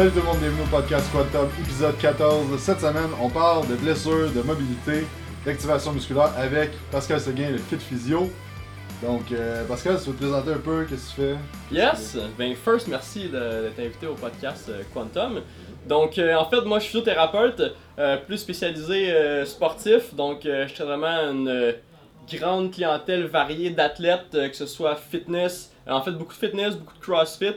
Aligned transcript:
Salut 0.00 0.12
tout 0.12 0.20
le 0.20 0.24
monde, 0.24 0.38
bienvenue 0.38 0.62
au 0.62 0.74
podcast 0.74 1.12
Quantum, 1.12 1.50
épisode 1.60 1.98
14. 1.98 2.58
Cette 2.58 2.80
semaine, 2.80 3.10
on 3.20 3.28
parle 3.28 3.68
de 3.68 3.74
blessures, 3.74 4.30
de 4.32 4.40
mobilité, 4.40 5.06
d'activation 5.44 5.92
musculaire 5.92 6.32
avec 6.38 6.70
Pascal 6.90 7.20
Seguin, 7.20 7.50
le 7.50 7.58
Fit 7.58 7.76
Physio. 7.76 8.30
Donc, 9.02 9.30
euh, 9.30 9.62
Pascal, 9.66 9.98
tu 10.02 10.08
veux 10.08 10.16
te 10.16 10.20
présenter 10.22 10.52
un 10.52 10.58
peu, 10.58 10.86
qu'est-ce 10.86 11.14
que 11.14 11.20
tu 11.20 11.36
fais? 11.68 11.74
Yes! 11.76 12.16
Ben, 12.38 12.54
first, 12.54 12.88
merci 12.88 13.28
d'être 13.28 13.78
invité 13.78 14.06
au 14.06 14.14
podcast 14.14 14.70
euh, 14.70 14.80
Quantum. 14.94 15.42
Donc, 15.86 16.16
euh, 16.16 16.34
en 16.34 16.48
fait, 16.48 16.62
moi, 16.62 16.78
je 16.78 16.84
suis 16.84 16.92
physiothérapeute, 16.92 17.60
euh, 17.98 18.16
plus 18.16 18.38
spécialisé 18.38 19.44
sportif. 19.44 20.14
Donc, 20.14 20.44
je 20.44 20.72
traite 20.72 20.86
vraiment 20.86 21.30
une 21.30 21.74
grande 22.32 22.72
clientèle 22.72 23.26
variée 23.26 23.68
d'athlètes, 23.68 24.30
que 24.30 24.56
ce 24.56 24.64
soit 24.64 24.96
fitness, 24.96 25.74
en 25.86 26.00
fait, 26.00 26.12
beaucoup 26.12 26.32
de 26.32 26.38
fitness, 26.38 26.74
beaucoup 26.74 26.96
de 26.96 27.02
crossfit. 27.02 27.52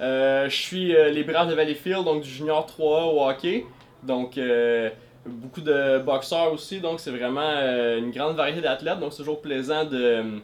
Euh, 0.00 0.48
je 0.48 0.56
suis 0.56 0.96
euh, 0.96 1.10
les 1.10 1.24
Braves 1.24 1.48
de 1.48 1.54
Valleyfield, 1.54 2.04
donc 2.04 2.22
du 2.22 2.28
junior 2.28 2.66
3A 2.66 3.14
au 3.14 3.22
hockey. 3.28 3.66
Donc, 4.02 4.38
euh, 4.38 4.88
beaucoup 5.26 5.60
de 5.60 5.98
boxeurs 5.98 6.52
aussi. 6.52 6.80
Donc, 6.80 7.00
c'est 7.00 7.10
vraiment 7.10 7.52
une 7.98 8.10
grande 8.10 8.36
variété 8.36 8.60
d'athlètes. 8.62 8.98
Donc, 8.98 9.12
c'est 9.12 9.18
toujours 9.18 9.40
plaisant 9.40 9.84
de 9.84 10.40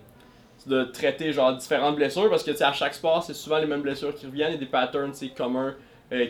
de 0.67 0.83
traiter 0.83 1.33
genre 1.33 1.55
différentes 1.55 1.95
blessures 1.95 2.29
parce 2.29 2.43
que 2.43 2.51
à 2.65 2.73
chaque 2.73 2.95
sport 2.95 3.23
c'est 3.23 3.35
souvent 3.35 3.59
les 3.59 3.67
mêmes 3.67 3.83
blessures 3.83 4.13
qui 4.13 4.27
reviennent 4.27 4.55
et 4.55 4.57
des 4.57 4.67
patterns 4.67 5.13
c'est 5.13 5.29
communs 5.29 5.77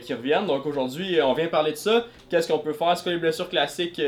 qui 0.03 0.13
reviennent 0.13 0.47
donc 0.47 0.67
aujourd'hui 0.67 1.23
on 1.23 1.33
vient 1.33 1.47
parler 1.47 1.71
de 1.71 1.77
ça 1.77 2.05
qu'est-ce 2.29 2.53
qu'on 2.53 2.59
peut 2.59 2.75
faire? 2.75 2.95
C'est 2.99 3.05
quoi 3.05 3.13
les 3.13 3.19
blessures 3.19 3.49
classiques 3.49 4.03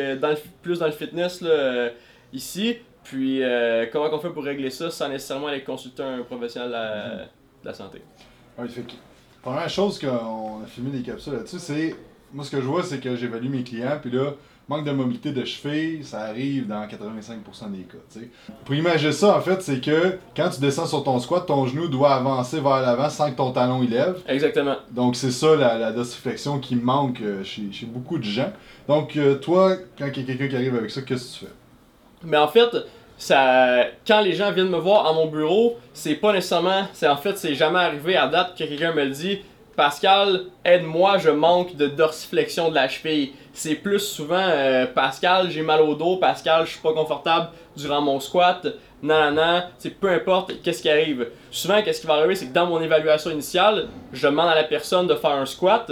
plus 0.61 0.81
dans 0.81 0.87
le 0.87 0.93
fitness 0.93 1.41
là, 1.41 1.91
ici? 2.33 2.77
Puis 3.05 3.41
comment 3.91 4.11
on 4.13 4.19
fait 4.19 4.31
pour 4.31 4.45
régler 4.45 4.71
ça 4.71 4.91
sans 4.91 5.09
nécessairement 5.09 5.47
aller 5.47 5.63
consulter 5.63 6.03
un 6.03 6.23
professionnel 6.25 6.71
de 7.63 7.67
la 7.67 7.73
santé? 7.73 8.03
Ouais, 8.59 8.69
fait 8.69 8.83
que, 8.83 8.93
première 9.43 9.69
chose 9.69 9.99
qu'on 9.99 10.63
a 10.63 10.67
filmé 10.67 10.91
des 10.91 11.03
capsules 11.03 11.35
là-dessus, 11.35 11.59
c'est. 11.59 11.95
Moi, 12.33 12.45
ce 12.45 12.51
que 12.51 12.61
je 12.61 12.67
vois, 12.67 12.83
c'est 12.83 13.01
que 13.01 13.17
j'évalue 13.17 13.49
mes 13.49 13.63
clients, 13.63 13.99
puis 14.03 14.11
là, 14.11 14.33
manque 14.69 14.85
de 14.85 14.91
mobilité 14.91 15.33
de 15.33 15.45
cheville, 15.47 16.05
ça 16.05 16.21
arrive 16.25 16.67
dans 16.67 16.87
85% 16.87 17.71
des 17.71 17.85
cas, 17.85 17.97
tu 18.13 18.21
sais. 18.21 18.31
Pour 18.67 18.75
imaginer 18.75 19.13
ça, 19.13 19.35
en 19.37 19.41
fait, 19.41 19.63
c'est 19.63 19.81
que 19.81 20.19
quand 20.37 20.51
tu 20.51 20.61
descends 20.61 20.87
sur 20.87 21.03
ton 21.03 21.19
squat, 21.21 21.47
ton 21.47 21.67
genou 21.67 21.89
doit 21.89 22.15
avancer 22.15 22.61
vers 22.61 22.83
l'avant 22.83 23.09
sans 23.09 23.31
que 23.31 23.37
ton 23.37 23.53
talon 23.53 23.83
il 23.83 23.91
lève. 23.91 24.21
exactement 24.27 24.77
Donc, 24.91 25.17
c'est 25.17 25.31
ça 25.31 25.57
la, 25.57 25.79
la 25.79 25.93
dorsiflexion 25.93 26.59
qui 26.59 26.77
manque 26.77 27.23
euh, 27.23 27.43
chez, 27.45 27.73
chez 27.73 27.87
beaucoup 27.87 28.19
de 28.19 28.25
gens. 28.25 28.53
Donc, 28.87 29.17
euh, 29.17 29.37
toi, 29.37 29.77
quand 29.99 30.07
il 30.15 30.19
y 30.19 30.23
a 30.23 30.27
quelqu'un 30.27 30.49
qui 30.49 30.57
arrive 30.57 30.77
avec 30.77 30.91
ça, 30.91 31.01
qu'est-ce 31.01 31.39
que 31.39 31.39
tu 31.39 31.47
fais? 31.47 31.53
Mais 32.25 32.37
en 32.37 32.49
fait, 32.49 32.77
ça, 33.19 33.85
quand 34.07 34.21
les 34.21 34.33
gens 34.33 34.53
viennent 34.53 34.71
me 34.71 34.79
voir 34.79 35.07
à 35.07 35.13
mon 35.13 35.27
bureau, 35.27 35.77
c'est 35.93 36.15
pas 36.15 36.33
nécessairement, 36.33 36.87
c'est 36.93 37.09
en 37.09 37.17
fait, 37.17 37.37
c'est 37.37 37.55
jamais 37.55 37.81
arrivé 37.81 38.17
à 38.17 38.29
date 38.29 38.53
que 38.57 38.65
quelqu'un 38.65 38.93
me 38.93 39.05
le 39.05 39.11
dit. 39.11 39.41
Pascal, 39.77 40.47
aide-moi, 40.65 41.19
je 41.19 41.31
manque 41.31 41.77
de 41.77 41.87
dorsiflexion 41.87 42.69
de 42.71 42.75
la 42.75 42.89
cheville. 42.89 43.33
C'est 43.53 43.77
plus 43.77 44.01
souvent, 44.01 44.37
euh, 44.37 44.87
Pascal, 44.87 45.51
j'ai 45.51 45.63
mal 45.63 45.83
au 45.83 45.95
dos, 45.95 46.17
Pascal, 46.17 46.65
je 46.67 46.73
suis 46.73 46.81
pas 46.81 46.93
confortable 46.93 47.51
durant 47.77 48.01
mon 48.01 48.19
squat. 48.19 48.67
Non, 49.03 49.63
c'est 49.79 49.91
peu 49.91 50.09
importe 50.11 50.61
qu'est-ce 50.63 50.83
qui 50.83 50.91
arrive. 50.91 51.29
Souvent, 51.51 51.81
qu'est-ce 51.83 52.01
qui 52.01 52.07
va 52.07 52.15
arriver, 52.15 52.35
c'est 52.35 52.47
que 52.47 52.53
dans 52.53 52.67
mon 52.67 52.81
évaluation 52.81 53.31
initiale, 53.31 53.89
je 54.13 54.27
demande 54.27 54.49
à 54.49 54.55
la 54.55 54.65
personne 54.65 55.07
de 55.07 55.15
faire 55.15 55.31
un 55.31 55.47
squat. 55.47 55.91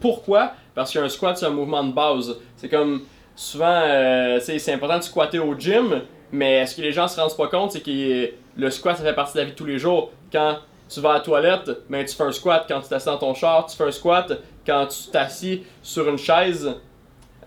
Pourquoi? 0.00 0.52
Parce 0.74 0.92
qu'un 0.92 1.08
squat, 1.08 1.36
c'est 1.36 1.46
un 1.46 1.50
mouvement 1.50 1.84
de 1.84 1.92
base. 1.92 2.36
C'est 2.56 2.68
comme 2.68 3.02
souvent, 3.34 3.82
euh, 3.84 4.40
c'est 4.40 4.72
important 4.72 4.98
de 4.98 5.04
squatter 5.04 5.38
au 5.38 5.54
gym, 5.58 6.02
mais 6.32 6.66
ce 6.66 6.76
que 6.76 6.82
les 6.82 6.92
gens 6.92 7.08
se 7.08 7.20
rendent 7.20 7.36
pas 7.36 7.48
compte, 7.48 7.72
c'est 7.72 7.80
que 7.80 8.30
le 8.56 8.70
squat, 8.70 8.96
ça 8.96 9.04
fait 9.04 9.14
partie 9.14 9.34
de 9.34 9.38
la 9.38 9.44
vie 9.44 9.52
de 9.52 9.56
tous 9.56 9.66
les 9.66 9.78
jours. 9.78 10.10
Quand 10.32 10.58
tu 10.88 11.00
vas 11.00 11.10
à 11.10 11.14
la 11.14 11.20
toilette, 11.20 11.70
ben, 11.88 12.04
tu 12.04 12.14
fais 12.14 12.24
un 12.24 12.32
squat. 12.32 12.64
Quand 12.68 12.80
tu 12.80 12.88
t'assieds 12.88 13.12
dans 13.12 13.18
ton 13.18 13.34
char, 13.34 13.66
tu 13.66 13.76
fais 13.76 13.84
un 13.84 13.90
squat. 13.90 14.32
Quand 14.66 14.86
tu 14.86 15.10
t'assis 15.10 15.62
sur 15.82 16.08
une 16.08 16.18
chaise, 16.18 16.74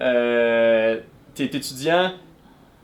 euh, 0.02 1.00
t'es 1.36 1.46
étudiant, 1.46 2.12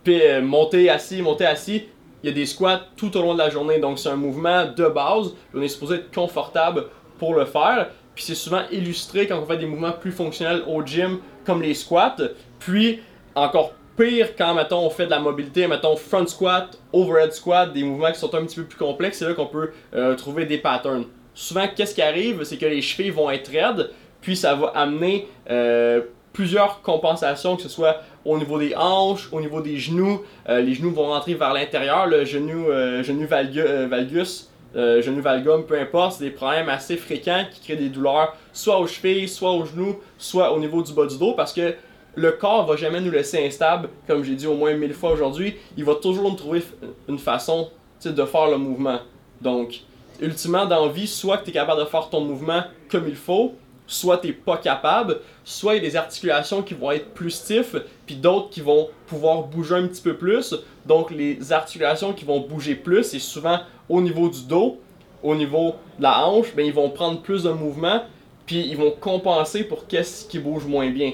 puis 0.03 0.21
euh, 0.21 0.41
monter 0.41 0.89
assis, 0.89 1.21
monter 1.21 1.45
assis, 1.45 1.85
il 2.23 2.29
y 2.29 2.31
a 2.31 2.35
des 2.35 2.45
squats 2.45 2.81
tout 2.97 3.15
au 3.17 3.21
long 3.21 3.33
de 3.33 3.39
la 3.39 3.49
journée. 3.49 3.79
Donc 3.79 3.99
c'est 3.99 4.09
un 4.09 4.15
mouvement 4.15 4.65
de 4.65 4.87
base. 4.87 5.33
On 5.53 5.61
est 5.61 5.67
supposé 5.67 5.95
être 5.95 6.13
confortable 6.13 6.85
pour 7.19 7.35
le 7.35 7.45
faire. 7.45 7.89
Puis 8.15 8.23
c'est 8.23 8.35
souvent 8.35 8.63
illustré 8.71 9.27
quand 9.27 9.39
on 9.39 9.45
fait 9.45 9.57
des 9.57 9.65
mouvements 9.65 9.91
plus 9.91 10.11
fonctionnels 10.11 10.63
au 10.67 10.83
gym, 10.85 11.19
comme 11.45 11.61
les 11.61 11.73
squats. 11.73 12.15
Puis 12.59 13.01
encore 13.35 13.73
pire 13.97 14.35
quand 14.37 14.53
mettons 14.53 14.85
on 14.85 14.89
fait 14.89 15.05
de 15.05 15.11
la 15.11 15.19
mobilité, 15.19 15.67
mettons 15.67 15.95
front 15.95 16.27
squat, 16.27 16.77
overhead 16.91 17.31
squat, 17.31 17.71
des 17.73 17.83
mouvements 17.83 18.11
qui 18.11 18.19
sont 18.19 18.33
un 18.35 18.45
petit 18.45 18.57
peu 18.57 18.65
plus 18.65 18.77
complexes, 18.77 19.19
c'est 19.19 19.25
là 19.25 19.33
qu'on 19.33 19.47
peut 19.47 19.71
euh, 19.93 20.15
trouver 20.15 20.45
des 20.45 20.57
patterns. 20.57 21.05
Souvent, 21.33 21.65
qu'est-ce 21.73 21.95
qui 21.95 22.01
arrive, 22.01 22.43
c'est 22.43 22.57
que 22.57 22.65
les 22.65 22.81
chevilles 22.81 23.11
vont 23.11 23.29
être 23.29 23.49
raides, 23.49 23.89
puis 24.21 24.35
ça 24.35 24.55
va 24.55 24.67
amener 24.75 25.27
euh, 25.49 26.01
plusieurs 26.33 26.81
compensations, 26.81 27.55
que 27.55 27.61
ce 27.61 27.69
soit 27.69 28.01
au 28.23 28.37
niveau 28.37 28.57
des 28.57 28.73
hanches, 28.75 29.29
au 29.31 29.39
niveau 29.39 29.61
des 29.61 29.77
genoux. 29.77 30.21
Euh, 30.49 30.61
les 30.61 30.73
genoux 30.73 30.91
vont 30.91 31.07
rentrer 31.07 31.33
vers 31.33 31.53
l'intérieur, 31.53 32.07
le 32.07 32.25
genou, 32.25 32.65
genou 33.03 33.25
valgu- 33.25 33.85
valgus, 33.85 34.49
genou 34.73 35.21
valgum, 35.21 35.65
peu 35.65 35.79
importe. 35.79 36.13
C'est 36.17 36.25
des 36.25 36.31
problèmes 36.31 36.69
assez 36.69 36.97
fréquents 36.97 37.45
qui 37.53 37.61
créent 37.61 37.75
des 37.75 37.89
douleurs, 37.89 38.35
soit 38.51 38.79
aux 38.79 38.87
chevilles, 38.87 39.27
soit 39.29 39.51
aux 39.51 39.65
genoux, 39.65 39.99
soit 40.17 40.51
au 40.51 40.59
niveau 40.59 40.81
du 40.81 40.91
bas 40.91 41.05
du 41.05 41.17
dos, 41.17 41.33
parce 41.33 41.53
que 41.53 41.75
le 42.15 42.31
corps 42.31 42.65
va 42.65 42.75
jamais 42.75 43.01
nous 43.01 43.11
laisser 43.11 43.45
instable, 43.45 43.89
comme 44.07 44.23
j'ai 44.23 44.35
dit 44.35 44.47
au 44.47 44.55
moins 44.55 44.73
mille 44.73 44.93
fois 44.93 45.11
aujourd'hui. 45.11 45.55
Il 45.77 45.83
va 45.83 45.95
toujours 45.95 46.29
nous 46.29 46.35
trouver 46.35 46.63
une 47.07 47.19
façon 47.19 47.69
de 48.03 48.25
faire 48.25 48.47
le 48.49 48.57
mouvement. 48.57 48.99
Donc, 49.41 49.81
ultimement, 50.21 50.65
dans 50.65 50.85
la 50.85 50.91
vie, 50.91 51.07
soit 51.07 51.37
que 51.37 51.45
tu 51.45 51.49
es 51.49 51.53
capable 51.53 51.81
de 51.81 51.85
faire 51.85 52.09
ton 52.09 52.21
mouvement 52.21 52.63
comme 52.89 53.07
il 53.07 53.15
faut, 53.15 53.53
soit 53.87 54.17
tu 54.17 54.33
pas 54.33 54.57
capable, 54.57 55.19
soit 55.43 55.75
il 55.75 55.83
y 55.83 55.85
a 55.85 55.89
des 55.89 55.95
articulations 55.95 56.61
qui 56.61 56.73
vont 56.73 56.91
être 56.91 57.13
plus 57.13 57.31
stiffs, 57.31 57.75
puis 58.05 58.15
d'autres 58.15 58.49
qui 58.49 58.61
vont 58.61 58.89
pouvoir 59.07 59.43
bouger 59.43 59.75
un 59.75 59.87
petit 59.87 60.01
peu 60.01 60.15
plus. 60.15 60.55
Donc, 60.85 61.11
les 61.11 61.51
articulations 61.51 62.13
qui 62.13 62.25
vont 62.25 62.39
bouger 62.39 62.75
plus, 62.75 63.03
c'est 63.03 63.19
souvent 63.19 63.59
au 63.89 64.01
niveau 64.01 64.29
du 64.29 64.43
dos, 64.43 64.79
au 65.21 65.35
niveau 65.35 65.75
de 65.97 66.03
la 66.03 66.25
hanche, 66.25 66.53
ben, 66.55 66.65
ils 66.65 66.73
vont 66.73 66.89
prendre 66.89 67.21
plus 67.21 67.43
de 67.43 67.51
mouvement, 67.51 68.01
puis 68.45 68.61
ils 68.67 68.77
vont 68.77 68.91
compenser 68.91 69.63
pour 69.63 69.87
qu'est-ce 69.87 70.25
qui 70.27 70.39
bouge 70.39 70.65
moins 70.65 70.89
bien. 70.89 71.13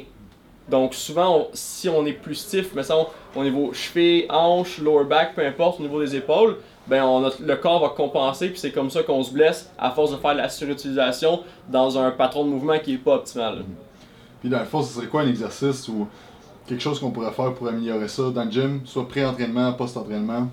Donc 0.71 0.93
souvent, 0.93 1.49
si 1.53 1.89
on 1.89 2.05
est 2.05 2.13
plus 2.13 2.35
stiff, 2.35 2.73
mais 2.73 2.83
au 3.35 3.43
niveau 3.43 3.73
cheville, 3.73 4.25
hanche, 4.29 4.79
lower 4.79 5.03
back, 5.03 5.35
peu 5.35 5.45
importe, 5.45 5.81
au 5.81 5.83
niveau 5.83 5.99
des 5.99 6.15
épaules, 6.15 6.55
ben 6.87 7.29
le 7.39 7.55
corps 7.57 7.81
va 7.81 7.89
compenser, 7.89 8.47
puis 8.49 8.57
c'est 8.57 8.71
comme 8.71 8.89
ça 8.89 9.03
qu'on 9.03 9.21
se 9.21 9.33
blesse 9.33 9.69
à 9.77 9.91
force 9.91 10.11
de 10.11 10.15
faire 10.15 10.31
de 10.31 10.37
la 10.37 10.47
surutilisation 10.47 11.41
dans 11.67 11.99
un 11.99 12.11
patron 12.11 12.45
de 12.45 12.49
mouvement 12.49 12.79
qui 12.79 12.93
est 12.93 12.97
pas 12.97 13.15
optimal. 13.15 13.65
Puis 14.39 14.49
dans 14.49 14.59
le 14.59 14.65
fond, 14.65 14.81
ce 14.81 14.93
serait 14.93 15.07
quoi 15.07 15.21
un 15.21 15.27
exercice 15.27 15.89
ou 15.89 16.07
quelque 16.65 16.81
chose 16.81 17.01
qu'on 17.01 17.11
pourrait 17.11 17.33
faire 17.33 17.53
pour 17.53 17.67
améliorer 17.67 18.07
ça 18.07 18.29
dans 18.29 18.45
le 18.45 18.51
gym, 18.51 18.79
soit 18.85 19.05
pré-entraînement, 19.07 19.73
post-entraînement? 19.73 20.47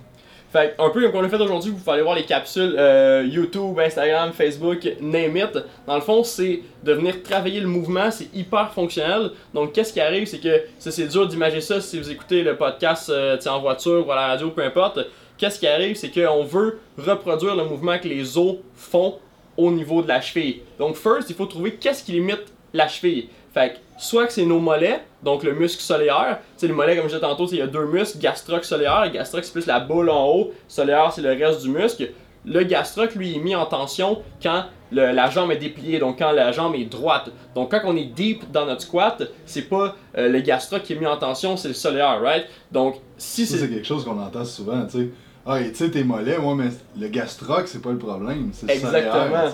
Fait 0.51 0.75
un 0.79 0.89
peu 0.89 1.03
comme 1.03 1.17
on 1.17 1.21
l'a 1.21 1.29
fait 1.29 1.37
aujourd'hui, 1.37 1.71
vous 1.71 1.77
pouvez 1.77 1.93
aller 1.93 2.03
voir 2.03 2.15
les 2.15 2.25
capsules 2.25 2.75
euh, 2.79 3.23
YouTube, 3.31 3.79
Instagram, 3.79 4.33
Facebook, 4.33 4.89
name 5.01 5.37
it. 5.37 5.59
Dans 5.87 5.97
le 5.97 6.01
fond, 6.01 6.25
c'est 6.25 6.61
de 6.83 6.93
venir 6.95 7.23
travailler 7.23 7.61
le 7.61 7.67
mouvement, 7.67 8.11
c'est 8.11 8.35
hyper 8.35 8.73
fonctionnel. 8.73 9.33
Donc, 9.53 9.73
qu'est-ce 9.73 9.93
qui 9.93 10.01
arrive, 10.01 10.27
c'est 10.27 10.41
que 10.41 10.63
ça, 10.79 10.91
c'est 10.91 11.07
dur 11.07 11.29
d'imager 11.29 11.61
ça 11.61 11.83
si 11.83 11.99
vous 11.99 12.11
écoutez 12.11 12.43
le 12.43 12.57
podcast 12.57 13.11
euh, 13.11 13.37
en 13.47 13.61
voiture 13.61 14.07
ou 14.07 14.11
à 14.11 14.17
la 14.17 14.27
radio, 14.29 14.51
peu 14.51 14.65
importe. 14.65 15.01
Qu'est-ce 15.37 15.59
qui 15.59 15.67
arrive, 15.67 15.97
c'est 15.97 16.11
qu'on 16.11 16.45
veut 16.45 16.79
reproduire 16.97 17.55
le 17.55 17.65
mouvement 17.65 17.99
que 17.99 18.09
les 18.09 18.39
os 18.39 18.57
font 18.75 19.19
au 19.59 19.71
niveau 19.71 20.01
de 20.01 20.09
la 20.09 20.23
cheville. 20.23 20.63
Donc, 20.79 20.97
first, 20.97 21.29
il 21.29 21.37
faut 21.37 21.47
trouver 21.47 21.75
qu'est-ce 21.75 22.03
qui 22.03 22.13
limite 22.13 22.55
la 22.73 22.89
cheville. 22.89 23.29
Fait 23.53 23.81
soit 23.99 24.27
que 24.27 24.33
c'est 24.33 24.47
nos 24.47 24.61
mollets, 24.61 25.01
donc 25.23 25.43
le 25.43 25.53
muscle 25.55 25.83
solaire. 25.83 26.39
Tu 26.57 26.61
sais, 26.63 26.69
le 26.69 26.75
mollet, 26.75 26.95
comme 26.97 27.05
je 27.05 27.15
disais 27.17 27.21
tantôt, 27.21 27.47
c'est- 27.47 27.57
il 27.57 27.59
y 27.59 27.63
a 27.63 27.67
deux 27.67 27.87
muscles, 27.87 28.19
gastroc, 28.19 28.65
solaire. 28.65 29.11
Gastroc, 29.13 29.45
c'est 29.45 29.53
plus 29.53 29.67
la 29.67 29.81
boule 29.81 30.09
en 30.11 30.27
haut. 30.29 30.53
Solaire, 30.69 31.13
c'est 31.13 31.21
le 31.23 31.31
reste 31.31 31.63
du 31.63 31.69
muscle. 31.71 32.11
Le 32.45 32.63
gastroc, 32.63 33.15
lui, 33.17 33.37
est 33.37 33.41
mis 33.41 33.55
en 33.57 33.67
tension 33.67 34.23
quand 34.43 34.65
le- 34.93 35.11
la 35.13 35.29
jambe 35.29 35.51
est 35.51 35.57
dépliée, 35.57 35.99
donc 35.99 36.19
quand 36.19 36.31
la 36.33 36.51
jambe 36.53 36.75
est 36.77 36.85
droite. 36.85 37.31
Donc, 37.55 37.71
quand 37.73 37.81
on 37.85 37.97
est 37.97 38.05
deep 38.07 38.51
dans 38.53 38.65
notre 38.65 38.83
squat, 38.83 39.23
c'est 39.45 39.63
pas 39.69 39.97
euh, 40.17 40.29
le 40.29 40.41
gastroc 40.41 40.83
qui 40.83 40.95
est 40.95 40.97
mis 40.97 41.07
en 41.07 41.17
tension, 41.19 41.57
c'est 41.57 41.69
le 41.69 41.75
solaire, 41.75 42.21
right? 42.23 42.47
Donc, 42.73 42.97
si 43.19 43.45
c'est 43.45 43.59
c'est. 43.59 43.69
quelque 43.69 43.87
chose 43.87 44.05
qu'on 44.05 44.19
entend 44.19 44.45
souvent, 44.45 44.87
tu 44.87 44.99
sais. 44.99 45.09
Ah, 45.45 45.61
et 45.61 45.71
tu 45.71 45.77
sais, 45.77 45.91
t'es 45.91 46.05
mollet, 46.05 46.39
moi, 46.39 46.55
mais 46.55 46.69
le 46.99 47.09
gastroc, 47.09 47.67
c'est 47.69 47.83
pas 47.83 47.91
le 47.91 47.99
problème. 47.99 48.51
C'est 48.53 48.67
le 48.67 48.73
Exactement. 48.73 49.25
solaire. 49.25 49.53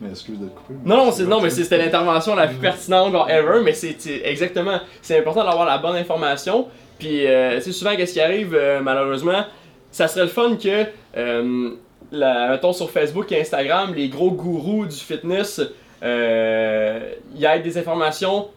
Mais 0.00 0.10
excuse 0.10 0.38
de 0.40 0.46
te 0.46 0.50
couper. 0.56 0.74
Non, 0.84 0.96
non, 0.96 1.12
c'est, 1.12 1.24
non, 1.24 1.40
mais 1.40 1.50
c'était 1.50 1.78
l'intervention 1.78 2.34
la 2.34 2.48
plus 2.48 2.56
pertinente, 2.56 3.12
genre, 3.12 3.30
ever, 3.30 3.60
mais 3.62 3.72
c'est, 3.72 3.96
exactement. 4.24 4.80
C'est 5.02 5.18
important 5.18 5.44
d'avoir 5.44 5.64
la 5.66 5.78
bonne 5.78 5.96
information. 5.96 6.66
Puis, 6.98 7.26
euh, 7.26 7.56
tu 7.56 7.62
sais, 7.62 7.72
souvent, 7.72 7.94
qu'est-ce 7.96 8.12
qui 8.14 8.20
arrive, 8.20 8.54
euh, 8.54 8.80
malheureusement, 8.80 9.44
ça 9.90 10.08
serait 10.08 10.22
le 10.22 10.28
fun 10.28 10.56
que, 10.56 10.86
euh, 11.16 11.70
la, 12.10 12.48
mettons 12.50 12.72
sur 12.72 12.90
Facebook 12.90 13.30
et 13.32 13.40
Instagram, 13.40 13.94
les 13.94 14.08
gros 14.08 14.30
gourous 14.30 14.86
du 14.86 14.96
fitness, 14.96 15.60
euh, 16.02 17.12
y 17.34 17.44
ait 17.44 17.60
des 17.60 17.78
informations, 17.78 18.48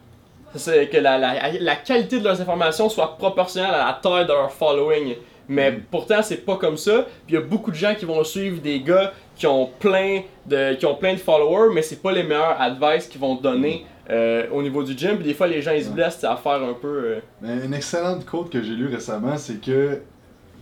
c'est 0.54 0.88
que 0.88 0.96
la, 0.98 1.18
la, 1.18 1.52
la 1.60 1.76
qualité 1.76 2.18
de 2.18 2.24
leurs 2.24 2.40
informations 2.40 2.88
soit 2.88 3.16
proportionnelle 3.16 3.74
à 3.74 3.86
la 3.86 3.98
taille 4.02 4.26
de 4.26 4.32
leur 4.32 4.50
following. 4.52 5.14
Mais 5.48 5.70
Mm. 5.70 5.80
pourtant, 5.90 6.22
c'est 6.22 6.44
pas 6.44 6.56
comme 6.56 6.76
ça. 6.76 7.06
Puis 7.26 7.30
il 7.30 7.34
y 7.34 7.38
a 7.38 7.40
beaucoup 7.40 7.70
de 7.70 7.76
gens 7.76 7.94
qui 7.94 8.04
vont 8.04 8.22
suivre 8.24 8.60
des 8.60 8.80
gars 8.80 9.12
qui 9.38 9.46
ont 9.46 9.70
plein 9.78 10.22
de, 10.46 10.74
qui 10.74 10.84
ont 10.84 10.96
plein 10.96 11.14
de 11.14 11.18
followers, 11.18 11.72
mais 11.72 11.82
c'est 11.82 12.02
pas 12.02 12.12
les 12.12 12.22
meilleurs 12.24 12.60
advice 12.60 13.06
qu'ils 13.06 13.20
vont 13.20 13.36
donner 13.36 13.86
euh, 14.10 14.46
au 14.52 14.62
niveau 14.62 14.82
du 14.82 14.96
gym. 14.98 15.16
Puis 15.16 15.24
des 15.24 15.34
fois, 15.34 15.46
les 15.46 15.62
gens 15.62 15.72
ils 15.72 15.84
se 15.84 15.90
blessent 15.90 16.24
à 16.24 16.36
faire 16.36 16.62
un 16.62 16.74
peu. 16.74 16.88
euh, 16.88 17.20
Mais 17.40 17.64
une 17.64 17.72
excellente 17.74 18.26
quote 18.26 18.50
que 18.50 18.60
j'ai 18.62 18.74
lue 18.74 18.88
récemment, 18.88 19.36
c'est 19.36 19.60
que 19.60 20.00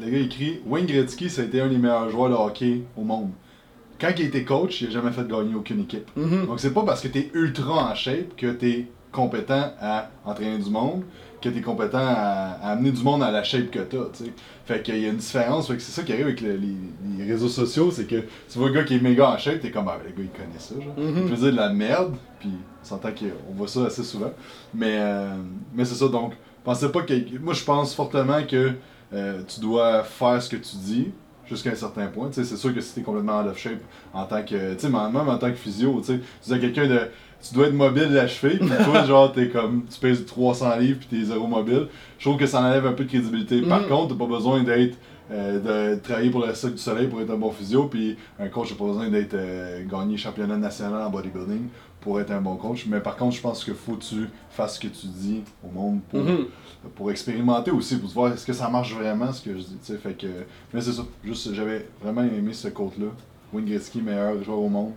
le 0.00 0.10
gars 0.10 0.18
écrit 0.18 0.60
Wayne 0.66 0.86
Gretzky, 0.86 1.30
ça 1.30 1.42
a 1.42 1.44
été 1.46 1.60
un 1.60 1.68
des 1.68 1.78
meilleurs 1.78 2.10
joueurs 2.10 2.28
de 2.28 2.34
hockey 2.34 2.82
au 2.96 3.02
monde. 3.02 3.30
Quand 3.98 4.10
il 4.18 4.26
était 4.26 4.44
coach, 4.44 4.82
il 4.82 4.88
a 4.88 4.90
jamais 4.90 5.10
fait 5.10 5.26
gagner 5.26 5.54
aucune 5.54 5.80
équipe. 5.80 6.10
mhm. 6.14 6.46
Donc 6.46 6.60
c'est 6.60 6.74
pas 6.74 6.82
parce 6.82 7.00
que 7.00 7.08
t'es 7.08 7.30
ultra 7.32 7.90
en 7.90 7.94
shape 7.94 8.36
que 8.36 8.48
t'es 8.52 8.86
compétent 9.10 9.72
à 9.80 10.10
entraîner 10.26 10.58
du 10.58 10.68
monde, 10.68 11.02
que 11.40 11.48
t'es 11.48 11.60
compétent 11.60 11.98
à, 11.98 12.58
à 12.62 12.70
amener 12.72 12.90
du 12.90 13.02
monde 13.02 13.22
à 13.22 13.30
la 13.30 13.42
shape 13.44 13.70
que 13.70 13.78
tu 13.80 13.96
sais. 14.14 14.32
Fait 14.64 14.82
qu'il 14.82 14.98
y 14.98 15.04
a 15.04 15.08
une 15.08 15.16
différence, 15.16 15.68
fait 15.68 15.76
que 15.76 15.82
c'est 15.82 15.92
ça 15.92 16.02
qui 16.02 16.12
arrive 16.12 16.26
avec 16.26 16.40
le- 16.40 16.56
les, 16.56 16.76
les 17.18 17.24
réseaux 17.32 17.48
sociaux, 17.48 17.90
c'est 17.90 18.06
que 18.06 18.16
tu 18.50 18.58
vois 18.58 18.68
un 18.68 18.72
gars 18.72 18.84
qui 18.84 18.94
est 18.96 19.00
méga 19.00 19.30
en 19.30 19.38
shape, 19.38 19.60
t'es 19.60 19.70
comme, 19.70 19.88
ah, 19.88 19.98
le 20.04 20.10
gars 20.10 20.16
il 20.18 20.30
connaît 20.30 20.58
ça, 20.58 20.74
genre. 20.80 20.94
Il 20.98 21.24
peut 21.30 21.36
dire 21.36 21.52
de 21.52 21.56
la 21.56 21.68
merde, 21.72 22.16
puis 22.40 22.64
on 22.82 22.84
s'entend 22.84 23.10
qu'on 23.10 23.54
voit 23.54 23.68
ça 23.68 23.84
assez 23.86 24.02
souvent. 24.02 24.32
Mais, 24.74 24.96
euh, 24.98 25.36
mais 25.74 25.84
c'est 25.84 25.94
ça, 25.94 26.08
donc, 26.08 26.32
pensez 26.64 26.88
pas 26.90 27.02
que. 27.02 27.38
Moi 27.38 27.54
je 27.54 27.62
pense 27.64 27.94
fortement 27.94 28.42
que 28.44 28.72
euh, 29.12 29.42
tu 29.46 29.60
dois 29.60 30.02
faire 30.02 30.42
ce 30.42 30.48
que 30.48 30.56
tu 30.56 30.76
dis 30.78 31.12
jusqu'à 31.44 31.70
un 31.70 31.74
certain 31.76 32.06
point. 32.08 32.28
Tu 32.30 32.44
c'est 32.44 32.56
sûr 32.56 32.74
que 32.74 32.80
si 32.80 32.94
t'es 32.94 33.02
complètement 33.02 33.40
out 33.40 33.46
of 33.48 33.58
shape 33.58 33.82
en 34.12 34.24
tant 34.24 34.42
que. 34.42 34.74
Tu 34.74 34.80
sais, 34.80 34.88
même 34.88 35.14
en 35.16 35.38
tant 35.38 35.50
que 35.50 35.56
physio, 35.56 36.00
tu 36.00 36.06
sais, 36.06 36.18
tu 36.18 36.48
dis 36.48 36.54
à 36.54 36.58
quelqu'un 36.58 36.88
de. 36.88 37.00
Tu 37.48 37.54
dois 37.54 37.66
être 37.68 37.74
mobile 37.74 38.08
la 38.12 38.26
cheville, 38.28 38.58
puis 38.58 38.68
toi, 38.84 39.04
genre, 39.06 39.32
t'es 39.32 39.48
comme. 39.48 39.84
Tu 39.92 39.98
pèses 40.00 40.24
300 40.26 40.76
livres, 40.78 40.98
puis 41.00 41.18
t'es 41.18 41.24
zéro 41.24 41.46
mobile. 41.46 41.88
Je 42.18 42.28
trouve 42.28 42.38
que 42.38 42.46
ça 42.46 42.60
enlève 42.62 42.86
un 42.86 42.92
peu 42.92 43.04
de 43.04 43.08
crédibilité. 43.08 43.62
Par 43.62 43.82
Mhm. 43.82 43.88
contre, 43.88 44.14
t'as 44.16 44.24
pas 44.24 44.30
besoin 44.30 44.62
d'être. 44.62 44.96
euh, 45.32 45.94
de 45.96 45.98
travailler 46.00 46.30
pour 46.30 46.46
le 46.46 46.54
Cirque 46.54 46.74
du 46.74 46.78
Soleil 46.78 47.08
pour 47.08 47.20
être 47.20 47.30
un 47.32 47.36
bon 47.36 47.50
physio, 47.50 47.86
puis 47.88 48.16
un 48.38 48.46
coach 48.46 48.70
n'a 48.70 48.76
pas 48.76 48.84
besoin 48.84 49.08
d'être 49.10 49.34
euh, 49.34 49.84
gagné 49.84 50.16
championnat 50.16 50.56
national 50.56 51.02
en 51.02 51.10
bodybuilding 51.10 51.62
pour 52.00 52.20
être 52.20 52.30
un 52.30 52.40
bon 52.40 52.54
coach. 52.54 52.86
Mais 52.88 53.00
par 53.00 53.16
contre, 53.16 53.34
je 53.34 53.40
pense 53.40 53.64
que 53.64 53.74
faut 53.74 53.94
que 53.94 54.04
tu 54.04 54.28
fasses 54.50 54.76
ce 54.76 54.80
que 54.80 54.86
tu 54.86 55.08
dis 55.08 55.42
au 55.64 55.72
monde 55.76 55.98
pour, 56.08 56.20
Mhm. 56.20 56.44
pour 56.94 57.10
expérimenter 57.10 57.72
aussi, 57.72 57.96
pour 57.98 58.08
voir 58.10 58.32
est-ce 58.34 58.46
que 58.46 58.52
ça 58.52 58.68
marche 58.68 58.94
vraiment 58.94 59.32
ce 59.32 59.42
que 59.42 59.50
je 59.54 59.62
dis. 59.64 59.98
Fait 60.00 60.16
que, 60.16 60.28
mais 60.72 60.80
c'est 60.80 60.92
ça, 60.92 61.02
juste 61.24 61.52
j'avais 61.52 61.88
vraiment 62.00 62.22
aimé 62.22 62.52
ce 62.52 62.68
quote-là. 62.68 63.06
Wayne 63.52 63.66
Gretzky, 63.66 64.02
meilleur 64.02 64.40
joueur 64.44 64.60
au 64.60 64.68
monde, 64.68 64.92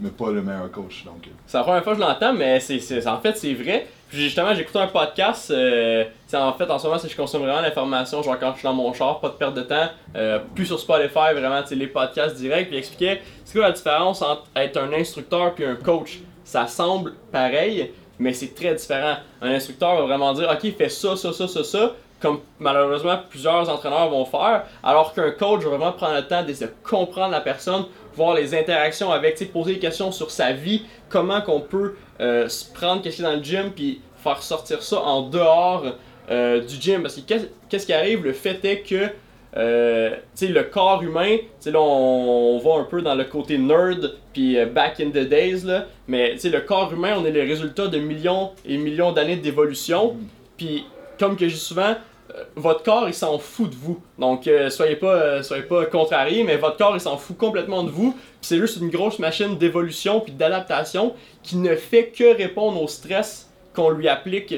mais 0.00 0.10
pas 0.10 0.30
le 0.30 0.42
meilleur 0.42 0.70
coach. 0.70 1.04
Donc, 1.04 1.26
euh, 1.26 1.30
C'est 1.46 1.58
la 1.58 1.64
première 1.64 1.84
fois 1.84 1.94
que 1.94 2.00
je 2.00 2.04
l'entends, 2.04 2.32
mais 2.32 2.56
en 2.56 3.20
fait, 3.20 3.36
c'est 3.36 3.54
vrai. 3.54 3.86
Puis 4.08 4.18
justement, 4.22 4.52
j'ai 4.54 4.62
écouté 4.62 4.78
un 4.80 4.88
podcast. 4.88 5.50
euh, 5.52 6.04
en 6.32 6.52
fait, 6.54 6.68
en 6.70 6.78
ce 6.78 6.86
moment, 6.86 6.98
c'est 6.98 7.08
je 7.08 7.16
consomme 7.16 7.42
vraiment 7.42 7.60
l'information, 7.60 8.22
genre 8.22 8.38
quand 8.40 8.52
je 8.52 8.58
suis 8.58 8.64
dans 8.64 8.72
mon 8.74 8.92
char, 8.92 9.20
pas 9.20 9.28
de 9.28 9.34
perte 9.34 9.54
de 9.54 9.62
temps. 9.62 9.88
euh, 10.16 10.40
plus 10.54 10.66
sur 10.66 10.80
Spotify, 10.80 11.32
vraiment, 11.32 11.62
les 11.70 11.86
podcasts 11.86 12.36
directs. 12.36 12.66
Puis 12.68 12.76
il 12.76 12.78
expliquait 12.78 13.22
c'est 13.44 13.58
quoi 13.58 13.68
la 13.68 13.72
différence 13.74 14.20
entre 14.22 14.44
être 14.56 14.76
un 14.78 14.92
instructeur 14.92 15.54
puis 15.54 15.64
un 15.64 15.76
coach? 15.76 16.18
Ça 16.42 16.66
semble 16.66 17.12
pareil, 17.30 17.92
mais 18.18 18.32
c'est 18.32 18.52
très 18.54 18.74
différent. 18.74 19.16
Un 19.40 19.52
instructeur 19.52 19.94
va 19.94 20.02
vraiment 20.02 20.32
dire 20.32 20.48
ok, 20.50 20.74
fais 20.76 20.88
ça, 20.88 21.14
ça, 21.14 21.32
ça, 21.32 21.46
ça, 21.46 21.62
ça. 21.62 21.92
Comme 22.20 22.40
malheureusement 22.58 23.18
plusieurs 23.30 23.70
entraîneurs 23.70 24.10
vont 24.10 24.24
faire, 24.26 24.64
alors 24.82 25.14
qu'un 25.14 25.30
coach 25.30 25.62
va 25.62 25.70
vraiment 25.70 25.92
prendre 25.92 26.16
le 26.16 26.26
temps 26.26 26.42
d'essayer 26.42 26.66
de 26.66 26.88
comprendre 26.88 27.30
la 27.30 27.40
personne, 27.40 27.84
voir 28.14 28.34
les 28.34 28.54
interactions 28.54 29.10
avec, 29.12 29.38
poser 29.52 29.74
des 29.74 29.78
questions 29.78 30.12
sur 30.12 30.30
sa 30.30 30.52
vie, 30.52 30.82
comment 31.08 31.40
qu'on 31.40 31.60
peut 31.60 31.94
euh, 32.20 32.48
se 32.48 32.70
prendre 32.72 33.02
qu'est-ce 33.02 33.16
qu'il 33.16 33.24
y 33.24 33.28
a 33.28 33.30
dans 33.32 33.36
le 33.38 33.42
gym 33.44 33.70
puis 33.74 34.00
faire 34.22 34.42
sortir 34.42 34.82
ça 34.82 35.00
en 35.00 35.22
dehors 35.22 35.84
euh, 36.30 36.60
du 36.60 36.76
gym. 36.80 37.02
Parce 37.02 37.16
que 37.16 37.20
qu'est- 37.22 37.50
qu'est-ce 37.68 37.86
qui 37.86 37.92
arrive? 37.92 38.22
Le 38.24 38.32
fait 38.32 38.64
est 38.64 38.80
que 38.82 39.08
euh, 39.56 40.14
le 40.40 40.62
corps 40.62 41.02
humain 41.02 41.38
là 41.66 41.80
on, 41.80 42.56
on 42.56 42.58
va 42.58 42.80
un 42.80 42.84
peu 42.84 43.02
dans 43.02 43.16
le 43.16 43.24
côté 43.24 43.58
nerd 43.58 44.14
puis 44.32 44.56
euh, 44.56 44.66
back 44.66 45.00
in 45.00 45.10
the 45.10 45.26
days 45.28 45.62
là. 45.64 45.86
Mais 46.06 46.36
le 46.42 46.60
corps 46.60 46.92
humain 46.92 47.16
on 47.18 47.24
est 47.24 47.32
le 47.32 47.40
résultat 47.42 47.88
de 47.88 47.98
millions 47.98 48.52
et 48.64 48.76
millions 48.76 49.10
d'années 49.12 49.36
d'évolution. 49.36 50.16
Puis 50.56 50.84
comme 51.18 51.36
que 51.36 51.48
je 51.48 51.54
dis 51.54 51.60
souvent 51.60 51.94
votre 52.56 52.82
corps 52.82 53.08
il 53.08 53.14
s'en 53.14 53.38
fout 53.38 53.70
de 53.70 53.74
vous 53.74 54.02
donc 54.18 54.46
euh, 54.46 54.70
soyez 54.70 54.96
pas 54.96 55.14
euh, 55.14 55.42
soyez 55.42 55.62
pas 55.62 55.86
contrariés 55.86 56.44
mais 56.44 56.56
votre 56.56 56.76
corps 56.76 56.94
il 56.94 57.00
s'en 57.00 57.16
fout 57.16 57.36
complètement 57.36 57.82
de 57.82 57.90
vous 57.90 58.16
c'est 58.40 58.58
juste 58.58 58.78
une 58.78 58.90
grosse 58.90 59.18
machine 59.18 59.56
d'évolution 59.58 60.20
puis 60.20 60.32
d'adaptation 60.32 61.14
qui 61.42 61.56
ne 61.56 61.74
fait 61.74 62.08
que 62.08 62.36
répondre 62.36 62.82
au 62.82 62.88
stress 62.88 63.50
qu'on 63.74 63.90
lui 63.90 64.08
applique 64.08 64.54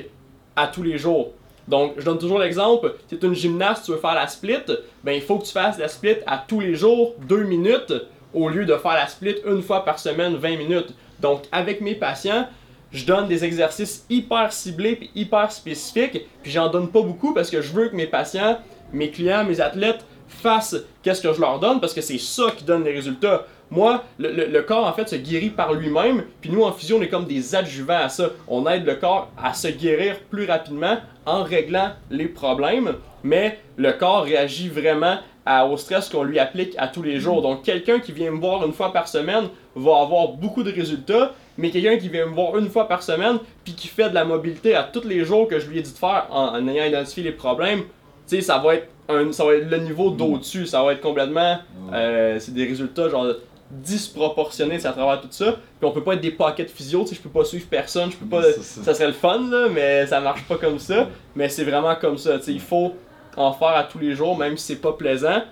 à 0.56 0.66
tous 0.66 0.82
les 0.82 0.98
jours. 0.98 1.32
Donc, 1.68 1.94
je 1.96 2.04
donne 2.04 2.18
toujours 2.18 2.40
l'exemple, 2.40 2.96
tu 3.08 3.14
es 3.14 3.18
une 3.18 3.34
gymnaste, 3.34 3.84
tu 3.84 3.92
veux 3.92 3.98
faire 3.98 4.14
la 4.14 4.26
split, 4.26 4.64
ben 5.04 5.12
il 5.12 5.22
faut 5.22 5.38
que 5.38 5.44
tu 5.44 5.52
fasses 5.52 5.78
la 5.78 5.88
split 5.88 6.16
à 6.26 6.44
tous 6.46 6.60
les 6.60 6.74
jours, 6.74 7.14
2 7.28 7.44
minutes, 7.44 7.92
au 8.34 8.48
lieu 8.48 8.64
de 8.64 8.76
faire 8.76 8.94
la 8.94 9.06
split 9.06 9.36
une 9.46 9.62
fois 9.62 9.84
par 9.84 9.98
semaine, 9.98 10.36
20 10.36 10.56
minutes. 10.56 10.94
Donc, 11.20 11.42
avec 11.52 11.80
mes 11.80 11.94
patients, 11.94 12.48
je 12.92 13.04
donne 13.04 13.28
des 13.28 13.44
exercices 13.44 14.04
hyper 14.10 14.52
ciblés 14.52 14.96
puis 14.96 15.10
hyper 15.14 15.50
spécifiques, 15.52 16.26
puis 16.42 16.52
j'en 16.52 16.68
donne 16.68 16.88
pas 16.88 17.02
beaucoup 17.02 17.32
parce 17.34 17.50
que 17.50 17.60
je 17.62 17.72
veux 17.72 17.88
que 17.88 17.96
mes 17.96 18.06
patients, 18.06 18.58
mes 18.92 19.10
clients, 19.10 19.44
mes 19.44 19.60
athlètes 19.60 20.04
fassent 20.28 20.76
qu'est-ce 21.02 21.20
que 21.22 21.32
je 21.32 21.40
leur 21.40 21.58
donne 21.58 21.80
parce 21.80 21.94
que 21.94 22.00
c'est 22.00 22.18
ça 22.18 22.44
qui 22.56 22.64
donne 22.64 22.84
les 22.84 22.92
résultats. 22.92 23.46
Moi, 23.70 24.04
le, 24.18 24.30
le- 24.30 24.46
le 24.46 24.62
corps 24.62 24.86
en 24.86 24.92
fait 24.92 25.08
se 25.08 25.16
guérit 25.16 25.48
par 25.50 25.72
lui-même, 25.72 26.24
puis 26.42 26.50
nous 26.50 26.62
en 26.62 26.72
physio 26.72 26.98
on 26.98 27.02
est 27.02 27.08
comme 27.08 27.24
des 27.26 27.54
adjuvants 27.54 28.02
à 28.04 28.08
ça. 28.10 28.30
On 28.46 28.66
aide 28.66 28.84
le 28.84 28.96
corps 28.96 29.30
à 29.42 29.54
se 29.54 29.68
guérir 29.68 30.16
plus 30.30 30.44
rapidement 30.44 30.98
en 31.24 31.42
réglant 31.42 31.92
les 32.10 32.26
problèmes, 32.26 32.94
mais 33.22 33.58
le 33.76 33.92
corps 33.92 34.24
réagit 34.24 34.68
vraiment 34.68 35.16
à- 35.46 35.66
au 35.66 35.76
stress 35.78 36.08
qu'on 36.10 36.22
lui 36.22 36.38
applique 36.38 36.74
à 36.76 36.88
tous 36.88 37.02
les 37.02 37.18
jours. 37.18 37.40
Donc 37.40 37.62
quelqu'un 37.62 37.98
qui 38.00 38.12
vient 38.12 38.30
me 38.30 38.38
voir 38.40 38.64
une 38.66 38.72
fois 38.74 38.92
par 38.92 39.08
semaine 39.08 39.48
va 39.74 40.00
avoir 40.02 40.28
beaucoup 40.28 40.62
de 40.62 40.70
résultats, 40.70 41.32
mais 41.58 41.70
quelqu'un 41.70 41.96
qui 41.98 42.08
vient 42.08 42.26
me 42.26 42.34
voir 42.34 42.56
une 42.58 42.68
fois 42.68 42.88
par 42.88 43.02
semaine 43.02 43.38
puis 43.64 43.74
qui 43.74 43.88
fait 43.88 44.10
de 44.10 44.14
la 44.14 44.24
mobilité 44.24 44.74
à 44.74 44.84
tous 44.84 45.06
les 45.06 45.24
jours 45.24 45.48
que 45.48 45.58
je 45.58 45.68
lui 45.68 45.78
ai 45.78 45.82
dit 45.82 45.92
de 45.92 45.98
faire 45.98 46.26
en, 46.30 46.54
en 46.56 46.68
ayant 46.68 46.84
identifié 46.84 47.22
les 47.22 47.32
problèmes, 47.32 47.80
tu 48.28 48.36
sais 48.36 48.40
ça 48.40 48.58
va 48.58 48.76
être 48.76 48.88
un, 49.08 49.32
ça 49.32 49.44
va 49.44 49.54
être 49.54 49.70
le 49.70 49.78
niveau 49.78 50.10
d'au-dessus, 50.10 50.66
ça 50.66 50.82
va 50.82 50.92
être 50.92 51.00
complètement 51.00 51.58
euh, 51.92 52.38
c'est 52.38 52.54
des 52.54 52.64
résultats 52.64 53.08
genre 53.08 53.26
disproportionnés 53.72 54.84
à 54.84 54.92
travers 54.92 55.20
tout 55.20 55.28
ça. 55.30 55.52
Puis 55.52 55.88
on 55.88 55.92
peut 55.92 56.02
pas 56.02 56.14
être 56.14 56.20
des 56.20 56.30
pockets 56.30 56.70
physio, 56.70 57.02
tu 57.02 57.08
sais, 57.08 57.14
je 57.14 57.20
peux 57.20 57.30
pas 57.30 57.44
suivre 57.44 57.66
personne, 57.68 58.10
je 58.10 58.16
peux 58.16 58.26
pas. 58.26 58.42
Ça. 58.42 58.82
Ça 58.82 58.94
serait 58.94 59.06
le 59.06 59.12
fun 59.14 59.40
là, 59.50 59.68
mais 59.72 60.06
ça 60.06 60.20
marche 60.20 60.44
pas 60.44 60.56
comme 60.56 60.78
ça. 60.78 61.08
Mais 61.34 61.48
c'est 61.48 61.64
vraiment 61.64 61.94
comme 61.96 62.18
ça, 62.18 62.38
tu 62.38 62.44
sais, 62.44 62.52
il 62.52 62.60
faut 62.60 62.92
en 63.36 63.52
faire 63.52 63.68
à 63.68 63.84
tous 63.84 63.98
les 63.98 64.14
jours, 64.14 64.36
même 64.36 64.56
si 64.56 64.66
c'est 64.74 64.80
pas 64.80 64.92
plaisant. 64.92 65.42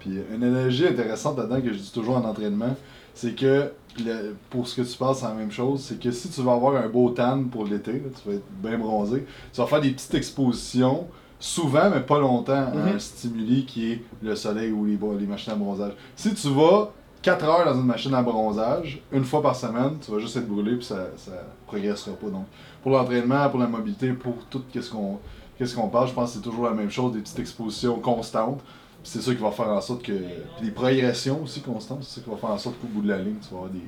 Puis 0.00 0.10
une 0.34 0.42
analogie 0.44 0.86
intéressante 0.86 1.38
là-dedans 1.38 1.60
que 1.60 1.72
je 1.72 1.78
dis 1.78 1.92
toujours 1.92 2.16
en 2.16 2.24
entraînement, 2.24 2.74
c'est 3.14 3.34
que 3.34 3.70
le- 4.04 4.34
pour 4.50 4.68
ce 4.68 4.80
que 4.80 4.86
tu 4.86 4.96
passes, 4.96 5.18
c'est 5.20 5.26
la 5.26 5.34
même 5.34 5.50
chose. 5.50 5.80
C'est 5.82 5.98
que 6.00 6.10
si 6.10 6.28
tu 6.28 6.40
veux 6.40 6.50
avoir 6.50 6.76
un 6.76 6.88
beau 6.88 7.10
tan 7.10 7.44
pour 7.44 7.64
l'été, 7.64 8.02
tu 8.22 8.28
vas 8.28 8.36
être 8.36 8.44
bien 8.62 8.78
bronzé, 8.78 9.26
tu 9.52 9.60
vas 9.60 9.66
faire 9.66 9.80
des 9.80 9.90
petites 9.90 10.14
expositions, 10.14 11.06
souvent 11.40 11.90
mais 11.90 12.00
pas 12.00 12.18
longtemps, 12.18 12.52
à 12.52 12.70
un 12.70 12.92
Mhm. 12.94 13.00
stimuli 13.00 13.64
qui 13.64 13.92
est 13.92 14.02
le 14.22 14.34
soleil 14.36 14.70
ou 14.72 14.84
les, 14.84 14.98
les 15.18 15.26
machines 15.26 15.52
à 15.52 15.56
bronzage. 15.56 15.92
Si 16.16 16.32
tu 16.34 16.48
vas 16.50 16.92
4 17.22 17.44
heures 17.44 17.64
dans 17.64 17.74
une 17.80 17.86
machine 17.86 18.14
à 18.14 18.22
bronzage, 18.22 19.02
une 19.12 19.24
fois 19.24 19.42
par 19.42 19.56
semaine, 19.56 19.96
tu 20.00 20.12
vas 20.12 20.18
juste 20.20 20.36
être 20.36 20.46
brûlé 20.48 20.76
puis 20.76 20.84
ça, 20.84 21.08
ça 21.16 21.32
progressera 21.66 22.14
pas. 22.16 22.28
Donc 22.28 22.46
pour 22.82 22.92
l'entraînement, 22.92 23.48
pour 23.50 23.58
la 23.58 23.66
mobilité, 23.66 24.12
pour 24.12 24.34
tout 24.48 24.62
qu'est-ce 24.72 24.90
qu'on 24.90 25.18
qu'on 25.74 25.88
parle, 25.88 26.06
je 26.06 26.12
pense 26.14 26.30
que 26.30 26.36
c'est 26.36 26.42
toujours 26.44 26.66
la 26.66 26.70
même 26.72 26.88
chose, 26.90 27.12
des 27.14 27.18
petites 27.18 27.40
expositions 27.40 27.98
constantes. 27.98 28.60
C'est 29.10 29.22
ça 29.22 29.34
qui 29.34 29.40
va 29.42 29.50
faire 29.50 29.68
en 29.68 29.80
sorte 29.80 30.02
que. 30.02 30.12
Puis 30.12 30.66
des 30.66 30.70
progressions 30.70 31.40
aussi 31.42 31.60
constantes, 31.62 32.00
c'est 32.02 32.16
ça 32.16 32.24
qui 32.24 32.30
va 32.30 32.36
faire 32.36 32.50
en 32.50 32.58
sorte 32.58 32.78
qu'au 32.80 32.88
bout 32.88 33.02
de 33.02 33.08
la 33.08 33.18
ligne, 33.18 33.36
tu 33.40 33.48
vas 33.54 33.56
avoir 33.60 33.70
des, 33.70 33.80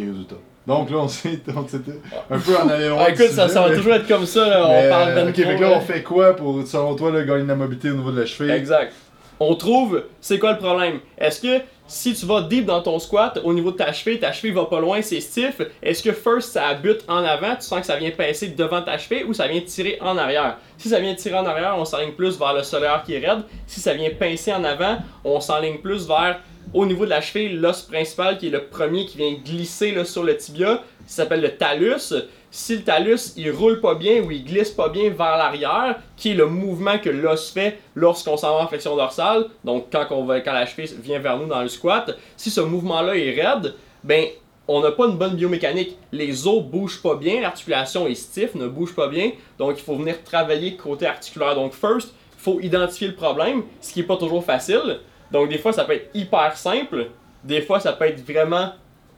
des 0.00 0.10
résultats. 0.10 0.36
Donc 0.66 0.90
là, 0.90 0.96
on 0.98 1.08
s'est- 1.08 1.40
un 1.48 2.38
peu 2.38 2.56
en 2.56 2.64
loin. 2.64 2.98
Ah, 2.98 3.10
écoute, 3.10 3.26
ça, 3.28 3.42
sujet, 3.44 3.54
ça 3.54 3.62
va 3.62 3.68
mais- 3.70 3.76
toujours 3.76 3.94
être 3.94 4.08
comme 4.08 4.26
ça, 4.26 4.48
là, 4.48 4.66
mais, 4.68 4.86
on 4.86 4.90
parle 4.90 5.14
ben 5.14 5.28
Ok, 5.28 5.60
là. 5.60 5.72
on 5.76 5.80
fait 5.80 6.02
quoi 6.02 6.34
pour, 6.36 6.66
selon 6.66 6.94
toi, 6.96 7.10
là, 7.12 7.22
gagner 7.22 7.44
de 7.44 7.48
la 7.48 7.54
mobilité 7.54 7.90
au 7.90 7.94
niveau 7.96 8.10
de 8.12 8.20
la 8.20 8.26
cheville? 8.26 8.50
Exact. 8.52 8.92
On 9.40 9.54
trouve, 9.54 10.02
c'est 10.20 10.38
quoi 10.38 10.52
le 10.52 10.58
problème? 10.58 10.98
Est-ce 11.18 11.40
que 11.40 11.62
si 11.86 12.14
tu 12.14 12.26
vas 12.26 12.42
deep 12.42 12.64
dans 12.64 12.82
ton 12.82 12.98
squat, 12.98 13.40
au 13.44 13.52
niveau 13.52 13.70
de 13.70 13.76
ta 13.76 13.92
cheville, 13.92 14.18
ta 14.18 14.32
cheville 14.32 14.52
va 14.52 14.64
pas 14.64 14.80
loin, 14.80 15.02
c'est 15.02 15.20
stiff, 15.20 15.60
est-ce 15.82 16.02
que 16.02 16.12
first 16.12 16.52
ça 16.52 16.74
bute 16.74 17.04
en 17.08 17.24
avant, 17.24 17.54
tu 17.54 17.62
sens 17.62 17.80
que 17.80 17.86
ça 17.86 17.96
vient 17.96 18.10
pincer 18.10 18.48
devant 18.48 18.82
ta 18.82 18.98
cheville 18.98 19.24
ou 19.24 19.32
ça 19.32 19.46
vient 19.46 19.60
tirer 19.60 19.98
en 20.00 20.18
arrière? 20.18 20.58
Si 20.78 20.88
ça 20.88 21.00
vient 21.00 21.14
tirer 21.14 21.36
en 21.36 21.46
arrière, 21.46 21.74
on 21.78 21.84
s'enligne 21.84 22.12
plus 22.12 22.38
vers 22.38 22.54
le 22.54 22.62
solaire 22.62 23.02
qui 23.04 23.14
est 23.14 23.26
raide. 23.26 23.42
Si 23.66 23.80
ça 23.80 23.94
vient 23.94 24.10
pincer 24.10 24.52
en 24.52 24.64
avant, 24.64 24.98
on 25.24 25.40
s'enligne 25.40 25.78
plus 25.78 26.06
vers 26.06 26.40
au 26.74 26.84
niveau 26.84 27.04
de 27.04 27.10
la 27.10 27.20
cheville, 27.20 27.56
l'os 27.56 27.82
principal 27.82 28.38
qui 28.38 28.48
est 28.48 28.50
le 28.50 28.64
premier 28.64 29.06
qui 29.06 29.18
vient 29.18 29.32
glisser 29.32 30.04
sur 30.04 30.24
le 30.24 30.36
tibia, 30.36 30.82
ça 31.06 31.22
s'appelle 31.22 31.40
le 31.40 31.56
talus. 31.56 32.12
Si 32.58 32.74
le 32.74 32.84
talus 32.84 33.34
il 33.36 33.50
roule 33.50 33.82
pas 33.82 33.96
bien 33.96 34.22
ou 34.22 34.30
il 34.30 34.42
glisse 34.42 34.70
pas 34.70 34.88
bien 34.88 35.10
vers 35.10 35.36
l'arrière, 35.36 35.98
qui 36.16 36.30
est 36.30 36.34
le 36.34 36.46
mouvement 36.46 36.98
que 36.98 37.10
l'os 37.10 37.50
fait 37.50 37.78
lorsqu'on 37.94 38.38
s'en 38.38 38.56
va 38.56 38.64
en 38.64 38.66
flexion 38.66 38.96
dorsale, 38.96 39.48
donc 39.62 39.88
quand, 39.92 40.06
on 40.12 40.24
va, 40.24 40.40
quand 40.40 40.54
la 40.54 40.64
cheville 40.64 40.88
vient 41.02 41.18
vers 41.18 41.36
nous 41.36 41.48
dans 41.48 41.60
le 41.60 41.68
squat, 41.68 42.16
si 42.34 42.48
ce 42.48 42.62
mouvement-là 42.62 43.14
est 43.14 43.32
raide, 43.32 43.74
ben 44.02 44.24
on 44.68 44.80
n'a 44.80 44.90
pas 44.90 45.04
une 45.04 45.18
bonne 45.18 45.36
biomécanique. 45.36 45.98
Les 46.12 46.46
os 46.46 46.62
bougent 46.62 47.02
pas 47.02 47.16
bien, 47.16 47.42
l'articulation 47.42 48.06
est 48.06 48.14
stiff, 48.14 48.54
ne 48.54 48.68
bouge 48.68 48.94
pas 48.94 49.08
bien, 49.08 49.32
donc 49.58 49.74
il 49.76 49.84
faut 49.84 49.96
venir 49.96 50.24
travailler 50.24 50.76
côté 50.76 51.04
articulaire. 51.04 51.56
Donc 51.56 51.74
first, 51.74 52.14
il 52.38 52.42
faut 52.42 52.58
identifier 52.60 53.08
le 53.08 53.14
problème, 53.16 53.64
ce 53.82 53.92
qui 53.92 54.00
est 54.00 54.04
pas 54.04 54.16
toujours 54.16 54.42
facile. 54.42 55.00
Donc 55.30 55.50
des 55.50 55.58
fois 55.58 55.74
ça 55.74 55.84
peut 55.84 55.92
être 55.92 56.08
hyper 56.14 56.56
simple, 56.56 57.08
des 57.44 57.60
fois 57.60 57.80
ça 57.80 57.92
peut 57.92 58.06
être 58.06 58.26
vraiment 58.26 58.70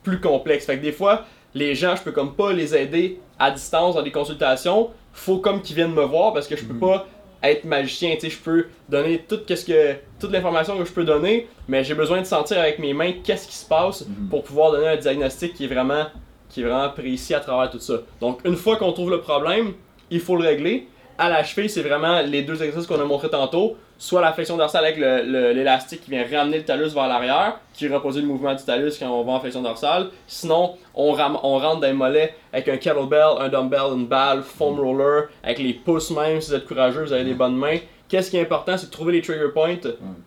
plus 0.02 0.20
complexe. 0.20 0.66
Fait 0.66 0.76
que 0.76 0.82
des 0.82 0.90
fois, 0.90 1.24
les 1.54 1.74
gens, 1.74 1.96
je 1.96 2.02
peux 2.02 2.12
comme 2.12 2.34
pas 2.34 2.52
les 2.52 2.76
aider 2.76 3.20
à 3.38 3.50
distance 3.50 3.94
dans 3.94 4.02
des 4.02 4.10
consultations, 4.12 4.90
faut 5.12 5.38
comme 5.38 5.60
qu'ils 5.62 5.76
viennent 5.76 5.94
me 5.94 6.02
voir 6.04 6.32
parce 6.32 6.46
que 6.48 6.56
je 6.56 6.64
peux 6.64 6.74
Mhm. 6.74 6.80
pas 6.80 7.06
être 7.42 7.64
magicien, 7.64 8.14
tu 8.14 8.22
sais, 8.22 8.30
je 8.30 8.38
peux 8.38 8.66
donner 8.88 9.18
tout 9.28 9.38
qu'est-ce 9.46 9.64
que 9.64 9.94
toute 10.18 10.32
l'information 10.32 10.76
que 10.76 10.84
je 10.84 10.92
peux 10.92 11.04
donner, 11.04 11.46
mais 11.68 11.84
j'ai 11.84 11.94
besoin 11.94 12.20
de 12.20 12.26
sentir 12.26 12.58
avec 12.58 12.78
mes 12.80 12.92
mains 12.92 13.12
qu'est-ce 13.22 13.46
qui 13.46 13.54
se 13.56 13.66
passe 13.66 14.06
Mhm. 14.06 14.28
pour 14.28 14.42
pouvoir 14.42 14.72
donner 14.72 14.88
un 14.88 14.96
diagnostic 14.96 15.54
qui 15.54 15.64
est 15.64 15.68
vraiment 15.68 16.06
qui 16.50 16.62
est 16.62 16.64
vraiment 16.64 16.88
précis 16.88 17.34
à 17.34 17.40
travers 17.40 17.70
tout 17.70 17.78
ça. 17.78 17.94
Donc 18.22 18.40
une 18.44 18.56
fois 18.56 18.76
qu'on 18.76 18.92
trouve 18.92 19.10
le 19.10 19.20
problème, 19.20 19.74
il 20.10 20.18
faut 20.18 20.34
le 20.34 20.44
régler. 20.48 20.88
À 21.18 21.28
la 21.28 21.42
cheville, 21.42 21.68
c'est 21.68 21.82
vraiment 21.82 22.20
les 22.22 22.42
deux 22.42 22.62
exercices 22.62 22.86
qu'on 22.86 23.00
a 23.00 23.04
montré 23.04 23.28
tantôt, 23.28 23.76
soit 23.98 24.20
la 24.20 24.32
flexion 24.32 24.56
dorsale 24.56 24.84
avec 24.84 24.96
l'élastique 24.98 26.02
qui 26.04 26.10
vient 26.12 26.24
ramener 26.32 26.58
le 26.58 26.64
talus 26.64 26.94
vers 26.94 27.08
l'arrière, 27.08 27.58
qui 27.74 27.88
repose 27.88 28.16
le 28.16 28.22
mouvement 28.22 28.54
du 28.54 28.62
talus 28.62 28.92
quand 28.98 29.08
on 29.10 29.24
va 29.24 29.32
en 29.32 29.40
flexion 29.40 29.62
dorsale. 29.62 30.10
Sinon, 30.28 30.76
on, 30.94 31.12
ram- 31.12 31.38
on 31.42 31.58
rentre 31.58 31.80
dans 31.80 31.86
les 31.88 31.92
mollets 31.92 32.34
avec 32.52 32.68
un 32.68 32.76
kettlebell, 32.76 33.26
un 33.40 33.48
dumbbell, 33.48 33.92
une 33.96 34.06
balle, 34.06 34.42
foam 34.42 34.78
roller, 34.78 35.24
avec 35.42 35.58
les 35.58 35.74
pouces 35.74 36.10
même 36.12 36.40
si 36.40 36.50
vous 36.50 36.56
êtes 36.56 36.66
courageux, 36.66 37.04
vous 37.04 37.12
avez 37.12 37.24
des 37.24 37.34
bonnes 37.34 37.56
mains. 37.56 37.78
Qu'est-ce 38.08 38.30
qui 38.30 38.36
est 38.36 38.42
important, 38.42 38.76
c'est 38.78 38.86
de 38.86 38.90
trouver 38.92 39.12
les 39.14 39.20
trigger 39.22 39.48
points, 39.52 39.76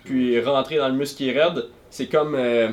puis 0.03 0.39
rentrer 0.41 0.75
dans 0.77 0.87
le 0.89 0.93
muscle 0.93 1.17
qui 1.17 1.29
est 1.29 1.41
raide. 1.41 1.65
C'est 1.89 2.07
comme, 2.07 2.35
euh, 2.35 2.67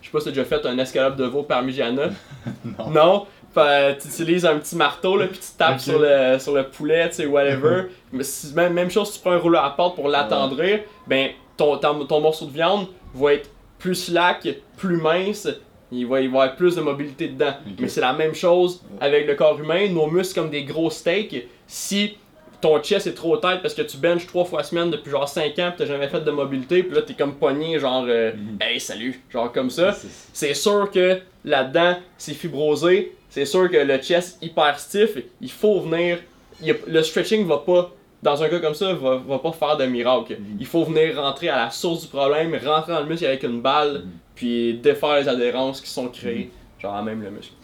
je 0.00 0.06
sais 0.06 0.12
pas 0.12 0.18
si 0.20 0.26
t'as 0.26 0.30
déjà 0.32 0.44
fait 0.44 0.64
un 0.66 0.78
escalope 0.78 1.16
de 1.16 1.24
veau 1.24 1.42
parmigiana. 1.42 2.10
Non. 2.78 2.90
Non? 2.90 3.26
Tu 3.54 4.08
utilises 4.08 4.46
un 4.46 4.58
petit 4.58 4.76
marteau, 4.76 5.16
là, 5.16 5.26
puis 5.26 5.38
tu 5.38 5.46
tapes 5.58 5.78
sur, 5.80 5.98
le, 5.98 6.38
sur 6.38 6.54
le 6.54 6.64
poulet, 6.68 7.08
tu 7.10 7.16
sais, 7.16 7.26
whatever. 7.26 7.84
Mais 8.12 8.22
si- 8.24 8.54
même, 8.54 8.72
même 8.72 8.90
chose, 8.90 9.08
si 9.10 9.14
tu 9.14 9.20
prends 9.20 9.32
un 9.32 9.38
rouleau 9.38 9.58
à 9.58 9.70
pâte 9.76 9.94
pour 9.94 10.08
l'attendrir, 10.08 10.80
ben, 11.06 11.30
ton, 11.56 11.76
ton, 11.78 12.04
ton 12.06 12.20
morceau 12.20 12.46
de 12.46 12.52
viande 12.52 12.86
va 13.14 13.34
être 13.34 13.50
plus 13.78 13.94
slack, 13.94 14.48
plus 14.76 14.96
mince, 14.96 15.48
il 15.90 16.06
va 16.06 16.20
y 16.20 16.26
avoir 16.26 16.56
plus 16.56 16.76
de 16.76 16.80
mobilité 16.80 17.28
dedans. 17.28 17.52
Mais 17.78 17.88
c'est 17.88 18.00
la 18.00 18.12
même 18.14 18.34
chose 18.34 18.82
avec 19.00 19.26
le 19.26 19.34
corps 19.34 19.58
humain. 19.60 19.88
Nos 19.90 20.06
muscles, 20.06 20.40
comme 20.40 20.50
des 20.50 20.64
gros 20.64 20.88
steaks, 20.88 21.46
si 21.66 22.16
ton 22.62 22.80
chest 22.80 23.08
est 23.08 23.12
trop 23.14 23.36
tête 23.36 23.60
parce 23.60 23.74
que 23.74 23.82
tu 23.82 23.96
benches 23.96 24.24
trois 24.26 24.44
fois 24.44 24.62
semaine 24.62 24.88
depuis 24.90 25.10
genre 25.10 25.28
5 25.28 25.58
ans, 25.58 25.70
pis 25.72 25.78
t'as 25.78 25.84
jamais 25.86 26.06
fait 26.08 26.20
de 26.20 26.30
mobilité, 26.30 26.84
puis 26.84 26.94
là 26.94 27.02
t'es 27.02 27.14
comme 27.14 27.34
pogné, 27.34 27.78
genre, 27.80 28.04
euh, 28.08 28.32
Mhm. 28.32 28.58
hey, 28.60 28.78
salut, 28.78 29.20
genre 29.32 29.50
comme 29.52 29.68
ça 29.68 29.92
C'est- 29.92 30.06
c'est 30.32 30.54
sûr 30.54 30.88
que 30.90 31.18
là-dedans, 31.44 31.96
c'est 32.16 32.34
fibrosé. 32.34 33.16
C'est 33.32 33.46
sûr 33.46 33.70
que 33.70 33.78
le 33.78 33.96
chest 33.96 34.36
hyper 34.42 34.78
stiff, 34.78 35.16
il 35.40 35.50
faut 35.50 35.80
venir. 35.80 36.18
il 36.60 36.68
y 36.68 36.70
a- 36.70 36.74
le 36.86 37.02
stretching 37.02 37.44
va 37.46 37.58
pas, 37.58 37.90
dans 38.22 38.40
un 38.42 38.48
cas 38.48 38.60
comme 38.60 38.74
ça, 38.74 38.92
va, 38.92 39.16
va 39.16 39.38
pas 39.40 39.50
faire 39.52 39.76
de 39.78 39.86
miracle. 39.86 40.36
Mhm. 40.38 40.58
Il 40.60 40.66
faut 40.66 40.84
venir 40.84 41.16
rentrer 41.20 41.48
à 41.48 41.64
la 41.64 41.70
source 41.70 42.02
du 42.02 42.08
problème, 42.08 42.54
rentrer 42.64 42.92
dans 42.92 43.00
le 43.00 43.06
muscle 43.06 43.24
avec 43.24 43.42
une 43.42 43.60
balle, 43.62 44.02
Mhm. 44.04 44.10
puis 44.36 44.74
défaire 44.74 45.16
les 45.16 45.28
adhérences 45.28 45.80
qui 45.80 45.88
sont 45.90 46.06
créées, 46.08 46.50
genre 46.78 46.94
à 46.94 47.02
même 47.02 47.20
le 47.22 47.30
muscle. 47.30 47.54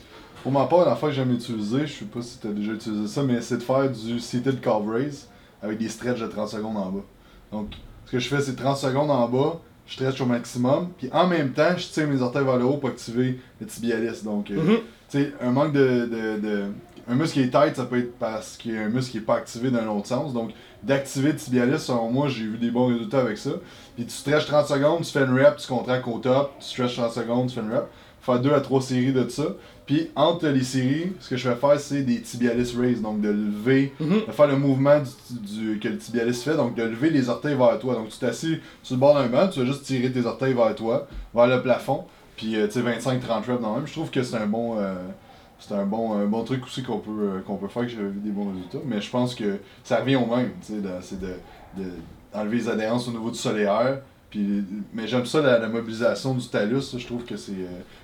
Pour 0.43 0.51
ma 0.51 0.65
part, 0.65 0.87
une 0.87 0.93
affaire 0.93 1.11
que 1.11 1.15
j'aime 1.15 1.33
utiliser, 1.35 1.87
je 1.87 1.93
sais 1.93 2.05
pas 2.07 2.23
si 2.23 2.39
tu 2.41 2.47
as 2.49 2.51
déjà 2.51 2.73
utilisé 2.73 3.07
ça, 3.07 3.23
mais 3.23 3.41
c'est 3.43 3.59
de 3.59 3.63
faire 3.63 3.89
du 3.91 4.19
seated 4.19 4.61
calf 4.63 4.83
raise 4.91 5.29
avec 5.63 5.79
des 5.79 5.89
stretches 5.91 6.21
de 6.21 6.27
30 6.29 6.49
secondes 6.49 6.77
en 6.79 6.87
bas. 6.91 7.05
Donc, 7.53 7.69
ce 8.07 8.13
que 8.13 8.19
je 8.19 8.29
fais, 8.29 8.41
c'est 8.41 8.57
30 8.57 8.79
secondes 8.79 9.11
en 9.11 9.29
bas, 9.29 9.61
je 9.87 9.93
stretch 9.93 10.21
au 10.21 10.27
maximum, 10.27 10.89
puis 10.99 11.09
en 11.13 11.27
même 11.29 11.53
temps, 11.53 11.77
je 11.77 11.87
tire 11.87 12.09
mes 12.09 12.21
orteils 12.23 12.45
vers 12.45 12.57
le 12.57 12.65
haut 12.65 12.79
pour 12.79 12.89
activer 12.89 13.39
le 13.61 13.67
tibialis. 13.67 14.25
Donc, 14.25 14.51
euh. 14.51 14.57
Tu 15.11 15.19
sais, 15.19 15.33
un 15.41 15.51
manque 15.51 15.73
de, 15.73 16.07
de, 16.07 16.41
de- 16.41 16.65
Un 17.11 17.15
muscle 17.15 17.35
qui 17.35 17.41
est 17.41 17.51
tight, 17.51 17.75
ça 17.77 17.87
peut 17.87 17.99
être 17.99 18.19
parce 18.19 18.59
qu'il 18.59 18.75
y 18.75 18.77
a 18.77 18.83
un 18.83 18.89
muscle 18.91 19.13
qui 19.13 19.17
est 19.19 19.23
pas 19.23 19.37
activé 19.37 19.71
d'un 19.71 19.87
autre 19.89 20.07
sens. 20.07 20.35
Donc, 20.35 20.51
d'activer 20.83 21.33
le 21.33 21.37
tibialis, 21.37 21.79
selon 21.79 22.11
moi, 22.11 22.29
j'ai 22.29 22.45
vu 22.45 22.59
des 22.59 22.71
bons 22.71 22.89
résultats 22.89 23.21
avec 23.21 23.39
ça. 23.39 23.51
Puis 23.97 24.05
tu 24.05 24.11
stretches 24.13 24.45
30 24.47 24.67
secondes, 24.67 25.03
tu 25.05 25.11
fais 25.11 25.25
une 25.25 25.33
rep, 25.39 25.57
tu 25.57 25.67
contractes 25.67 26.07
au 26.07 26.19
top, 26.19 26.53
tu 26.61 26.67
stretches 26.67 26.97
30 26.97 27.13
secondes, 27.13 27.49
tu 27.49 27.55
fais 27.55 27.63
une 27.63 27.73
rep. 27.73 27.87
Faire 28.21 28.41
2 28.41 28.53
à 28.53 28.61
3 28.61 28.83
séries 28.83 29.13
de 29.15 29.27
ça. 29.31 29.45
Puis 29.87 30.11
entre 30.15 30.49
les 30.49 30.63
séries, 30.63 31.13
ce 31.19 31.31
que 31.31 31.37
je 31.39 31.49
vais 31.49 31.55
faire, 31.55 31.81
c'est 31.81 32.03
des 32.03 32.21
tibialis 32.21 32.77
raise. 32.79 33.01
Donc, 33.01 33.23
de 33.23 33.31
lever, 33.31 33.95
Mhm. 34.01 34.27
de 34.27 34.33
faire 34.33 34.49
le 34.49 34.57
mouvement 34.59 35.01
du, 35.31 35.73
du- 35.73 35.79
que 35.79 35.89
le 35.89 35.97
tibialis 35.97 36.35
fait. 36.45 36.57
Donc, 36.57 36.75
de 36.75 36.83
lever 36.83 37.09
les 37.09 37.31
orteils 37.31 37.55
vers 37.57 37.79
toi. 37.79 37.95
Donc, 37.95 38.11
tu 38.11 38.19
t'assis 38.19 38.59
sur 38.83 38.97
le 38.97 39.01
bord 39.01 39.15
d'un 39.15 39.29
banc, 39.29 39.49
tu 39.49 39.61
vas 39.61 39.65
juste 39.67 39.85
tirer 39.85 40.13
tes 40.13 40.27
orteils 40.27 40.53
vers 40.53 40.75
toi, 40.75 41.09
vers 41.35 41.47
le 41.47 41.63
plafond. 41.63 42.05
Puis, 42.39 42.57
euh, 42.57 42.67
tu 42.67 42.75
sais, 42.75 42.81
25-30 42.83 43.45
reps 43.47 43.61
dans 43.61 43.71
le 43.75 43.77
même. 43.81 43.87
Je 43.87 43.93
trouve 43.93 44.11
que 44.11 44.23
c'est 44.23 44.37
un 44.37 44.47
bon. 44.47 44.79
euh, 44.79 44.95
c'est 45.61 45.75
un 45.75 45.85
bon, 45.85 46.13
un 46.13 46.25
bon 46.27 46.45
truc 46.45 46.65
aussi 46.65 46.83
qu'on 46.85 46.99
peut, 47.01 47.11
euh, 47.11 47.41
qu'on 47.41 47.57
peut 47.57 47.67
faire, 47.69 47.83
que 47.83 47.89
j'avais 47.89 48.09
vu 48.09 48.21
des 48.21 48.31
bons 48.31 48.49
résultats. 48.53 48.79
Mais 48.87 49.01
je 49.01 49.11
pense 49.11 49.35
que 49.35 49.59
ça 49.83 49.97
revient 49.99 50.15
au 50.17 50.25
même, 50.27 50.53
tu 50.65 50.75
sais, 50.75 50.81
de- 50.81 50.89
c'est 51.03 51.21
de, 51.21 51.35
de 51.77 51.91
enlever 52.33 52.59
les 52.59 52.69
adhérences 52.69 53.09
au 53.09 53.11
niveau 53.11 53.31
du 53.31 53.39
solaire. 53.39 53.99
Puis, 54.31 54.63
mais 54.95 55.09
j'aime 55.09 55.27
ça, 55.27 55.41
la, 55.43 55.59
la 55.59 55.69
mobilisation 55.69 56.35
du 56.35 56.47
talus, 56.47 56.97
je 56.97 57.05
trouve 57.07 57.25
que 57.25 57.37
c'est... 57.37 57.53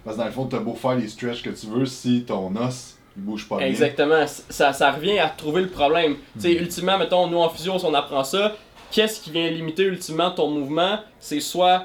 parce 0.05 0.17
que 0.17 0.21
dans 0.23 0.27
le 0.27 0.33
fond, 0.33 0.47
t'as 0.47 0.59
beau 0.59 0.75
faire 0.75 0.97
les 0.97 1.07
stretches 1.07 1.43
que 1.43 1.51
tu 1.51 1.67
veux, 1.67 1.85
si 1.87 2.25
ton 2.25 2.51
os, 2.57 2.97
il 3.17 3.23
bouge 3.23 3.47
pas 3.49 3.59
bien. 3.59 3.67
Exactement. 3.69 4.27
C- 4.27 4.43
Ça, 4.49 4.73
ça 4.73 4.91
revient 4.91 5.19
à 5.21 5.29
trouver 5.29 5.63
le 5.63 5.69
problème. 5.69 6.15
Tu 6.35 6.41
sais, 6.41 6.55
Mhm. 6.55 6.61
ultimement, 6.63 6.99
mettons, 6.99 7.27
nous 7.29 7.39
en 7.39 7.51
physio, 7.51 7.79
si 7.79 7.85
on 7.85 7.95
apprend 7.95 8.25
ça, 8.25 8.53
qu'est-ce 8.91 9.21
qui 9.21 9.31
vient 9.31 9.49
limiter 9.51 9.85
ultimement 9.85 10.31
ton 10.33 10.51
mouvement? 10.51 10.99
C'est 11.21 11.41
soit 11.41 11.85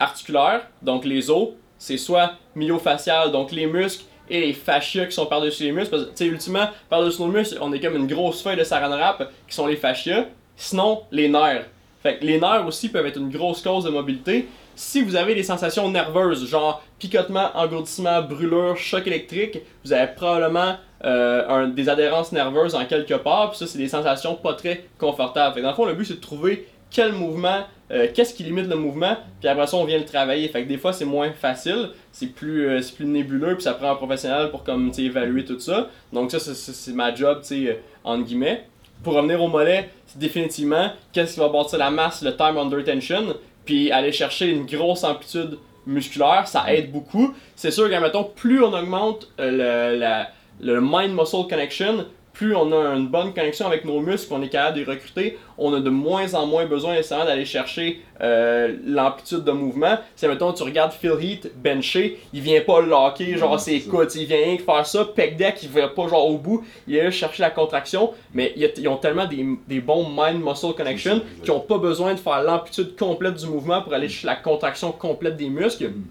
articulaire, 0.00 0.66
donc 0.82 1.04
les 1.04 1.30
os, 1.30 1.50
c'est 1.78 1.96
soit 1.98 2.32
myofascial, 2.54 3.30
donc 3.32 3.52
les 3.52 3.66
muscles 3.66 4.04
et 4.30 4.40
les 4.40 4.52
fascias 4.54 5.06
qui 5.06 5.12
sont 5.12 5.26
par-dessus 5.26 5.64
les 5.64 5.72
muscles. 5.72 5.90
Parce 5.90 6.04
que, 6.04 6.08
tu 6.10 6.16
sais, 6.16 6.26
ultimement, 6.26 6.66
par-dessus 6.88 7.20
nos 7.22 7.28
muscles, 7.28 7.58
on 7.60 7.72
est 7.72 7.80
comme 7.80 7.96
une 7.96 8.06
grosse 8.06 8.42
feuille 8.42 8.56
de 8.56 8.64
saran 8.64 8.88
wrap 8.96 9.30
qui 9.48 9.54
sont 9.54 9.66
les 9.66 9.76
fascias. 9.76 10.24
Sinon, 10.56 11.02
les 11.10 11.28
nerfs. 11.28 11.66
Fait 12.02 12.18
que 12.18 12.24
les 12.24 12.38
nerfs 12.40 12.64
aussi 12.66 12.88
peuvent 12.88 13.06
être 13.06 13.18
une 13.18 13.30
grosse 13.30 13.60
cause 13.62 13.84
de 13.84 13.90
mobilité. 13.90 14.48
Si 14.76 15.02
vous 15.02 15.14
avez 15.16 15.34
des 15.34 15.42
sensations 15.42 15.88
nerveuses, 15.90 16.48
genre 16.48 16.82
picotement, 16.98 17.50
engourdissement, 17.54 18.22
brûlure, 18.22 18.76
choc 18.76 19.06
électrique, 19.06 19.58
vous 19.84 19.92
avez 19.92 20.12
probablement 20.14 20.76
euh, 21.04 21.46
un- 21.48 21.68
des 21.68 21.88
adhérences 21.90 22.32
nerveuses 22.32 22.74
en 22.74 22.86
quelque 22.86 23.14
part, 23.14 23.50
puis 23.50 23.58
ça, 23.58 23.66
c'est 23.66 23.76
des 23.78 23.88
sensations 23.88 24.34
pas 24.36 24.54
très 24.54 24.86
confortables. 24.98 25.54
Fait 25.54 25.60
que 25.60 25.64
dans 25.64 25.70
le 25.70 25.76
fond, 25.76 25.84
le 25.84 25.92
but, 25.94 26.06
c'est 26.06 26.14
de 26.14 26.20
trouver 26.20 26.66
quel 26.94 27.12
mouvement, 27.12 27.64
euh, 27.90 28.06
qu'est-ce 28.14 28.32
qui 28.32 28.44
limite 28.44 28.68
le 28.68 28.76
mouvement, 28.76 29.16
puis 29.40 29.48
après 29.48 29.66
ça, 29.66 29.76
on 29.76 29.84
vient 29.84 29.98
le 29.98 30.04
travailler. 30.04 30.46
Fait 30.48 30.62
que 30.62 30.68
des 30.68 30.78
fois, 30.78 30.92
c'est 30.92 31.04
moins 31.04 31.32
facile, 31.32 31.90
c'est 32.12 32.28
plus, 32.28 32.68
euh, 32.68 32.80
plus 32.94 33.04
nébuleux, 33.04 33.54
puis 33.54 33.64
ça 33.64 33.74
prend 33.74 33.90
un 33.90 33.96
professionnel 33.96 34.50
pour 34.50 34.62
comme, 34.62 34.92
évaluer 34.96 35.44
tout 35.44 35.58
ça. 35.58 35.88
Donc 36.12 36.30
ça, 36.30 36.38
c'est- 36.38 36.92
ma 36.92 37.12
job, 37.14 37.40
tu 37.46 37.68
euh, 37.68 37.74
entre 38.04 38.24
guillemets. 38.24 38.64
Pour 39.02 39.14
revenir 39.14 39.42
au 39.42 39.48
mollet, 39.48 39.90
c'est 40.06 40.18
définitivement 40.18 40.92
qu'est-ce 41.12 41.34
qui 41.34 41.40
va 41.40 41.48
bâtir 41.48 41.78
la 41.78 41.90
masse, 41.90 42.22
le 42.22 42.34
time 42.36 42.56
under 42.56 42.82
tension, 42.84 43.34
puis 43.64 43.90
aller 43.90 44.12
chercher 44.12 44.46
une 44.50 44.64
grosse 44.64 45.02
amplitude 45.04 45.58
musculaire, 45.86 46.46
ça 46.46 46.72
aide 46.72 46.90
beaucoup. 46.92 47.34
C'est 47.56 47.70
sûr 47.72 47.90
que, 47.90 48.00
mettons, 48.00 48.24
plus 48.24 48.62
on 48.62 48.72
augmente 48.72 49.28
euh, 49.40 50.24
le, 50.60 50.74
le 50.74 50.80
mind-muscle 50.80 51.48
connection, 51.50 52.06
plus 52.34 52.54
on 52.54 52.72
a 52.72 52.94
une 52.96 53.06
bonne 53.06 53.32
connexion 53.32 53.66
avec 53.66 53.84
nos 53.84 54.00
muscles, 54.00 54.28
qu'on 54.28 54.42
est 54.42 54.48
capable 54.48 54.78
de 54.78 54.84
les 54.84 54.90
recruter, 54.90 55.38
on 55.56 55.72
a 55.72 55.80
de 55.80 55.88
moins 55.88 56.34
en 56.34 56.46
moins 56.46 56.66
besoin 56.66 56.94
nécessairement 56.94 57.24
d'aller 57.24 57.44
chercher 57.44 58.00
euh, 58.20 58.76
l'amplitude 58.84 59.44
de 59.44 59.52
mouvement. 59.52 59.96
Si, 60.16 60.26
mettons, 60.26 60.52
tu 60.52 60.64
regardes 60.64 60.92
Phil 60.92 61.12
Heath 61.20 61.52
bencher, 61.56 62.18
il 62.32 62.40
vient 62.40 62.60
pas 62.60 62.80
locker, 62.80 63.36
genre 63.38 63.58
ses 63.58 63.80
coudes, 63.80 64.10
il 64.16 64.26
vient 64.26 64.36
rien 64.36 64.56
que 64.56 64.64
faire 64.64 64.84
ça, 64.84 65.04
pec 65.04 65.36
deck, 65.36 65.60
il 65.62 65.68
va 65.68 65.88
pas 65.88 66.08
genre 66.08 66.28
au 66.28 66.36
bout, 66.36 66.64
il 66.88 66.96
est 66.96 67.04
là 67.04 67.10
chercher 67.12 67.42
la 67.44 67.50
contraction, 67.50 68.12
mais 68.34 68.52
ils 68.56 68.88
ont 68.88 68.96
tellement 68.96 69.26
des, 69.26 69.46
des 69.68 69.80
bons 69.80 70.06
mind-muscle 70.08 70.74
connection 70.74 71.22
qu'ils 71.40 71.52
ont 71.52 71.60
pas 71.60 71.78
besoin 71.78 72.14
de 72.14 72.18
faire 72.18 72.42
l'amplitude 72.42 72.96
complète 72.96 73.34
du 73.34 73.46
mouvement 73.46 73.80
pour 73.80 73.94
aller 73.94 74.08
chercher 74.08 74.26
la 74.26 74.36
contraction 74.36 74.90
complète 74.90 75.36
des 75.36 75.48
muscles. 75.48 75.88
Mm. 75.88 76.04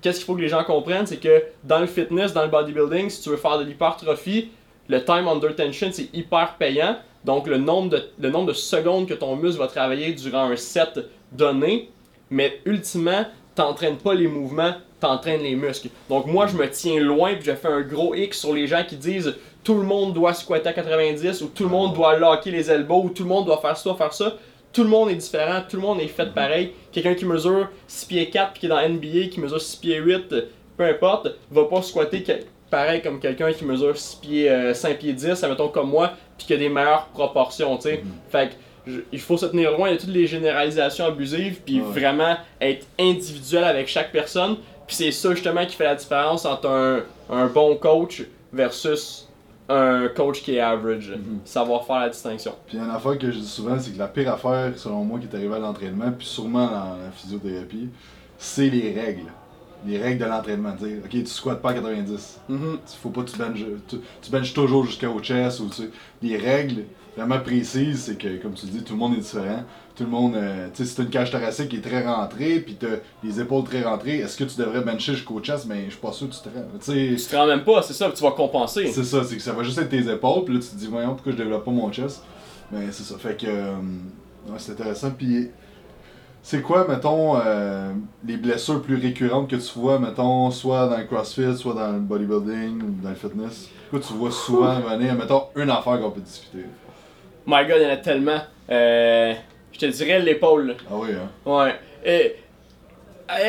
Qu'est-ce 0.00 0.18
qu'il 0.18 0.26
faut 0.26 0.36
que 0.36 0.42
les 0.42 0.48
gens 0.48 0.62
comprennent, 0.62 1.06
c'est 1.06 1.16
que 1.16 1.42
dans 1.64 1.80
le 1.80 1.86
fitness, 1.86 2.32
dans 2.32 2.42
le 2.42 2.48
bodybuilding, 2.48 3.10
si 3.10 3.22
tu 3.22 3.30
veux 3.30 3.36
faire 3.36 3.58
de 3.58 3.64
l'hypertrophie, 3.64 4.50
le 4.88 5.04
time 5.04 5.28
under 5.28 5.54
tension, 5.54 5.88
c'est 5.92 6.14
hyper 6.14 6.56
payant. 6.58 6.96
Donc, 7.24 7.48
le 7.48 7.58
nombre, 7.58 7.90
de, 7.90 8.52
secondes 8.52 9.08
que 9.08 9.14
ton 9.14 9.34
muscle 9.36 9.58
va 9.58 9.66
travailler 9.66 10.12
durant 10.12 10.44
un 10.44 10.56
set 10.56 11.00
donné, 11.32 11.90
mais 12.30 12.60
ultimement, 12.64 13.24
t'entraînes 13.54 13.96
pas 13.96 14.14
les 14.14 14.28
mouvements, 14.28 14.74
t'entraînes 15.00 15.42
les 15.42 15.56
muscles. 15.56 15.88
Donc, 16.08 16.26
moi, 16.26 16.46
je 16.46 16.56
me 16.56 16.68
tiens 16.70 17.00
loin 17.00 17.34
puis 17.34 17.44
je 17.44 17.52
fais 17.56 17.68
un 17.68 17.82
gros 17.82 18.14
X 18.14 18.38
sur 18.38 18.54
les 18.54 18.68
gens 18.68 18.84
qui 18.86 18.96
disent 18.96 19.34
tout 19.64 19.74
le 19.74 19.82
monde 19.82 20.14
doit 20.14 20.34
squatter 20.34 20.68
à 20.68 20.72
90 20.72 21.42
ou 21.42 21.48
tout 21.48 21.64
le 21.64 21.70
monde 21.70 21.94
doit 21.94 22.16
locker 22.16 22.52
les 22.52 22.70
elbows 22.70 23.02
ou 23.06 23.10
tout 23.10 23.24
le 23.24 23.28
monde 23.28 23.46
doit 23.46 23.60
faire 23.60 23.76
ça, 23.76 23.94
faire 23.94 24.14
ça. 24.14 24.36
Tout 24.72 24.84
le 24.84 24.88
monde 24.88 25.10
est 25.10 25.16
différent, 25.16 25.62
tout 25.68 25.76
le 25.76 25.82
monde 25.82 26.00
est 26.00 26.06
fait 26.06 26.32
pareil. 26.32 26.72
Quelqu'un 26.92 27.14
qui 27.14 27.24
mesure 27.24 27.68
6 27.88 28.06
pieds 28.06 28.30
4 28.30 28.52
puis 28.52 28.60
qui 28.60 28.66
est 28.66 28.68
dans 28.68 28.88
NBA, 28.88 29.28
qui 29.32 29.40
mesure 29.40 29.60
6 29.60 29.76
pieds 29.78 29.98
8, 29.98 30.34
peu 30.76 30.84
importe, 30.84 31.28
va 31.50 31.64
pas 31.64 31.82
squatter 31.82 32.22
pareil 32.70 33.02
comme 33.02 33.20
quelqu'un 33.20 33.52
qui 33.52 33.64
mesure 33.64 33.96
6 33.96 34.16
pieds, 34.16 34.50
euh, 34.50 34.74
5 34.74 34.98
pieds 34.98 35.12
10, 35.12 35.42
admettons 35.44 35.68
comme 35.68 35.90
moi, 35.90 36.12
puis 36.36 36.46
qui 36.46 36.54
a 36.54 36.56
des 36.56 36.68
meilleures 36.68 37.06
proportions, 37.06 37.76
tu 37.76 37.82
sais. 37.82 38.00
Mhm. 38.04 38.10
Fait 38.30 38.48
que 38.50 38.54
je- 38.92 39.00
il 39.12 39.20
faut 39.20 39.36
se 39.36 39.46
tenir 39.46 39.72
loin 39.76 39.92
de 39.92 39.96
toutes 39.96 40.10
les 40.10 40.26
généralisations 40.26 41.06
abusives, 41.06 41.60
puis 41.64 41.80
Ouais. 41.80 41.86
vraiment 42.00 42.36
être 42.60 42.86
individuel 42.98 43.64
avec 43.64 43.88
chaque 43.88 44.12
personne. 44.12 44.56
Puis 44.86 44.94
c'est 44.96 45.10
ça 45.12 45.30
justement 45.34 45.64
qui 45.66 45.74
fait 45.74 45.84
la 45.84 45.96
différence 45.96 46.44
entre 46.44 46.68
un, 46.68 47.00
un 47.30 47.46
bon 47.46 47.74
coach 47.76 48.22
versus 48.52 49.28
un 49.68 50.06
coach 50.14 50.42
qui 50.42 50.54
est 50.56 50.60
average. 50.60 51.10
Mhm. 51.10 51.40
Savoir 51.44 51.84
faire 51.84 51.98
la 51.98 52.08
distinction. 52.08 52.52
Puis 52.68 52.78
une 52.78 52.88
affaire 52.90 53.18
que 53.18 53.30
je 53.32 53.38
dis 53.38 53.46
souvent, 53.48 53.76
c'est 53.80 53.90
que 53.92 53.98
la 53.98 54.06
pire 54.06 54.32
affaire, 54.32 54.72
selon 54.76 55.02
moi, 55.02 55.18
qui 55.18 55.26
est 55.26 55.36
arrivée 55.36 55.56
à 55.56 55.58
l'entraînement, 55.58 56.12
puis 56.16 56.24
sûrement 56.26 56.66
dans 56.66 56.96
la 57.04 57.10
physiothérapie, 57.12 57.88
c'est 58.38 58.68
les 58.70 58.92
règles. 58.94 59.32
Les 59.84 59.98
règles 59.98 60.20
de 60.24 60.28
l'entraînement. 60.28 60.72
Dire, 60.74 60.98
ok, 61.04 61.10
tu 61.10 61.26
squattes 61.26 61.60
pas 61.62 61.70
à 61.70 61.74
90. 61.74 62.40
Mhm. 62.48 62.78
Il 62.92 62.96
faut 63.02 63.10
pas 63.10 63.22
que 63.22 63.30
tu 63.30 63.36
benches, 63.38 63.64
tu, 63.88 63.96
tu 64.22 64.30
benches 64.30 64.52
toujours 64.54 64.84
jusqu'au 64.86 65.18
chest. 65.20 65.60
Ou, 65.60 65.68
tu 65.68 65.90
les 66.22 66.36
règles 66.36 66.84
vraiment 67.16 67.38
précises, 67.40 68.04
c'est 68.04 68.18
que, 68.18 68.40
comme 68.42 68.54
tu 68.54 68.66
dis, 68.66 68.82
tout 68.82 68.92
le 68.94 68.98
monde 68.98 69.14
est 69.14 69.20
différent. 69.20 69.64
Tout 69.94 70.04
le 70.04 70.10
monde, 70.10 70.34
euh, 70.34 70.68
tu 70.74 70.84
sais, 70.84 70.90
si 70.90 70.94
t'as 70.96 71.04
une 71.04 71.08
cage 71.08 71.30
thoracique 71.30 71.70
qui 71.70 71.76
est 71.76 71.80
très 71.80 72.04
rentrée, 72.06 72.60
puis 72.60 72.74
t'as 72.78 72.98
les 73.24 73.40
épaules 73.40 73.64
très 73.64 73.82
rentrées, 73.82 74.18
est-ce 74.18 74.36
que 74.36 74.44
tu 74.44 74.58
devrais 74.58 74.82
bencher 74.82 75.14
jusqu'au 75.14 75.40
chest? 75.40 75.64
Mais 75.66 75.84
je 75.86 75.92
suis 75.92 76.00
pas 76.00 76.12
sûr 76.12 76.28
que 76.28 76.34
tu 76.34 76.40
te 76.40 76.48
rends. 76.50 76.66
Tu 76.84 77.16
Tu 77.16 77.22
te 77.24 77.34
rends 77.36 77.46
même 77.46 77.64
pas, 77.64 77.80
c'est 77.80 77.94
ça, 77.94 78.10
tu 78.14 78.22
vas 78.22 78.32
compenser. 78.32 78.88
c'est 78.88 79.04
ça, 79.04 79.24
c'est 79.24 79.36
que 79.36 79.42
ça 79.42 79.54
va 79.54 79.62
juste 79.62 79.78
être 79.78 79.88
tes 79.88 80.06
épaules, 80.10 80.44
puis 80.44 80.54
là 80.54 80.60
tu 80.60 80.68
te 80.68 80.74
dis, 80.76 80.86
voyons, 80.86 81.14
pourquoi 81.14 81.32
je 81.32 81.38
développe 81.38 81.64
pas 81.64 81.70
mon 81.70 81.90
chest? 81.90 82.22
Mais 82.70 82.88
c'est 82.92 83.04
ça, 83.04 83.16
fait 83.16 83.40
que. 83.40 83.46
euh, 83.46 83.72
ouais, 84.48 84.56
c'est 84.58 84.72
intéressant. 84.72 85.10
Puis, 85.12 85.48
c'est 86.46 86.62
quoi, 86.62 86.86
mettons, 86.88 87.36
euh, 87.44 87.90
les 88.24 88.36
blessures 88.36 88.80
plus 88.80 88.94
récurrentes 88.94 89.50
que 89.50 89.56
tu 89.56 89.78
vois, 89.80 89.98
mettons, 89.98 90.52
soit 90.52 90.86
dans 90.86 90.96
le 90.96 91.02
crossfit, 91.02 91.56
soit 91.56 91.74
dans 91.74 91.90
le 91.90 91.98
bodybuilding, 91.98 92.82
ou 92.82 93.02
dans 93.02 93.08
le 93.08 93.16
fitness? 93.16 93.68
Quoi 93.90 93.98
tu 93.98 94.12
vois 94.12 94.30
souvent 94.30 94.78
venir, 94.78 95.12
mettons, 95.14 95.42
une 95.56 95.70
affaire 95.70 96.00
qu'on 96.00 96.12
peut 96.12 96.20
discuter? 96.20 96.66
My 97.48 97.66
god, 97.66 97.78
il 97.78 97.82
y 97.82 97.86
en 97.86 97.90
a 97.90 97.96
tellement. 97.96 98.40
Euh, 98.70 99.34
je 99.72 99.78
te 99.80 99.86
dirais 99.86 100.20
l'épaule. 100.20 100.76
Ah 100.88 100.94
oui, 100.94 101.08
hein? 101.14 101.28
Ouais. 101.44 101.74
Et, 102.04 102.36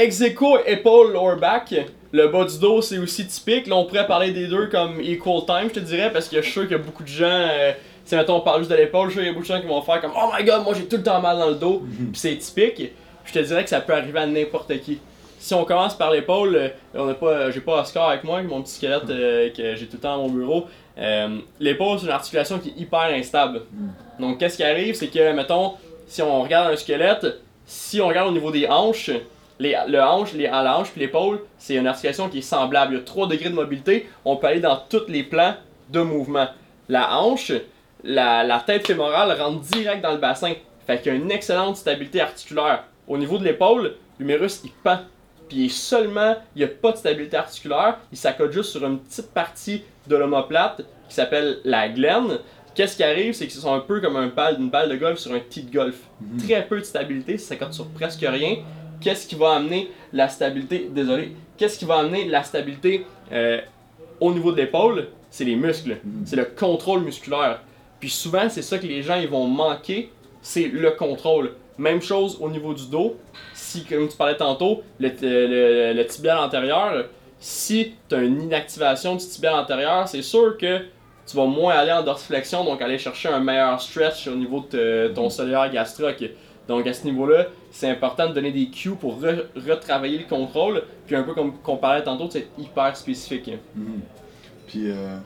ex 0.02 0.20
aequo, 0.22 0.58
épaule, 0.66 1.14
lower 1.14 1.36
back, 1.40 1.76
le 2.12 2.28
bas 2.30 2.46
du 2.46 2.58
dos, 2.58 2.82
c'est 2.82 2.98
aussi 2.98 3.28
typique. 3.28 3.68
Là, 3.68 3.76
on 3.76 3.86
pourrait 3.86 4.08
parler 4.08 4.32
des 4.32 4.48
deux 4.48 4.70
comme 4.70 5.00
equal 5.02 5.46
time, 5.46 5.70
je 5.70 5.74
te 5.74 5.86
dirais, 5.86 6.12
parce 6.12 6.28
que 6.28 6.38
je 6.38 6.42
suis 6.42 6.52
sûr 6.52 6.62
qu'il 6.64 6.72
y 6.72 6.80
a 6.80 6.84
beaucoup 6.84 7.04
de 7.04 7.08
gens. 7.08 7.28
Euh, 7.28 7.74
si 8.08 8.16
mettons 8.16 8.38
on 8.38 8.40
parle 8.42 8.60
juste 8.60 8.72
de 8.72 8.78
l'épaule, 8.78 9.10
je 9.10 9.20
suis 9.20 9.22
sûr 9.22 9.22
qu'il 9.22 9.28
y 9.28 9.30
a 9.30 9.34
beaucoup 9.34 9.48
de 9.48 9.54
gens 9.54 9.60
qui 9.60 9.68
vont 9.68 9.82
faire 9.82 10.00
comme 10.00 10.14
Oh 10.16 10.30
my 10.34 10.42
god, 10.46 10.64
moi 10.64 10.74
j'ai 10.74 10.86
tout 10.86 10.96
le 10.96 11.04
temps 11.04 11.20
mal 11.20 11.38
dans 11.38 11.50
le 11.50 11.56
dos. 11.56 11.84
Puis 11.98 12.10
c'est 12.14 12.38
typique. 12.38 12.94
Je 13.26 13.34
te 13.34 13.40
dirais 13.40 13.66
que 13.66 13.70
ça 13.70 13.82
peut 13.82 13.94
arriver 13.94 14.20
à 14.20 14.26
n'importe 14.26 14.80
qui. 14.80 15.00
Si 15.40 15.54
on 15.54 15.66
commence 15.66 15.94
par 15.94 16.12
l'épaule, 16.12 16.56
euh, 16.56 16.70
on 16.96 17.10
a 17.10 17.14
pas, 17.14 17.52
j'ai 17.52 17.60
pas 17.60 17.82
Oscar 17.82 18.08
avec 18.10 18.24
moi, 18.24 18.42
mon 18.44 18.62
petit 18.62 18.76
squelette 18.76 19.10
euh, 19.10 19.50
que 19.50 19.76
j'ai 19.76 19.88
tout 19.88 19.98
le 19.98 20.00
temps 20.00 20.16
dans 20.16 20.24
mon 20.24 20.34
bureau. 20.34 20.68
Euh, 20.98 21.40
l'épaule, 21.60 22.00
c'est 22.00 22.06
une 22.06 22.12
articulation 22.12 22.60
qui 22.60 22.70
est 22.70 22.78
hyper 22.78 23.12
instable. 23.14 23.64
Donc, 24.20 24.40
qu'est-ce 24.40 24.56
qui 24.56 24.64
arrive, 24.64 24.96
c'est 24.96 25.08
que, 25.08 25.34
mettons, 25.34 25.74
si 26.08 26.22
on 26.22 26.42
regarde 26.42 26.72
un 26.72 26.78
squelette, 26.78 27.28
si 27.66 28.00
on 28.00 28.08
regarde 28.08 28.30
au 28.30 28.32
niveau 28.32 28.52
des 28.52 28.68
hanches, 28.68 29.12
les, 29.60 29.76
le 29.90 30.02
hanche, 30.02 30.32
les, 30.32 30.48
à 30.48 30.64
la 30.64 30.80
hanche 30.80 30.92
puis 30.92 31.02
l'épaule, 31.02 31.42
c'est 31.58 31.76
une 31.76 31.88
articulation 31.88 32.30
qui 32.30 32.38
est 32.40 32.42
semblable. 32.42 32.94
Il 32.94 32.98
y 33.00 33.02
a 33.02 33.04
3 33.04 33.28
degrés 33.28 33.50
de 33.50 33.56
mobilité. 33.56 34.08
On 34.24 34.38
peut 34.38 34.48
aller 34.48 34.62
dans 34.62 34.80
tous 34.90 35.08
les 35.10 35.24
plans 35.24 35.56
de 35.90 36.00
mouvement. 36.00 36.48
La 36.90 37.20
hanche, 37.20 37.52
la, 38.04 38.44
la 38.44 38.60
tête 38.60 38.86
fémorale 38.86 39.40
rentre 39.40 39.62
direct 39.62 40.02
dans 40.02 40.12
le 40.12 40.18
bassin. 40.18 40.54
Fait 40.86 41.02
qu'il 41.02 41.14
y 41.14 41.16
a 41.16 41.18
une 41.18 41.32
excellente 41.32 41.78
stabilité 41.78 42.22
articulaire. 42.22 42.86
Au 43.08 43.18
niveau 43.18 43.38
de 43.38 43.44
l'épaule, 43.44 43.96
l'humérus 44.20 44.62
il 44.64 44.72
pend. 44.72 45.00
Puis 45.50 45.70
seulement, 45.70 46.36
il 46.56 46.60
n'y 46.60 46.66
a 46.66 46.68
pas 46.68 46.92
de 46.92 46.98
stabilité 46.98 47.38
articulaire, 47.38 48.00
il 48.12 48.18
s'accote 48.18 48.52
juste 48.52 48.72
sur 48.72 48.86
une 48.86 49.00
petite 49.00 49.32
partie 49.32 49.84
de 50.08 50.16
l'omoplate 50.16 50.82
qui 51.08 51.16
s'appelle 51.16 51.60
la 51.64 51.88
glène. 51.88 52.40
Qu'est-ce 52.76 52.98
qui 52.98 53.04
arrive, 53.04 53.34
c'est 53.34 53.48
que 53.48 53.54
ce 53.54 53.62
sont 53.62 53.74
un 53.74 53.80
peu 53.80 54.02
comme 54.02 54.18
un 54.18 54.28
balle, 54.28 54.58
une 54.60 54.70
balle 54.70 54.90
de 54.90 54.98
golf 54.98 55.20
sur 55.20 55.34
un 55.34 55.40
tee 55.40 55.64
de 55.64 55.72
golf. 55.72 55.96
Très 56.46 56.66
peu 56.68 56.80
de 56.80 56.84
stabilité, 56.84 57.38
ça 57.38 57.50
s'accote 57.50 57.74
sur 57.74 57.88
presque 57.88 58.26
rien. 58.28 58.58
Qu'est-ce 59.00 59.26
qui 59.26 59.36
va 59.36 59.54
amener 59.54 59.90
la 60.12 60.28
stabilité, 60.28 60.90
désolé, 60.92 61.34
qu'est-ce 61.58 61.80
qui 61.80 61.86
va 61.86 62.00
amener 62.00 62.26
la 62.26 62.44
stabilité 62.44 63.06
euh, 63.32 63.62
au 64.20 64.34
niveau 64.34 64.52
de 64.52 64.58
l'épaule? 64.58 65.08
C'est 65.30 65.46
les 65.46 65.56
muscles, 65.56 65.98
c'est 66.26 66.36
le 66.36 66.46
contrôle 66.46 67.02
musculaire. 67.02 67.62
Puis 68.00 68.10
souvent, 68.10 68.48
c'est 68.50 68.62
ça 68.62 68.78
que 68.78 68.86
les 68.88 69.02
gens 69.02 69.16
ils 69.16 69.28
vont 69.28 69.48
manquer, 69.48 70.12
c'est 70.42 70.68
le 70.68 70.92
contrôle. 70.92 71.54
Même 71.78 72.02
chose 72.02 72.38
au 72.42 72.50
niveau 72.50 72.74
du 72.74 72.88
dos. 72.88 73.16
Si, 73.54 73.84
comme 73.84 74.08
tu 74.08 74.18
parlais 74.18 74.38
tantôt, 74.38 74.82
le, 75.00 75.10
le, 75.94 76.04
tibial 76.08 76.38
antérieur, 76.40 77.06
si 77.40 77.94
tu 78.10 78.16
as 78.16 78.20
une 78.20 78.42
inactivation 78.42 79.16
du 79.16 79.26
tibial 79.26 79.54
antérieur, 79.56 80.08
c'est 80.08 80.22
sûr 80.24 80.58
que 80.58 80.80
tu 81.28 81.36
vas 81.36 81.46
moins 81.46 81.74
aller 81.76 81.92
en 81.92 82.02
dorsiflexion, 82.04 82.64
donc 82.64 82.82
aller 82.82 82.98
chercher 82.98 83.30
un 83.30 83.40
meilleur 83.40 83.80
stretch 83.82 84.28
au 84.28 84.36
niveau 84.36 84.62
de 84.62 84.66
te- 84.68 85.08
ton 85.14 85.30
solaire 85.30 85.70
gastroc. 85.72 86.24
Donc 86.68 86.88
à 86.88 86.94
ce 86.94 87.04
niveau-là, 87.06 87.48
c'est 87.70 87.90
important 87.90 88.28
de 88.30 88.34
donner 88.34 88.52
des 88.52 88.68
cues 88.70 88.96
pour 88.96 89.22
re- 89.22 89.44
retravailler 89.56 90.20
le 90.20 90.26
contrôle, 90.26 90.84
puis 91.06 91.16
un 91.16 91.24
peu 91.24 91.34
comme 91.34 91.54
qu'on 91.60 91.78
parlait 91.78 92.04
tantôt, 92.04 92.28
c'est 92.30 92.48
hyper 92.58 92.96
spécifique. 92.96 93.52
Mhm. 93.76 94.00
Puis, 94.68 94.90
euh, 94.90 95.18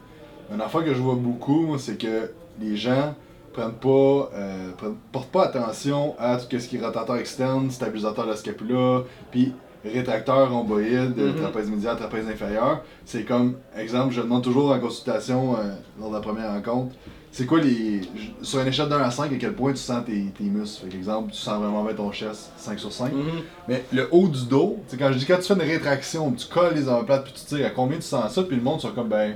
une 0.54 0.62
affaire 0.62 0.84
que 0.84 0.94
je 0.94 1.00
vois 1.00 1.16
beaucoup, 1.16 1.78
c'est 1.78 1.98
que 1.98 2.32
les 2.62 2.76
gens 2.78 3.14
prennent 3.54 3.74
pas, 3.74 4.30
euh, 4.34 4.72
prennent- 4.78 4.96
portent 5.12 5.32
pas 5.32 5.44
attention 5.46 6.16
à 6.20 6.38
tout 6.38 6.58
ce 6.60 6.68
qui 6.68 6.78
est 6.78 6.86
rotateur 6.86 7.18
externe, 7.18 7.70
stabilisateur 7.70 8.26
de 8.26 8.30
la 8.32 8.36
scapula, 8.38 9.04
puis 9.30 9.54
rétracteur 9.84 10.52
rhomboïde, 10.52 11.18
Mhm. 11.18 11.36
trapèze 11.36 11.70
médial, 11.70 11.98
trapèze 11.98 12.28
inférieur. 12.30 12.82
C'est 13.06 13.24
comme, 13.24 13.56
exemple, 13.76 14.14
je 14.14 14.22
demande 14.22 14.44
toujours 14.44 14.72
en 14.72 14.80
consultation 14.80 15.56
euh, 15.58 15.74
lors 16.00 16.10
de 16.10 16.16
la 16.16 16.22
première 16.22 16.52
rencontre, 16.54 16.96
c'est 17.34 17.46
quoi 17.46 17.60
les. 17.62 18.02
Sur 18.42 18.60
une 18.62 18.68
échelle 18.68 18.90
de 18.90 18.94
1 18.94 19.00
à 19.04 19.10
5, 19.12 19.32
à 19.34 19.36
quel 19.38 19.54
point 19.54 19.72
tu 19.72 19.78
sens 19.80 20.06
tes, 20.06 20.26
tes 20.38 20.44
muscles? 20.44 20.86
Fait 20.90 20.96
exemple, 20.98 21.32
tu 21.32 21.38
sens 21.38 21.60
vraiment 21.62 21.84
bien 21.84 21.94
ton 21.94 22.12
chest, 22.12 22.52
5 22.58 22.78
sur 22.80 22.92
5. 22.92 23.12
Mhm. 23.14 23.24
Mais 23.68 23.84
le 23.92 24.08
haut 24.12 24.28
du 24.28 24.46
dos, 24.46 24.78
c'est 24.88 24.98
quand 24.98 25.12
je 25.12 25.18
dis 25.18 25.26
quand 25.26 25.38
tu 25.38 25.44
fais 25.44 25.54
une 25.56 25.62
rétraction, 25.62 26.32
tu 26.32 26.46
colles 26.48 26.76
les 26.76 26.88
omoplates 26.88 27.24
puis 27.24 27.34
tu 27.34 27.44
tires, 27.46 27.66
à 27.66 27.70
combien 27.72 27.98
tu 27.98 28.04
sens 28.04 28.32
ça? 28.34 28.44
Puis 28.44 28.56
le 28.56 28.62
monde 28.62 28.80
sont 28.82 28.92
comme 28.92 29.08
ben. 29.10 29.36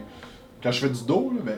Quand 0.62 0.72
je 0.72 0.80
fais 0.80 0.90
du 0.90 1.04
dos, 1.06 1.32
là, 1.36 1.42
ben. 1.44 1.58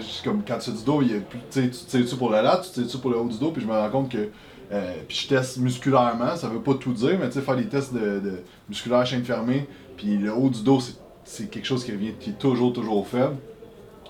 C'est 0.00 0.24
comme 0.24 0.44
quand 0.44 0.58
tu 0.58 0.70
fais 0.70 0.76
du 0.76 0.84
dos, 0.84 1.02
il 1.02 1.24
plus, 1.24 1.40
tu 1.50 1.70
tires-tu 1.70 2.16
pour 2.16 2.30
le 2.30 2.42
lat, 2.42 2.60
tu 2.64 2.70
tires-tu 2.72 2.98
pour 2.98 3.10
le 3.10 3.18
haut 3.18 3.28
du 3.28 3.38
dos, 3.38 3.50
puis 3.52 3.62
je 3.62 3.66
me 3.66 3.72
rends 3.72 3.90
compte 3.90 4.10
que. 4.10 4.30
euh, 4.72 4.94
puis 5.06 5.16
je 5.18 5.28
teste 5.28 5.58
musculairement, 5.58 6.36
ça 6.36 6.48
veut 6.48 6.62
pas 6.62 6.74
tout 6.74 6.92
dire, 6.92 7.18
mais 7.18 7.28
tu 7.28 7.34
sais, 7.34 7.42
faire 7.42 7.56
des 7.56 7.68
tests 7.68 7.92
de, 7.94 8.20
de 8.20 8.44
musculaire 8.68 9.04
chaîne 9.06 9.24
fermée, 9.24 9.68
puis 9.96 10.16
le 10.18 10.32
haut 10.34 10.50
du 10.50 10.62
dos, 10.62 10.80
c'est- 11.24 11.48
quelque 11.50 11.66
chose 11.66 11.84
qui 11.84 11.92
revient, 11.92 12.14
qui 12.18 12.30
est 12.30 12.38
toujours, 12.38 12.72
toujours 12.72 13.06
faible. 13.06 13.36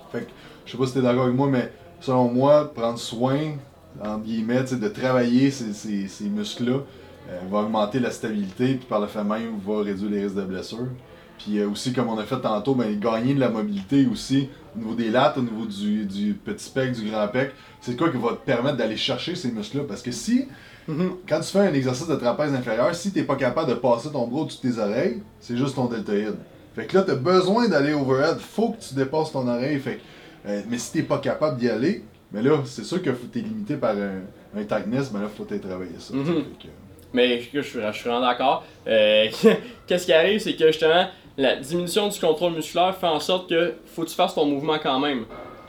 Fait 0.08 0.26
que, 0.26 0.32
je 0.64 0.72
sais 0.72 0.78
pas 0.78 0.86
si 0.86 0.94
t'es 0.94 1.02
d'accord 1.02 1.24
avec 1.24 1.36
moi, 1.36 1.48
mais 1.48 1.72
selon 2.00 2.30
moi, 2.32 2.72
prendre 2.74 2.98
soin, 2.98 3.58
entre 3.98 4.24
guillemets, 4.24 4.64
de 4.64 4.88
travailler 4.88 5.50
ces, 5.50 5.72
ces, 5.74 6.08
ces 6.08 6.28
muscles-là, 6.28 6.80
euh, 7.28 7.46
va 7.48 7.58
augmenter 7.60 8.00
la 8.00 8.10
stabilité, 8.10 8.76
puis 8.76 8.86
par 8.86 9.00
le 9.00 9.06
fait 9.06 9.24
même, 9.24 9.58
va 9.58 9.82
réduire 9.82 10.10
les 10.10 10.22
risques 10.24 10.36
de 10.36 10.44
blessures. 10.44 10.88
Puis 11.38 11.58
euh, 11.58 11.68
aussi, 11.68 11.92
comme 11.92 12.08
on 12.08 12.18
a 12.18 12.24
fait 12.24 12.40
tantôt, 12.40 12.74
ben, 12.74 12.98
gagner 12.98 13.34
de 13.34 13.40
la 13.40 13.48
mobilité 13.48 14.06
aussi, 14.10 14.48
au 14.76 14.78
niveau 14.78 14.94
des 14.94 15.10
lattes, 15.10 15.36
au 15.38 15.42
niveau 15.42 15.66
du, 15.66 16.04
du 16.06 16.34
petit 16.34 16.70
pec, 16.70 16.92
du 16.92 17.10
grand 17.10 17.26
pec, 17.28 17.50
c'est 17.80 17.96
quoi 17.96 18.10
qui 18.10 18.16
va 18.16 18.30
te 18.30 18.44
permettre 18.46 18.76
d'aller 18.76 18.96
chercher 18.96 19.34
ces 19.34 19.50
muscles-là? 19.50 19.84
Parce 19.88 20.02
que 20.02 20.12
si, 20.12 20.46
Mhm. 20.88 21.12
quand 21.28 21.38
tu 21.40 21.46
fais 21.52 21.60
un 21.60 21.74
exercice 21.74 22.08
de 22.08 22.16
trapèze 22.16 22.52
inférieur, 22.54 22.92
si 22.94 23.12
t'es 23.12 23.22
pas 23.22 23.36
capable 23.36 23.70
de 23.70 23.74
passer 23.76 24.10
ton 24.10 24.26
bras 24.26 24.40
au-dessus 24.42 24.66
de 24.66 24.72
tes 24.72 24.78
oreilles, 24.80 25.22
c'est 25.40 25.56
juste 25.56 25.76
ton 25.76 25.84
deltoïde. 25.86 26.34
Fait 26.74 26.86
que 26.86 26.96
là, 26.96 27.04
t'as 27.04 27.14
besoin 27.14 27.68
d'aller 27.68 27.92
overhead, 27.92 28.38
faut 28.38 28.70
que 28.70 28.80
tu 28.82 28.94
dépasses 28.94 29.30
ton 29.30 29.46
oreille. 29.46 29.78
Fait 29.78 29.96
que, 29.96 30.48
euh, 30.50 30.60
mais 30.68 30.78
si 30.78 30.92
t'es 30.92 31.02
pas 31.02 31.18
capable 31.18 31.58
d'y 31.58 31.68
aller, 31.68 32.02
mais 32.32 32.42
là, 32.42 32.62
c'est 32.64 32.84
sûr 32.84 33.00
que 33.02 33.10
t'es 33.10 33.40
limité 33.40 33.76
par 33.76 33.94
un, 33.94 34.22
un 34.58 34.64
tightness, 34.64 35.12
mais 35.12 35.20
là, 35.20 35.28
faut 35.28 35.44
travailler 35.44 35.90
ça. 35.98 36.14
Mhm. 36.14 36.24
Fait 36.24 36.32
que, 36.66 36.68
Mais 37.14 37.40
je, 37.40 37.48
je, 37.52 37.60
suis- 37.60 37.78
je 37.80 37.92
suis 37.92 38.08
vraiment 38.08 38.26
d'accord. 38.26 38.64
Euh, 38.88 39.26
Qu'est-ce 39.86 40.06
qui 40.06 40.12
arrive, 40.12 40.40
c'est 40.40 40.56
que 40.56 40.66
justement, 40.66 41.06
la 41.36 41.56
diminution 41.56 42.08
du 42.08 42.18
contrôle 42.18 42.52
musculaire 42.52 42.94
fait 42.96 43.06
en 43.06 43.20
sorte 43.20 43.48
que 43.48 43.74
faut 43.86 44.02
que 44.02 44.08
tu 44.08 44.14
fasses 44.14 44.34
ton 44.34 44.46
mouvement 44.46 44.78
quand 44.82 44.98
même. 44.98 45.24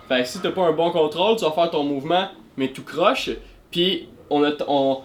Fait 0.07 0.23
que 0.23 0.27
si 0.27 0.39
t'as 0.39 0.51
pas 0.51 0.63
un 0.63 0.73
bon 0.73 0.91
contrôle, 0.91 1.37
tu 1.37 1.45
vas 1.45 1.51
faire 1.51 1.71
ton 1.71 1.83
mouvement, 1.83 2.27
mais 2.57 2.69
tout 2.69 2.83
croche. 2.83 3.29
Puis 3.71 4.09
on 4.29 4.43
a, 4.43 4.51
on, 4.67 4.99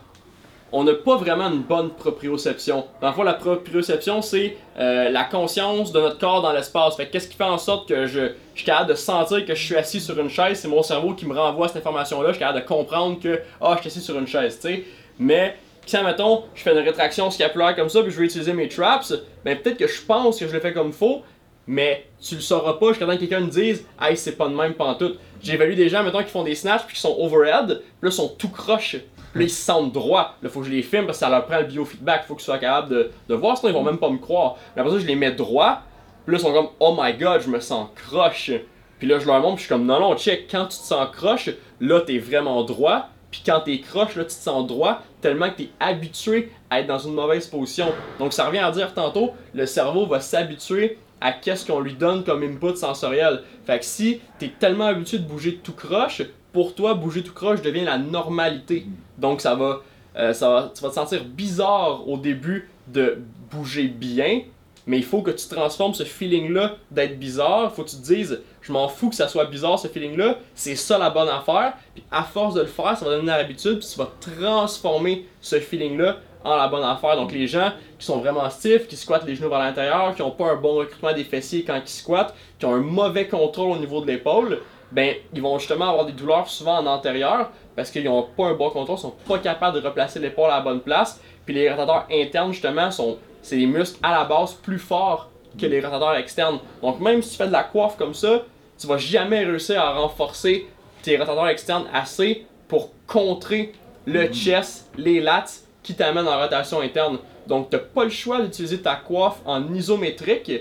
on 0.72 0.84
n'a 0.84 0.94
pas 0.94 1.16
vraiment 1.16 1.48
une 1.48 1.62
bonne 1.62 1.90
proprioception. 1.90 2.84
Dans 3.00 3.08
le 3.08 3.14
fond, 3.14 3.22
la 3.22 3.34
proprioception, 3.34 4.20
c'est 4.20 4.56
euh, 4.78 5.08
la 5.08 5.24
conscience 5.24 5.92
de 5.92 6.00
notre 6.00 6.18
corps 6.18 6.42
dans 6.42 6.52
l'espace. 6.52 6.96
Fait 6.96 7.06
que 7.06 7.12
qu'est-ce 7.12 7.28
qui 7.28 7.36
fait 7.36 7.44
en 7.44 7.58
sorte 7.58 7.88
que 7.88 8.06
je, 8.06 8.20
je 8.54 8.56
suis 8.56 8.64
capable 8.64 8.90
de 8.90 8.94
sentir 8.94 9.46
que 9.46 9.54
je 9.54 9.64
suis 9.64 9.76
assis 9.76 10.00
sur 10.00 10.18
une 10.18 10.28
chaise, 10.28 10.58
c'est 10.60 10.68
mon 10.68 10.82
cerveau 10.82 11.14
qui 11.14 11.26
me 11.26 11.38
renvoie 11.38 11.68
cette 11.68 11.78
information-là. 11.78 12.28
Je 12.28 12.32
suis 12.34 12.40
capable 12.40 12.60
de 12.60 12.66
comprendre 12.66 13.20
que, 13.20 13.40
ah, 13.60 13.74
je 13.76 13.82
suis 13.82 13.88
assis 13.88 14.00
sur 14.04 14.18
une 14.18 14.26
chaise, 14.26 14.58
tu 14.60 14.68
sais. 14.68 14.84
Mais 15.18 15.56
si, 15.88 15.96
admettons, 15.96 16.44
je 16.54 16.62
fais 16.62 16.72
une 16.72 16.78
rétraction 16.78 17.30
scapulaire 17.30 17.74
comme 17.74 17.88
ça, 17.88 18.02
puis 18.02 18.10
je 18.10 18.18
veux 18.18 18.24
utiliser 18.24 18.52
mes 18.52 18.68
traps, 18.68 19.14
ben 19.44 19.58
peut-être 19.58 19.78
que 19.78 19.86
je 19.86 20.02
pense 20.02 20.38
que 20.38 20.46
je 20.46 20.52
le 20.52 20.60
fais 20.60 20.72
comme 20.72 20.92
faux, 20.92 21.22
mais 21.66 22.06
tu 22.20 22.34
le 22.34 22.40
sauras 22.40 22.74
pas 22.74 22.88
jusqu'à 22.88 23.06
temps 23.06 23.12
que 23.12 23.20
quelqu'un 23.20 23.40
me 23.40 23.50
dise 23.50 23.86
Hey, 24.00 24.16
c'est 24.16 24.36
pas 24.36 24.48
de 24.48 24.54
même 24.54 24.74
pantoute. 24.74 25.18
J'ai 25.42 25.54
évalué 25.54 25.76
des 25.76 25.88
gens, 25.88 26.02
mettons, 26.02 26.22
qui 26.22 26.30
font 26.30 26.42
des 26.42 26.54
snatchs 26.54 26.84
puis 26.86 26.94
qui 26.94 27.00
sont 27.00 27.14
overhead, 27.18 27.82
puis 28.00 28.08
là, 28.08 28.10
sont 28.10 28.28
tout 28.28 28.48
croches. 28.48 28.96
Puis 29.32 29.40
là, 29.40 29.44
ils 29.44 29.50
se 29.50 29.62
sentent 29.62 29.92
droits. 29.92 30.34
Là, 30.42 30.48
faut 30.48 30.60
que 30.60 30.66
je 30.66 30.72
les 30.72 30.82
filme 30.82 31.04
parce 31.04 31.18
que 31.18 31.24
ça 31.24 31.30
leur 31.30 31.44
prend 31.44 31.58
le 31.58 31.64
biofeedback. 31.64 32.24
Faut 32.24 32.34
qu'ils 32.34 32.44
soient 32.44 32.58
capables 32.58 32.88
de, 32.88 33.10
de 33.28 33.34
voir, 33.34 33.58
sinon 33.58 33.70
ils 33.70 33.74
vont 33.74 33.84
même 33.84 33.98
pas 33.98 34.08
me 34.08 34.16
croire. 34.16 34.56
Mais 34.74 34.80
après 34.80 34.94
ça, 34.94 35.00
je 35.00 35.06
les 35.06 35.14
mets 35.14 35.32
droits, 35.32 35.82
puis 36.24 36.34
là, 36.34 36.38
ils 36.38 36.42
sont 36.42 36.52
comme 36.52 36.68
Oh 36.80 36.96
my 36.98 37.12
god, 37.14 37.42
je 37.42 37.50
me 37.50 37.60
sens 37.60 37.88
croche. 37.94 38.50
Puis 38.98 39.06
là, 39.06 39.18
je 39.18 39.26
leur 39.26 39.40
montre, 39.40 39.56
puis 39.56 39.64
je 39.64 39.66
suis 39.66 39.74
comme 39.74 39.84
Non, 39.84 40.00
non, 40.00 40.16
check, 40.16 40.48
quand 40.50 40.64
tu 40.64 40.78
te 40.78 40.84
sens 40.84 41.08
croche, 41.12 41.50
là, 41.80 42.00
t'es 42.00 42.18
vraiment 42.18 42.62
droit. 42.64 43.10
Puis 43.30 43.42
quand 43.44 43.60
t'es 43.60 43.80
croche, 43.80 44.16
là, 44.16 44.24
tu 44.24 44.30
te 44.30 44.32
sens 44.32 44.66
droit 44.66 45.02
tellement 45.20 45.50
que 45.50 45.56
t'es 45.56 45.68
habitué 45.80 46.50
à 46.70 46.80
être 46.80 46.86
dans 46.86 46.98
une 46.98 47.14
mauvaise 47.14 47.46
position. 47.46 47.92
Donc 48.18 48.32
ça 48.32 48.46
revient 48.46 48.58
à 48.58 48.70
dire 48.70 48.94
tantôt, 48.94 49.32
le 49.54 49.66
cerveau 49.66 50.06
va 50.06 50.20
s'habituer 50.20 50.98
à 51.20 51.32
qu'est-ce 51.32 51.66
qu'on 51.66 51.80
lui 51.80 51.94
donne 51.94 52.24
comme 52.24 52.42
input 52.42 52.76
sensoriel. 52.76 53.42
Fait 53.66 53.78
que 53.78 53.84
si 53.84 54.20
t'es 54.38 54.52
tellement 54.58 54.86
habitué 54.86 55.18
de 55.18 55.26
bouger 55.26 55.56
tout 55.56 55.72
croche, 55.72 56.22
pour 56.52 56.74
toi, 56.74 56.94
bouger 56.94 57.22
tout 57.22 57.34
croche 57.34 57.60
devient 57.62 57.84
la 57.84 57.98
normalité. 57.98 58.86
Donc 59.18 59.40
ça 59.40 59.54
va, 59.54 59.82
euh, 60.16 60.32
ça 60.32 60.48
va, 60.48 60.72
tu 60.74 60.82
vas 60.82 60.88
te 60.88 60.94
sentir 60.94 61.24
bizarre 61.24 62.08
au 62.08 62.16
début 62.16 62.68
de 62.86 63.18
bouger 63.50 63.88
bien, 63.88 64.42
Mais 64.88 64.96
il 64.96 65.04
faut 65.04 65.20
que 65.20 65.30
tu 65.30 65.46
transformes 65.48 65.92
ce 65.92 66.02
feeling-là 66.02 66.76
d'être 66.90 67.18
bizarre. 67.18 67.70
Il 67.70 67.76
faut 67.76 67.84
que 67.84 67.90
tu 67.90 67.96
te 67.96 68.02
dises, 68.02 68.40
je 68.62 68.72
m'en 68.72 68.88
fous 68.88 69.10
que 69.10 69.14
ça 69.14 69.28
soit 69.28 69.44
bizarre 69.44 69.78
ce 69.78 69.86
feeling-là. 69.86 70.38
C'est 70.54 70.76
ça 70.76 70.96
la 70.96 71.10
bonne 71.10 71.28
affaire. 71.28 71.74
Puis 71.94 72.02
à 72.10 72.22
force 72.22 72.54
de 72.54 72.62
le 72.62 72.66
faire, 72.66 72.96
ça 72.96 73.04
va 73.04 73.12
devenir 73.12 73.36
l'habitude. 73.36 73.80
Puis 73.80 73.88
tu 73.92 73.98
vas 73.98 74.10
transformer 74.18 75.26
ce 75.42 75.60
feeling-là 75.60 76.16
en 76.42 76.56
la 76.56 76.68
bonne 76.68 76.84
affaire. 76.84 77.16
Donc 77.16 77.32
les 77.32 77.46
gens 77.46 77.70
qui 77.98 78.06
sont 78.06 78.18
vraiment 78.18 78.48
stiffs, 78.48 78.88
qui 78.88 78.96
squattent 78.96 79.26
les 79.26 79.34
genoux 79.34 79.50
vers 79.50 79.58
l'intérieur, 79.58 80.14
qui 80.14 80.22
n'ont 80.22 80.30
pas 80.30 80.52
un 80.52 80.56
bon 80.56 80.76
recrutement 80.76 81.12
des 81.12 81.24
fessiers 81.24 81.64
quand 81.64 81.78
ils 81.84 81.88
squattent, 81.90 82.34
qui 82.58 82.64
ont 82.64 82.74
un 82.74 82.80
mauvais 82.80 83.28
contrôle 83.28 83.72
au 83.72 83.78
niveau 83.78 84.00
de 84.00 84.06
l'épaule, 84.06 84.60
ben 84.90 85.16
ils 85.34 85.42
vont 85.42 85.58
justement 85.58 85.90
avoir 85.90 86.06
des 86.06 86.12
douleurs 86.12 86.48
souvent 86.48 86.78
en 86.78 86.86
antérieur 86.86 87.50
parce 87.76 87.90
qu'ils 87.90 88.04
n'ont 88.04 88.26
pas 88.36 88.46
un 88.46 88.54
bon 88.54 88.70
contrôle, 88.70 88.96
ils 88.96 89.02
sont 89.02 89.14
pas 89.28 89.38
capables 89.38 89.78
de 89.80 89.86
replacer 89.86 90.18
l'épaule 90.18 90.50
à 90.50 90.56
la 90.56 90.60
bonne 90.62 90.80
place. 90.80 91.20
Puis 91.44 91.54
les 91.54 91.68
rotateurs 91.70 92.06
internes 92.10 92.52
justement 92.52 92.90
sont 92.90 93.18
c'est 93.42 93.56
des 93.56 93.66
muscles 93.66 93.98
à 94.02 94.12
la 94.12 94.24
base 94.24 94.54
plus 94.54 94.78
forts 94.78 95.30
que 95.58 95.66
les 95.66 95.80
rotateurs 95.80 96.16
externes. 96.16 96.58
Donc 96.82 97.00
même 97.00 97.22
si 97.22 97.30
tu 97.30 97.36
fais 97.36 97.46
de 97.46 97.52
la 97.52 97.64
coiffe 97.64 97.96
comme 97.96 98.14
ça, 98.14 98.42
tu 98.78 98.86
vas 98.86 98.98
jamais 98.98 99.44
réussir 99.44 99.80
à 99.80 99.94
renforcer 99.94 100.68
tes 101.02 101.16
rotateurs 101.16 101.48
externes 101.48 101.86
assez 101.92 102.46
pour 102.68 102.90
contrer 103.06 103.72
le 104.06 104.26
chest, 104.32 104.90
les 104.96 105.20
lats 105.20 105.44
qui 105.82 105.94
t'amènent 105.94 106.28
en 106.28 106.38
rotation 106.38 106.80
interne. 106.80 107.18
Donc 107.46 107.70
tu 107.70 107.76
n'as 107.76 107.82
pas 107.82 108.04
le 108.04 108.10
choix 108.10 108.40
d'utiliser 108.40 108.80
ta 108.80 108.96
coiffe 108.96 109.40
en 109.44 109.72
isométrique 109.74 110.52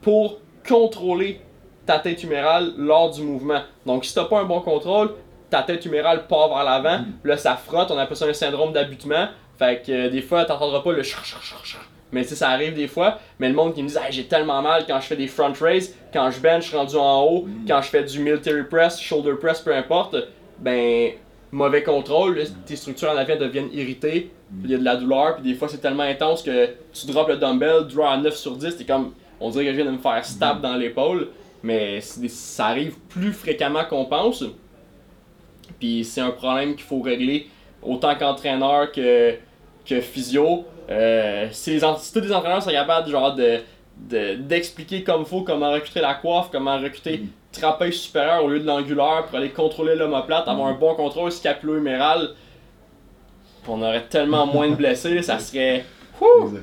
pour 0.00 0.38
contrôler 0.66 1.40
ta 1.84 1.98
tête 1.98 2.22
humérale 2.22 2.72
lors 2.76 3.10
du 3.10 3.22
mouvement. 3.22 3.62
Donc 3.84 4.04
si 4.04 4.12
tu 4.12 4.18
n'as 4.18 4.26
pas 4.26 4.40
un 4.40 4.44
bon 4.44 4.60
contrôle, 4.60 5.14
ta 5.50 5.62
tête 5.62 5.84
humérale 5.84 6.26
part 6.26 6.48
vers 6.48 6.64
l'avant, 6.64 7.04
là 7.24 7.36
ça 7.36 7.56
frotte, 7.56 7.90
on 7.90 7.98
appelle 7.98 8.16
ça 8.16 8.26
un 8.26 8.32
syndrome 8.32 8.72
d'abutement. 8.72 9.28
Fait 9.58 9.82
que 9.84 9.92
euh, 9.92 10.10
des 10.10 10.22
fois, 10.22 10.44
tu 10.44 10.52
n'entendras 10.52 10.80
pas 10.80 10.92
le 10.92 11.02
Mais 12.12 12.22
tu 12.22 12.30
sais, 12.30 12.34
ça 12.36 12.50
arrive 12.50 12.74
des 12.74 12.86
fois. 12.86 13.18
Mais 13.38 13.48
le 13.48 13.54
monde 13.54 13.74
qui 13.74 13.82
me 13.82 13.88
dit, 13.88 13.96
hey, 13.96 14.12
j'ai 14.12 14.24
tellement 14.24 14.62
mal 14.62 14.84
quand 14.86 15.00
je 15.00 15.06
fais 15.06 15.16
des 15.16 15.26
front 15.26 15.52
raises, 15.60 15.94
quand 16.12 16.30
je 16.30 16.40
bench 16.40 16.72
rendu 16.72 16.96
en 16.96 17.24
haut, 17.24 17.46
quand 17.66 17.82
je 17.82 17.88
fais 17.88 18.04
du 18.04 18.20
military 18.20 18.62
press, 18.62 19.00
shoulder 19.00 19.34
press, 19.40 19.60
peu 19.60 19.74
importe, 19.74 20.16
ben, 20.58 21.10
mauvais 21.52 21.82
contrôle, 21.82 22.38
là, 22.38 22.44
tes 22.64 22.76
structures 22.76 23.10
en 23.10 23.16
avant 23.16 23.36
deviennent 23.36 23.70
irritées, 23.72 24.30
puis 24.48 24.64
il 24.64 24.70
y 24.70 24.74
a 24.74 24.78
de 24.78 24.84
la 24.84 24.96
douleur, 24.96 25.36
puis 25.36 25.44
des 25.44 25.54
fois 25.54 25.68
c'est 25.68 25.80
tellement 25.80 26.04
intense 26.04 26.42
que 26.42 26.70
tu 26.92 27.06
drops 27.06 27.28
le 27.28 27.36
dumbbell, 27.36 27.86
draw 27.86 28.06
à 28.06 28.16
9 28.16 28.34
sur 28.36 28.56
10, 28.56 28.76
t'es 28.76 28.84
comme, 28.84 29.12
on 29.40 29.50
dirait 29.50 29.64
que 29.64 29.70
je 29.70 29.76
viens 29.76 29.86
de 29.86 29.90
me 29.90 29.98
faire 29.98 30.24
stab 30.24 30.60
dans 30.60 30.76
l'épaule, 30.76 31.28
mais 31.62 32.00
ça 32.00 32.66
arrive 32.66 32.96
plus 33.08 33.32
fréquemment 33.32 33.84
qu'on 33.84 34.04
pense. 34.04 34.44
Puis 35.80 36.04
c'est 36.04 36.20
un 36.20 36.30
problème 36.30 36.74
qu'il 36.74 36.84
faut 36.84 37.00
régler 37.00 37.48
autant 37.82 38.14
qu'entraîneur 38.14 38.92
que, 38.92 39.34
que 39.84 40.00
physio. 40.00 40.64
Euh, 40.90 41.48
si, 41.52 41.70
les, 41.70 41.84
en- 41.84 41.96
si 41.96 42.12
tous 42.12 42.20
les 42.20 42.32
entraîneurs 42.32 42.62
sont 42.62 42.70
capables 42.70 43.10
genre 43.10 43.34
de 43.34 43.58
de- 44.10 44.34
d'expliquer 44.34 45.02
comme 45.02 45.24
faut 45.24 45.40
comment 45.40 45.72
recruter 45.72 46.00
la 46.02 46.12
coiffe, 46.14 46.48
comment 46.52 46.78
recruter 46.78 47.18
Mhm. 47.18 47.28
trapèze 47.50 47.94
supérieur 47.94 48.44
au 48.44 48.48
lieu 48.48 48.60
de 48.60 48.66
l'angulaire 48.66 49.24
pour 49.26 49.38
aller 49.38 49.48
contrôler 49.50 49.96
l'omoplate, 49.96 50.46
avoir 50.48 50.68
un 50.68 50.74
bon 50.74 50.94
contrôle 50.94 51.32
scapulo-huméral, 51.32 52.34
on 53.66 53.80
aurait 53.82 54.04
tellement 54.04 54.46
moins 54.52 54.68
de 54.68 54.74
blessés, 54.74 55.22
ça 55.22 55.38
serait... 55.38 55.84
Exact. 56.42 56.62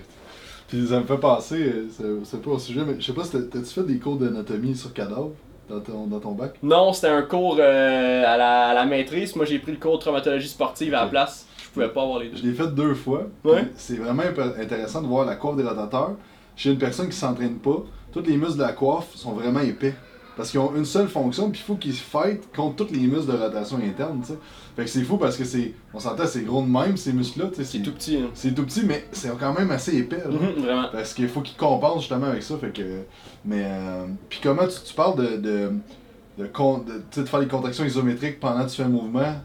Puis 0.67 0.88
ça 0.88 0.99
me 0.99 1.05
fait 1.05 1.17
penser, 1.17 1.73
euh, 2.01 2.19
c'est- 2.23 2.41
pas 2.41 2.51
au 2.51 2.59
sujet, 2.59 2.81
mais 2.86 2.95
je 2.99 3.05
sais 3.07 3.13
pas 3.13 3.23
si 3.23 3.31
t'as- 3.31 3.41
t'as-tu 3.51 3.65
fait 3.73 3.83
des 3.83 3.97
cours 3.99 4.17
d'anatomie 4.17 4.75
sur 4.75 4.93
cadavre 4.93 5.31
dans 5.69 5.79
ton, 5.79 6.07
dans 6.07 6.19
ton 6.19 6.31
bac? 6.31 6.53
Non, 6.63 6.93
c'était 6.93 7.07
un 7.07 7.21
cours 7.23 7.57
euh, 7.59 8.23
à, 8.25 8.38
la, 8.38 8.67
à 8.69 8.73
la 8.73 8.86
maîtrise. 8.86 9.36
Moi, 9.36 9.45
j'ai 9.45 9.59
pris 9.59 9.71
le 9.71 9.77
cours 9.79 9.97
de 9.97 10.01
traumatologie 10.01 10.47
sportive 10.47 10.93
à 10.93 11.01
la 11.03 11.07
place. 11.07 11.47
Je 11.73 11.79
pouvais 11.81 11.89
pas 11.93 12.03
avoir 12.03 12.19
les 12.19 12.29
deux. 12.29 12.38
Je 12.38 12.43
l'ai 12.43 12.53
fait 12.53 12.67
deux 12.67 12.93
fois. 12.93 13.23
Ouais. 13.43 13.67
C'est 13.75 13.95
vraiment 13.97 14.21
intéressant 14.59 15.01
de 15.01 15.07
voir 15.07 15.25
la 15.25 15.36
coiffe 15.36 15.55
des 15.57 15.63
rotateurs 15.63 16.12
chez 16.55 16.69
une 16.71 16.77
personne 16.77 17.09
qui 17.09 17.17
s'entraîne 17.17 17.55
pas. 17.55 17.83
Tous 18.12 18.21
les 18.21 18.38
muscles 18.38 18.57
de 18.57 18.62
la 18.62 18.73
coiffe 18.73 19.15
sont 19.15 19.31
vraiment 19.31 19.59
épais. 19.59 19.95
Parce 20.38 20.49
qu'ils 20.51 20.59
ont 20.59 20.75
une 20.75 20.86
seule 20.86 21.07
fonction, 21.07 21.51
puis 21.51 21.62
il 21.63 21.63
faut 21.65 21.75
qu'ils 21.75 21.93
se 21.93 22.01
fightent 22.03 22.55
contre 22.55 22.86
tous 22.86 22.93
les 22.93 23.05
muscles 23.05 23.31
de 23.31 23.38
rotation 23.38 23.77
interne, 23.77 24.19
tu 24.21 24.29
sais. 24.33 24.39
Fait 24.75 24.83
que 24.83 24.89
c'est 24.89 25.03
fou 25.03 25.17
parce 25.17 25.36
que 25.38 25.43
c'est. 25.43 25.73
On 25.93 25.99
s'entend, 25.99 26.25
c'est 26.25 26.41
gros 26.41 26.63
de 26.63 26.67
même, 26.67 26.97
ces 26.97 27.13
muscles-là, 27.13 27.49
tu 27.49 27.57
sais. 27.57 27.63
C'est 27.63 27.83
tout 27.83 27.91
petit. 27.91 28.17
hein. 28.17 28.29
C'est 28.33 28.53
tout 28.55 28.63
petit, 28.65 28.83
mais 28.83 29.05
c'est 29.12 29.29
quand 29.38 29.53
même 29.53 29.69
assez 29.69 29.95
épais, 29.95 30.17
là. 30.25 30.31
Mhm, 30.31 30.63
vraiment. 30.63 30.88
Parce 30.91 31.13
qu'il 31.13 31.27
faut 31.27 31.41
qu'ils 31.41 31.55
compensent 31.57 31.99
justement 31.99 32.25
avec 32.27 32.41
ça, 32.41 32.57
fait 32.57 32.71
que... 32.73 33.01
Mais... 33.45 33.63
euh, 33.63 34.07
Puis 34.27 34.39
comment 34.41 34.65
tu, 34.67 34.81
tu 34.83 34.93
parles 34.95 35.17
de... 35.17 35.38
de, 35.38 35.69
de, 36.39 36.43
de, 36.45 36.47
tu 36.47 36.91
sais, 37.12 37.21
de 37.21 37.25
faire 37.29 37.39
des 37.39 37.47
contractions 37.47 37.86
isométriques 37.86 38.39
pendant 38.39 38.65
que 38.65 38.71
tu 38.71 38.77
fais 38.77 38.83
un 38.83 38.89
mouvement, 38.89 39.36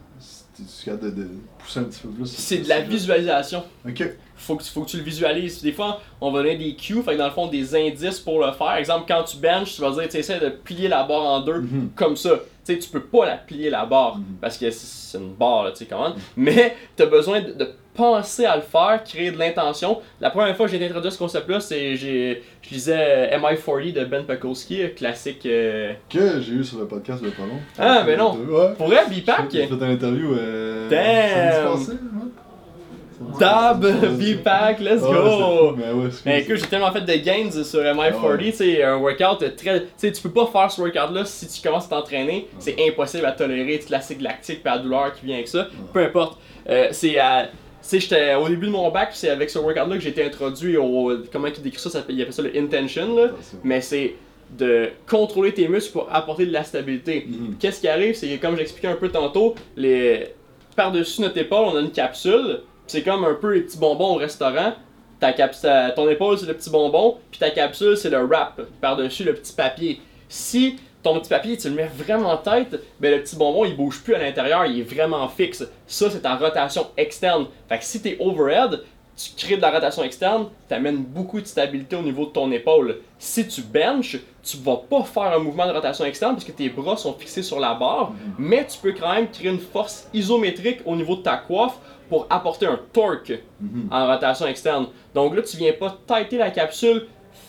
tu 0.55 0.89
de, 0.89 1.09
de 1.11 1.27
pousser 1.59 1.79
un 1.79 1.83
petit 1.83 1.99
peu 2.01 2.09
plus? 2.09 2.25
C'est 2.27 2.57
de 2.59 2.69
la 2.69 2.81
visualisation. 2.81 3.63
Ok. 3.87 4.03
faut 4.35 4.55
que, 4.55 4.63
tu- 4.63 4.69
faut 4.71 4.83
que 4.83 4.89
tu 4.89 4.97
le 4.97 5.03
visualises. 5.03 5.61
Des 5.61 5.73
fois, 5.73 6.01
on 6.21 6.31
va 6.31 6.41
donner 6.41 6.55
des 6.57 6.73
cues, 6.75 7.01
fait 7.03 7.11
que 7.13 7.17
dans 7.17 7.25
le 7.25 7.31
fond, 7.33 7.47
des 7.47 7.75
indices 7.75 8.19
pour 8.19 8.39
le 8.43 8.51
faire. 8.53 8.73
Exemple, 8.75 9.03
quand 9.07 9.23
tu 9.23 9.35
benches, 9.37 9.75
tu 9.75 9.81
vas 9.81 9.91
dire, 9.91 10.07
tu 10.09 10.15
essaies 10.17 10.39
de 10.39 10.47
plier 10.49 10.87
la 10.87 11.03
barre 11.03 11.23
en 11.25 11.39
deux, 11.41 11.59
Mhm. 11.59 11.89
comme 11.95 12.15
ça. 12.15 12.29
Tu 12.65 12.73
sais, 12.73 12.79
tu 12.79 12.89
peux 12.89 13.01
pas 13.01 13.25
la 13.25 13.35
plier 13.37 13.69
la 13.69 13.85
barre, 13.85 14.17
Mhm. 14.17 14.23
parce 14.39 14.57
que 14.57 14.71
c'est- 14.71 15.17
une 15.17 15.33
barre, 15.33 15.71
tu 15.73 15.79
sais 15.79 15.85
comment? 15.87 16.13
Mais 16.37 16.75
tu 16.95 17.03
as 17.03 17.07
besoin 17.07 17.41
de, 17.41 17.51
de 17.51 17.69
penser 17.99 18.45
à 18.45 18.55
le 18.55 18.61
faire, 18.61 19.01
créer 19.03 19.31
de 19.31 19.37
l'intention. 19.37 19.99
La 20.21 20.29
première 20.29 20.55
fois 20.55 20.65
que 20.67 20.71
j'ai 20.71 20.83
introduit 20.85 21.11
ce 21.11 21.17
concept-là, 21.17 21.59
c'est 21.59 21.95
j'ai 21.97 22.41
je 22.61 22.69
lisais 22.71 23.29
euh, 23.33 23.37
MI40 23.37 23.93
de 23.93 24.05
Ben 24.05 24.23
Pakowski, 24.23 24.81
euh, 24.83 24.87
classique. 24.95 25.45
euh, 25.45 25.93
Que 26.09 26.39
j'ai 26.39 26.53
eu 26.53 26.63
sur 26.63 26.79
le 26.79 26.87
podcast 26.87 27.21
de 27.23 27.29
pas 27.29 27.43
long. 27.43 27.59
Ah, 27.77 28.03
ben 28.05 28.17
non. 28.17 28.33
Ouais. 28.35 28.73
Pour 28.77 28.87
vrai, 28.87 29.01
Bipac, 29.09 29.45
J'ai 29.51 29.67
fait 29.67 29.73
une 29.73 29.83
interview. 29.83 30.33
Euh, 30.33 30.89
Damn. 30.89 31.77
samedi 31.77 31.85
passé, 31.85 31.91
ouais. 31.91 33.37
Dab. 33.39 33.85
Bipac, 34.17 34.79
let's 34.79 35.01
go! 35.01 35.75
Mais 35.77 35.91
ouais. 35.91 36.09
Mais 36.25 36.41
écoute, 36.41 36.55
j'ai 36.55 36.67
tellement 36.67 36.91
fait 36.91 37.01
de 37.01 37.13
gains 37.23 37.51
sur 37.63 37.81
MI40, 37.81 38.13
Ah 38.23 38.27
ouais. 38.27 38.37
tu 38.37 38.51
sais, 38.53 38.81
un 38.83 38.95
workout 38.97 39.55
très. 39.57 39.81
Tu 39.81 39.87
sais, 39.97 40.11
tu 40.11 40.21
peux 40.21 40.31
pas 40.31 40.45
faire 40.47 40.71
ce 40.71 40.79
workout-là 40.81 41.25
si 41.25 41.47
tu 41.47 41.61
commences 41.61 41.85
à 41.87 41.89
t'entraîner. 41.89 42.47
C'est 42.59 42.75
impossible 42.87 43.25
à 43.25 43.33
tolérer, 43.33 43.79
tu 43.85 43.91
l'acide 43.91 44.21
lactique 44.21 44.61
et 44.63 44.67
la 44.69 44.77
douleur 44.77 45.13
qui 45.13 45.25
vient 45.25 45.35
avec 45.35 45.47
ça. 45.49 45.67
Peu 45.93 45.99
importe. 46.01 46.39
Euh, 46.69 46.87
c'est 46.91 47.17
à. 47.19 47.47
Sais, 47.89 47.99
j'étais 47.99 48.35
au 48.35 48.47
début 48.47 48.67
de 48.67 48.71
mon 48.71 48.89
bac, 48.91 49.09
c'est 49.13 49.29
avec 49.29 49.49
ce 49.49 49.59
workout-là 49.59 49.95
que 49.95 50.01
j'ai 50.01 50.09
été 50.09 50.23
introduit 50.23 50.77
au. 50.77 51.11
Comment 51.31 51.47
il 51.47 51.61
décrit 51.61 51.79
ça, 51.79 51.89
ça 51.89 52.03
Il 52.09 52.21
appelle 52.21 52.33
ça 52.33 52.41
le 52.41 52.55
intention, 52.57 53.15
là. 53.15 53.31
Mais 53.63 53.81
c'est 53.81 54.15
de 54.57 54.89
contrôler 55.07 55.53
tes 55.53 55.67
muscles 55.67 55.93
pour 55.93 56.07
apporter 56.11 56.45
de 56.45 56.51
la 56.51 56.63
stabilité. 56.63 57.25
Mhm. 57.27 57.55
Qu'est-ce 57.59 57.81
qui 57.81 57.87
arrive, 57.87 58.15
c'est 58.15 58.27
que 58.27 58.41
comme 58.41 58.57
j'expliquais 58.57 58.87
un 58.87 58.95
peu 58.95 59.09
tantôt, 59.09 59.55
les... 59.75 60.33
par-dessus 60.75 61.21
notre 61.21 61.37
épaule, 61.37 61.65
on 61.65 61.75
a 61.77 61.81
une 61.81 61.91
capsule. 61.91 62.61
C'est 62.87 63.03
comme 63.03 63.23
un 63.25 63.35
peu 63.35 63.53
les 63.53 63.61
petits 63.61 63.77
bonbons 63.77 64.15
au 64.15 64.17
restaurant. 64.17 64.73
Ta 65.19 65.33
cap... 65.33 65.55
Ton 65.95 66.09
épaule, 66.09 66.37
c'est 66.37 66.47
le 66.47 66.55
petit 66.55 66.69
bonbon, 66.69 67.17
puis 67.29 67.39
ta 67.39 67.51
capsule, 67.51 67.95
c'est 67.95 68.09
le 68.09 68.23
wrap. 68.23 68.59
Par-dessus, 68.81 69.23
le 69.23 69.33
petit 69.33 69.53
papier. 69.53 70.01
Si 70.27 70.77
ton 71.03 71.19
petit 71.19 71.29
papier, 71.29 71.57
tu 71.57 71.69
le 71.69 71.75
mets 71.75 71.89
vraiment 71.95 72.29
en 72.31 72.37
tête, 72.37 72.79
ben 72.99 73.11
le 73.15 73.21
petit 73.23 73.35
bonbon, 73.35 73.63
il 73.65 73.75
bouge 73.75 74.01
plus 74.03 74.15
à 74.15 74.19
l'intérieur, 74.19 74.65
il 74.65 74.79
est 74.79 74.83
vraiment 74.83 75.27
fixe. 75.29 75.63
Ça, 75.87 76.09
c'est 76.11 76.21
ta 76.21 76.35
rotation 76.35 76.87
externe. 76.97 77.45
Fait 77.69 77.79
que 77.79 77.85
si 77.85 78.01
t'es 78.01 78.17
overhead, 78.19 78.81
tu 79.15 79.31
crées 79.35 79.57
de 79.57 79.61
la 79.61 79.71
rotation 79.71 80.03
externe, 80.03 80.47
tu 80.67 80.73
amènes 80.73 80.97
beaucoup 81.03 81.41
de 81.41 81.45
stabilité 81.45 81.95
au 81.95 82.01
niveau 82.01 82.25
de 82.25 82.31
ton 82.31 82.49
épaule. 82.51 82.99
Si 83.17 83.47
tu 83.47 83.61
benches, 83.61 84.17
tu 84.43 84.57
vas 84.57 84.77
pas 84.77 85.03
faire 85.03 85.33
un 85.33 85.39
mouvement 85.39 85.67
de 85.67 85.73
rotation 85.73 86.05
externe 86.05 86.33
parce 86.35 86.45
que 86.45 86.53
tes 86.53 86.69
bras 86.69 86.95
sont 86.95 87.13
fixés 87.13 87.43
sur 87.43 87.59
la 87.59 87.73
barre, 87.73 88.13
mais 88.37 88.65
tu 88.65 88.77
peux 88.77 88.93
quand 88.93 89.13
même 89.13 89.29
créer 89.29 89.49
une 89.51 89.59
force 89.59 90.07
isométrique 90.13 90.79
au 90.85 90.95
niveau 90.95 91.17
de 91.17 91.21
ta 91.21 91.35
coiffe 91.37 91.77
pour 92.09 92.27
apporter 92.29 92.65
un 92.65 92.79
torque 92.93 93.33
Mhm. 93.59 93.89
en 93.91 94.07
rotation 94.07 94.47
externe. 94.47 94.87
Donc 95.13 95.35
là, 95.35 95.41
tu 95.41 95.57
viens 95.57 95.73
pas 95.73 95.97
tighter 96.07 96.37
la 96.37 96.49
capsule 96.49 97.05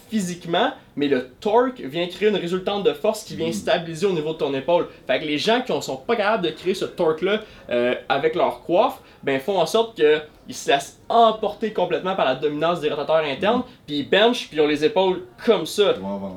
physiquement, 0.08 0.70
mais 0.96 1.08
le 1.08 1.28
torque 1.40 1.80
vient 1.80 2.06
créer 2.06 2.28
une 2.28 2.36
résultante 2.36 2.84
de 2.84 2.92
force 2.92 3.24
qui 3.24 3.36
vient 3.36 3.52
stabiliser 3.52 4.06
au 4.06 4.12
niveau 4.12 4.32
de 4.32 4.38
ton 4.38 4.52
épaule. 4.54 4.88
Fait 5.06 5.20
que 5.20 5.24
les 5.24 5.38
gens 5.38 5.60
qui 5.62 5.72
ne 5.72 5.80
sont 5.80 5.96
pas 5.96 6.16
capables 6.16 6.44
de 6.44 6.50
créer 6.50 6.74
ce 6.74 6.84
torque-là 6.84 7.40
euh, 7.70 7.94
avec 8.08 8.34
leur 8.34 8.62
coiffe, 8.62 9.00
ben 9.22 9.38
font 9.40 9.58
en 9.58 9.66
sorte 9.66 9.96
qu'ils 9.96 10.54
se 10.54 10.70
laissent 10.70 11.00
emporter 11.08 11.72
complètement 11.72 12.16
par 12.16 12.24
la 12.24 12.34
dominance 12.34 12.80
des 12.80 12.88
rotateurs 12.90 13.24
internes, 13.24 13.62
puis 13.86 13.98
ils 13.98 14.08
benchent, 14.08 14.48
puis 14.48 14.56
ils 14.56 14.60
ont 14.60 14.66
les 14.66 14.84
épaules 14.84 15.22
comme 15.44 15.66
ça. 15.66 15.94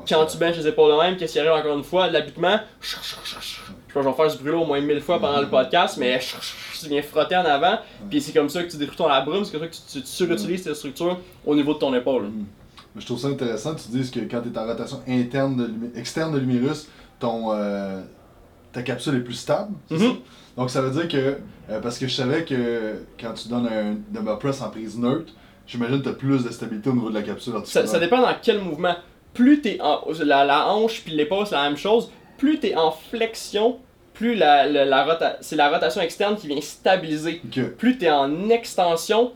Quand 0.08 0.26
tu 0.26 0.38
benches 0.38 0.58
les 0.58 0.68
épaules 0.68 0.92
de 0.92 0.98
même, 0.98 1.18
qu'est-ce 1.18 1.34
qui 1.34 1.40
arrive 1.40 1.52
encore 1.52 1.78
une 1.78 1.84
fois? 1.84 2.10
L'habitement, 2.10 2.60
je 2.82 2.90
sais 2.90 2.98
pas, 2.98 4.02
je 4.02 4.08
vais 4.08 4.14
faire 4.14 4.32
ce 4.32 4.38
bruit-là 4.38 4.58
au 4.58 4.66
moins 4.66 4.82
mille 4.82 5.02
fois 5.02 5.20
pendant 5.20 5.40
le 5.40 5.48
podcast, 5.48 5.98
mais 5.98 6.20
tu 6.20 6.90
viens 6.90 7.02
frotter 7.02 7.36
en 7.38 7.46
avant, 7.46 7.78
puis 8.10 8.20
c'est 8.22 8.34
comme 8.34 8.50
ça 8.50 8.64
que 8.64 8.72
tu 8.72 8.78
détruis 8.78 8.98
ton 8.98 9.08
labrum, 9.08 9.46
c'est 9.46 9.52
comme 9.52 9.62
ça 9.62 9.68
que 9.68 9.76
tu, 9.76 10.02
tu 10.02 10.08
surutilises 10.08 10.64
tes 10.64 10.74
structures 10.74 11.20
au 11.46 11.56
niveau 11.56 11.74
de 11.74 11.80
ton 11.80 11.94
épaule. 11.94 12.32
Mais 12.96 13.02
je 13.02 13.06
trouve 13.06 13.20
ça 13.20 13.28
intéressant 13.28 13.74
que 13.76 13.82
tu 13.82 13.90
dises 13.90 14.12
que 14.12 14.20
quand 14.20 14.42
tu 14.42 14.50
es 14.50 14.58
en 14.58 14.66
rotation 14.66 15.02
interne 15.08 15.56
de 15.58 16.00
externe 16.00 16.34
de 16.34 16.40
l'humérus, 16.40 16.88
ton 17.20 17.54
euh, 17.54 18.02
ta 18.72 18.84
capsule 18.84 19.16
est 19.16 19.22
plus 19.22 19.34
stable. 19.36 19.74
Mhm. 19.90 20.00
ça? 20.00 20.06
Donc 20.58 20.70
ça 20.70 20.82
veut 20.82 20.92
dire 20.92 21.08
que 21.08 21.38
euh, 21.70 21.80
parce 21.82 21.98
que 21.98 22.08
je 22.08 22.14
savais 22.14 22.44
que 22.44 23.04
quand 23.20 23.34
tu 23.34 23.48
donnes 23.48 23.68
un 23.68 23.96
dumbbell 24.12 24.38
press 24.38 24.62
en 24.62 24.70
prise 24.70 24.98
neutre, 24.98 25.34
j'imagine 25.66 26.00
que 26.00 26.04
tu 26.04 26.10
as 26.10 26.14
plus 26.14 26.44
de 26.44 26.52
stabilité 26.52 26.90
au 26.90 26.94
niveau 26.94 27.10
de 27.10 27.16
la 27.16 27.24
capsule 27.24 27.54
Ça, 27.66 27.88
ça 27.88 28.00
dépend 28.00 28.22
dans 28.22 28.36
quel 28.42 28.60
mouvement. 28.62 28.96
Plus 29.34 29.62
t'es 29.62 29.80
en. 29.82 30.02
La, 30.24 30.46
la 30.46 30.68
hanche 30.68 31.02
puis 31.04 31.14
l'épaule, 31.14 31.48
c'est 31.48 31.56
la 31.56 31.64
même 31.64 31.78
chose. 31.78 32.12
Plus 32.38 32.60
t'es 32.60 32.76
en 32.76 32.92
flexion, 32.92 33.80
plus 34.14 34.36
la, 34.36 34.68
la, 34.68 35.38
c'est 35.42 35.56
la 35.56 35.70
rotation 35.70 36.02
externe 36.02 36.36
qui 36.36 36.48
vient 36.48 36.62
stabiliser. 36.62 37.42
Plus 37.78 37.98
t'es 37.98 38.12
en 38.12 38.50
extension, 38.50 39.32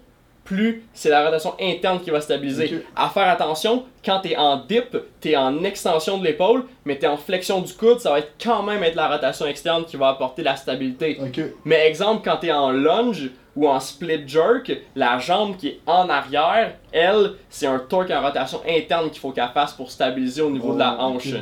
plus 0.48 0.84
c'est 0.94 1.10
la 1.10 1.24
rotation 1.26 1.54
interne 1.62 2.00
qui 2.00 2.10
va 2.10 2.22
stabiliser. 2.22 2.66
Ok. 2.74 2.84
À 2.96 3.10
faire 3.10 3.28
attention, 3.30 3.84
quand 4.04 4.22
tu 4.22 4.32
es 4.32 4.38
en 4.38 4.58
dip, 4.58 4.98
tu 5.22 5.32
es 5.32 5.36
en 5.36 5.64
extension 5.64 6.18
de 6.18 6.24
l'épaule, 6.24 6.64
mais 6.86 6.98
tu 6.98 7.06
es 7.06 7.08
en 7.08 7.18
flexion 7.18 7.62
du 7.62 7.74
coude, 7.74 8.00
ça 8.00 8.12
va 8.12 8.20
être 8.20 8.32
quand 8.42 8.64
même 8.64 8.82
être 8.84 8.96
la 8.96 9.10
rotation 9.10 9.46
externe 9.46 9.86
qui 9.86 9.98
va 9.98 10.10
apporter 10.10 10.42
la 10.44 10.56
stabilité. 10.56 11.20
Mais 11.66 11.88
exemple, 11.88 12.22
quand 12.24 12.38
tu 12.38 12.48
es 12.48 12.52
en 12.52 12.72
lunge 12.72 13.30
ou 13.56 13.68
en 13.68 13.80
split 13.80 14.28
jerk, 14.28 14.72
la 14.96 15.18
jambe 15.20 15.58
qui 15.58 15.68
est 15.68 15.80
en 15.86 16.08
arrière, 16.10 16.76
elle, 16.92 17.34
c'est 17.50 17.68
un 17.68 17.80
torque 17.80 18.12
en 18.12 18.22
rotation 18.22 18.62
interne 18.68 19.10
qu'il 19.10 19.20
faut 19.20 19.32
qu'elle 19.32 19.50
fasse 19.54 19.74
pour 19.74 19.92
stabiliser 19.92 20.42
au 20.42 20.50
niveau 20.50 20.74
de 20.74 20.80
la 20.80 20.96
Oh, 21.00 21.04
hanche. 21.04 21.34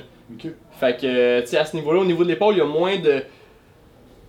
Fait 0.80 1.00
que, 1.00 1.42
tu 1.42 1.48
sais, 1.48 1.58
à 1.58 1.66
ce 1.66 1.76
niveau-là, 1.76 2.02
au 2.02 2.06
niveau 2.06 2.24
de 2.24 2.30
l'épaule, 2.30 2.56
il 2.56 2.58
y 2.58 2.62
a 2.62 2.66
moins 2.66 2.98
de. 2.98 3.24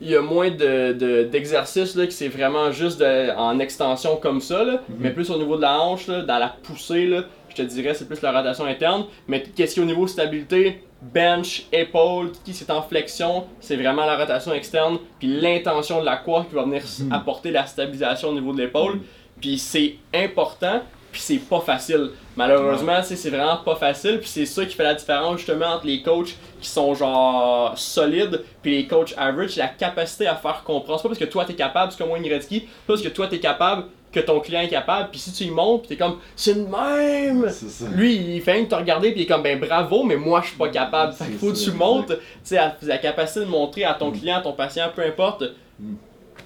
Il 0.00 0.10
y 0.10 0.16
a 0.16 0.20
moins 0.20 0.50
de, 0.50 0.92
de- 0.92 1.24
d'exercices 1.24 1.94
là, 1.96 2.06
qui 2.06 2.12
c'est 2.12 2.28
vraiment 2.28 2.70
juste 2.70 3.00
de- 3.00 3.30
en 3.36 3.58
extension 3.58 4.16
comme 4.16 4.40
ça, 4.40 4.62
là. 4.64 4.72
Mhm. 4.88 4.96
mais 5.00 5.10
plus 5.10 5.30
au 5.30 5.38
niveau 5.38 5.56
de 5.56 5.62
la 5.62 5.80
hanche, 5.80 6.06
là, 6.06 6.22
dans 6.22 6.38
la 6.38 6.48
poussée, 6.62 7.06
là, 7.06 7.22
je 7.48 7.56
te 7.56 7.62
dirais 7.62 7.94
c'est 7.94 8.06
plus 8.06 8.20
la 8.20 8.32
rotation 8.32 8.64
interne. 8.66 9.04
Mais 9.28 9.42
qu'est-ce 9.42 9.74
qui 9.74 9.80
est 9.80 9.82
au 9.82 9.86
niveau 9.86 10.06
stabilité, 10.06 10.82
bench, 11.00 11.66
épaule, 11.72 12.32
qui 12.44 12.50
est 12.50 12.70
en 12.70 12.82
flexion, 12.82 13.44
c'est 13.60 13.76
vraiment 13.76 14.04
la 14.04 14.16
rotation 14.18 14.52
externe, 14.52 14.98
puis 15.18 15.28
l'intention 15.28 16.00
de 16.00 16.04
la 16.04 16.16
coiffe 16.16 16.48
qui 16.48 16.54
va 16.54 16.64
venir 16.64 16.82
Mhm. 17.00 17.12
apporter 17.12 17.50
la 17.50 17.66
stabilisation 17.66 18.28
au 18.30 18.34
niveau 18.34 18.52
de 18.52 18.58
l'épaule. 18.58 19.00
Puis 19.40 19.58
c'est 19.58 19.94
important, 20.14 20.80
puis 21.16 21.22
c'est 21.24 21.38
pas 21.38 21.60
facile. 21.60 22.10
Malheureusement, 22.36 23.00
c'est 23.02 23.30
vraiment 23.30 23.56
pas 23.56 23.76
facile, 23.76 24.18
puis 24.20 24.28
c'est 24.28 24.44
ça 24.44 24.66
qui 24.66 24.74
fait 24.74 24.82
la 24.82 24.92
différence 24.92 25.38
justement 25.38 25.68
entre 25.76 25.86
les 25.86 26.02
coachs 26.02 26.36
qui 26.60 26.68
sont 26.68 26.94
genre 26.94 27.72
solides, 27.78 28.44
puis 28.60 28.76
les 28.76 28.86
coachs 28.86 29.14
average, 29.16 29.56
la 29.56 29.68
capacité 29.68 30.26
à 30.26 30.36
faire 30.36 30.62
comprendre. 30.62 30.98
C'est 30.98 31.04
pas 31.04 31.08
parce 31.08 31.18
que 31.18 31.24
toi 31.24 31.46
t'es 31.46 31.54
capable, 31.54 31.90
c'est 31.90 31.96
comme 31.96 32.10
Wayne 32.10 32.22
Gretzky, 32.22 32.60
c'est 32.60 32.66
pas 32.86 32.92
parce 32.92 33.00
que 33.00 33.08
toi 33.08 33.28
t'es 33.28 33.38
capable 33.38 33.84
que 34.12 34.20
ton 34.20 34.40
client 34.40 34.60
est 34.60 34.68
capable, 34.68 35.08
puis 35.10 35.18
si 35.18 35.32
tu 35.32 35.44
y 35.44 35.50
montes, 35.50 35.88
t'es 35.88 35.96
comme 35.96 36.18
c'est 36.36 36.52
le 36.52 36.66
même. 36.66 37.48
Ça. 37.48 37.86
Lui, 37.94 38.14
il 38.36 38.42
fait 38.42 38.52
rien 38.52 38.64
que 38.66 38.70
te 38.70 38.74
regarder, 38.74 39.12
puis 39.12 39.20
il 39.20 39.22
est 39.22 39.26
comme 39.26 39.42
ben 39.42 39.58
bravo, 39.58 40.04
mais 40.04 40.16
moi 40.16 40.42
je 40.42 40.48
suis 40.48 40.58
pas 40.58 40.68
capable. 40.68 41.14
Fait 41.14 41.24
qu'il 41.24 41.38
faut 41.38 41.50
que 41.50 41.56
tu 41.64 41.72
montes, 41.72 42.08
tu 42.08 42.16
sais, 42.44 42.60
la 42.82 42.98
capacité 42.98 43.40
de 43.40 43.46
montrer 43.46 43.84
à 43.84 43.94
ton 43.94 44.10
client, 44.10 44.36
à 44.36 44.40
ton 44.42 44.52
patient, 44.52 44.90
peu 44.94 45.02
importe, 45.02 45.44
Mm. 45.78 45.94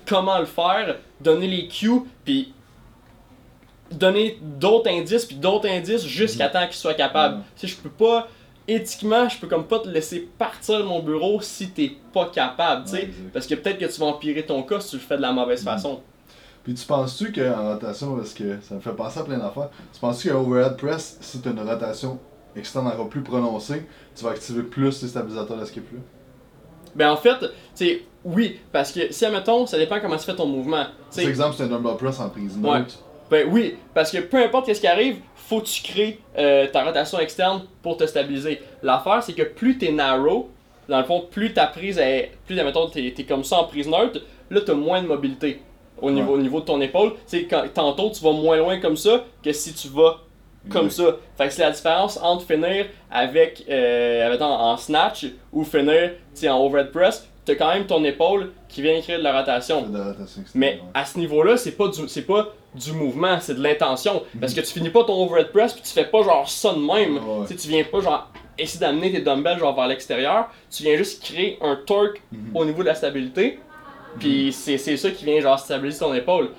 comment 0.06 0.38
le 0.38 0.46
faire, 0.46 0.96
donner 1.20 1.46
les 1.46 1.68
cues, 1.68 2.02
puis 2.24 2.52
donner 3.90 4.38
d'autres 4.42 4.88
indices, 4.90 5.24
puis 5.26 5.37
d'autres 5.37 5.68
indices 5.68 6.05
jusqu'à 6.05 6.48
temps 6.48 6.66
qu'il 6.66 6.76
soit 6.76 6.94
capable. 6.94 7.38
Mm. 7.38 7.42
Si 7.57 7.66
je 7.68 7.76
peux 7.76 7.88
pas, 7.90 8.29
éthiquement, 8.68 9.29
je 9.29 9.38
peux 9.38 9.46
comme 9.48 9.64
pas 9.66 9.81
te 9.81 9.88
laisser 9.88 10.29
partir 10.38 10.79
de 10.79 10.85
mon 10.85 11.00
bureau 11.03 11.40
si 11.40 11.70
t'es 11.70 11.92
pas 12.12 12.26
capable, 12.26 12.85
tu 12.85 12.90
sais. 12.92 12.96
Ouais. 13.03 13.11
Parce 13.33 13.46
que 13.46 13.55
peut-être 13.57 13.79
que 13.79 13.87
tu 13.87 14.00
vas 14.00 14.07
empirer 14.07 14.44
ton 14.46 14.62
cas 14.62 14.81
si 14.81 14.90
tu 14.90 14.96
le 14.96 15.03
fais 15.03 15.16
de 15.16 15.22
la 15.22 15.33
mauvaise 15.33 15.62
Mm. 15.62 15.64
façon. 15.64 16.00
Puis 16.62 16.74
tu 16.74 16.85
penses-tu 16.87 17.33
qu'en 17.33 17.72
rotation, 17.72 18.16
parce 18.16 18.35
que 18.35 18.59
ça 18.62 18.74
me 18.74 18.81
fait 18.81 18.92
penser 18.92 19.18
à 19.20 19.24
plein 19.24 19.38
d'affaires, 19.38 19.70
tu 19.92 19.98
penses-tu 19.98 20.29
qu'un 20.29 20.37
overhead 20.37 20.76
press, 20.76 21.16
si 21.20 21.40
tu 21.40 21.48
as 21.48 21.53
une 21.53 21.61
rotation 21.61 22.18
externe 22.55 22.87
encore 22.87 23.09
plus 23.09 23.22
prononcée, 23.22 23.87
tu 24.14 24.24
vas 24.24 24.31
activer 24.33 24.62
plus 24.62 25.03
les 25.03 25.09
stabilisateurs 25.09 25.57
de 25.57 25.64
skip 25.64 25.90
là? 25.92 25.98
Ben 26.94 27.11
en 27.12 27.16
fait, 27.16 27.38
tu 27.38 27.46
sais, 27.74 28.03
oui, 28.24 28.59
parce 28.72 28.92
que 28.92 29.12
si, 29.12 29.24
admettons, 29.24 29.64
ça 29.66 29.79
dépend 29.79 30.00
comment 30.00 30.16
tu 30.16 30.24
fais 30.24 30.35
ton 30.35 30.46
mouvement. 30.46 30.85
Par 31.14 31.24
exemple, 31.24 31.55
c'est 31.57 31.62
un 31.64 31.68
dumbbell 31.68 31.96
press 31.96 32.20
en 32.20 32.29
prise 32.29 32.59
Ouais. 32.62 32.83
Ben 33.31 33.47
oui, 33.51 33.77
parce 33.95 34.11
que 34.11 34.19
peu 34.19 34.38
importe 34.43 34.66
qu'est-ce 34.66 34.81
qui 34.81 34.87
arrive, 34.88 35.16
faut 35.37 35.61
que 35.61 35.66
tu 35.66 35.83
crées 35.83 36.19
euh, 36.37 36.66
ta 36.66 36.83
rotation 36.85 37.19
externe 37.21 37.62
pour 37.83 37.97
te 37.97 38.05
stabiliser. 38.07 38.61
L'affaire, 38.83 39.23
c'est 39.23 39.33
que 39.35 39.43
plus 39.43 39.79
t'es 39.79 39.93
narrow, 39.93 40.51
dans 40.88 40.99
le 40.99 41.05
fond, 41.05 41.25
plus 41.31 41.53
ta 41.53 41.66
prise 41.66 41.99
est. 41.99 42.33
Plus, 42.47 42.59
admettons, 42.59 42.88
t'es 42.88 43.14
es 43.16 43.25
comme 43.25 43.45
ça 43.45 43.59
en 43.59 43.64
prise 43.64 43.87
neutre, 43.88 44.21
là, 44.51 44.61
t'as 44.64 44.75
moins 44.75 45.01
de 45.03 45.07
mobilité 45.07 45.61
au 46.03 46.11
niveau, 46.11 46.33
au 46.35 46.38
niveau 46.38 46.61
de 46.61 46.64
ton 46.64 46.81
épaule. 46.81 47.12
Tu 47.29 47.38
sais, 47.40 47.45
quand- 47.45 47.64
tantôt, 47.73 48.11
tu 48.11 48.23
vas 48.25 48.33
moins 48.33 48.57
loin 48.57 48.81
comme 48.81 48.97
ça 48.97 49.25
que 49.45 49.53
si 49.53 49.75
tu 49.75 49.88
vas 49.88 50.19
comme 50.69 50.90
ça. 50.90 51.16
Fait 51.38 51.47
que 51.47 51.53
c'est 51.55 51.62
la 51.62 51.71
différence 51.71 52.19
entre 52.23 52.45
finir 52.45 52.87
avec, 53.11 53.64
euh, 53.71 54.37
en 54.40 54.77
snatch 54.77 55.27
ou 55.53 55.64
finir, 55.64 56.12
en 56.49 56.59
overhead 56.66 56.90
press. 56.90 57.27
T'as 57.45 57.55
quand 57.55 57.73
même 57.73 57.87
ton 57.87 58.05
épaule 58.05 58.53
qui 58.70 58.83
vient 58.83 59.00
créer 59.00 59.18
de 59.18 59.22
la 59.22 59.38
rotation. 59.38 59.83
C'est 59.87 59.92
de 59.92 59.98
la 59.98 60.04
rotation 60.04 60.40
externe. 60.42 60.46
Mais 60.54 60.74
ouais. 60.74 60.80
à 60.94 61.04
ce 61.04 61.18
niveau-là, 61.18 61.56
c'est 61.56 61.72
pas 61.72 61.88
du 61.88 62.09
c'est 62.09 62.22
pas 62.26 62.48
du 62.74 62.92
mouvement, 62.92 63.38
c'est 63.40 63.54
de 63.54 63.62
l'intention. 63.62 64.22
Parce 64.40 64.54
que 64.54 64.61
tu 64.61 64.66
finis 64.72 64.90
pas 64.90 65.04
ton 65.04 65.24
overhead 65.24 65.50
press 65.50 65.72
puis 65.72 65.83
tu 65.83 65.90
fais 65.90 66.04
pas 66.04 66.22
genre 66.22 66.48
ça 66.48 66.72
de 66.72 66.78
même. 66.78 67.16
Ouais. 67.16 67.46
Tu 67.46 67.48
sais, 67.48 67.56
tu 67.56 67.68
viens 67.68 67.85
pas 67.85 68.00
genre 68.00 68.30
essayer 68.59 68.80
d'amener 68.80 69.11
tes 69.11 69.20
dumbbells 69.20 69.59
genre 69.59 69.74
vers 69.74 69.88
l'extérieur. 69.88 70.48
Tu 70.70 70.83
viens 70.85 70.96
juste 70.96 71.22
créer 71.22 71.59
un 71.62 71.76
torque 71.76 72.22
Mhm. 72.33 72.50
au 72.56 72.64
niveau 72.64 72.83
de 72.83 72.88
la 72.88 72.94
stabilité. 72.94 73.59
Puis 74.18 74.52
c'est 74.52 74.78
c'est 74.78 74.96
ça 74.96 75.11
qui 75.11 75.24
vient 75.24 75.40
genre 75.40 75.59
stabiliser 75.59 75.98
ton 76.00 76.14
épaule. 76.14 76.50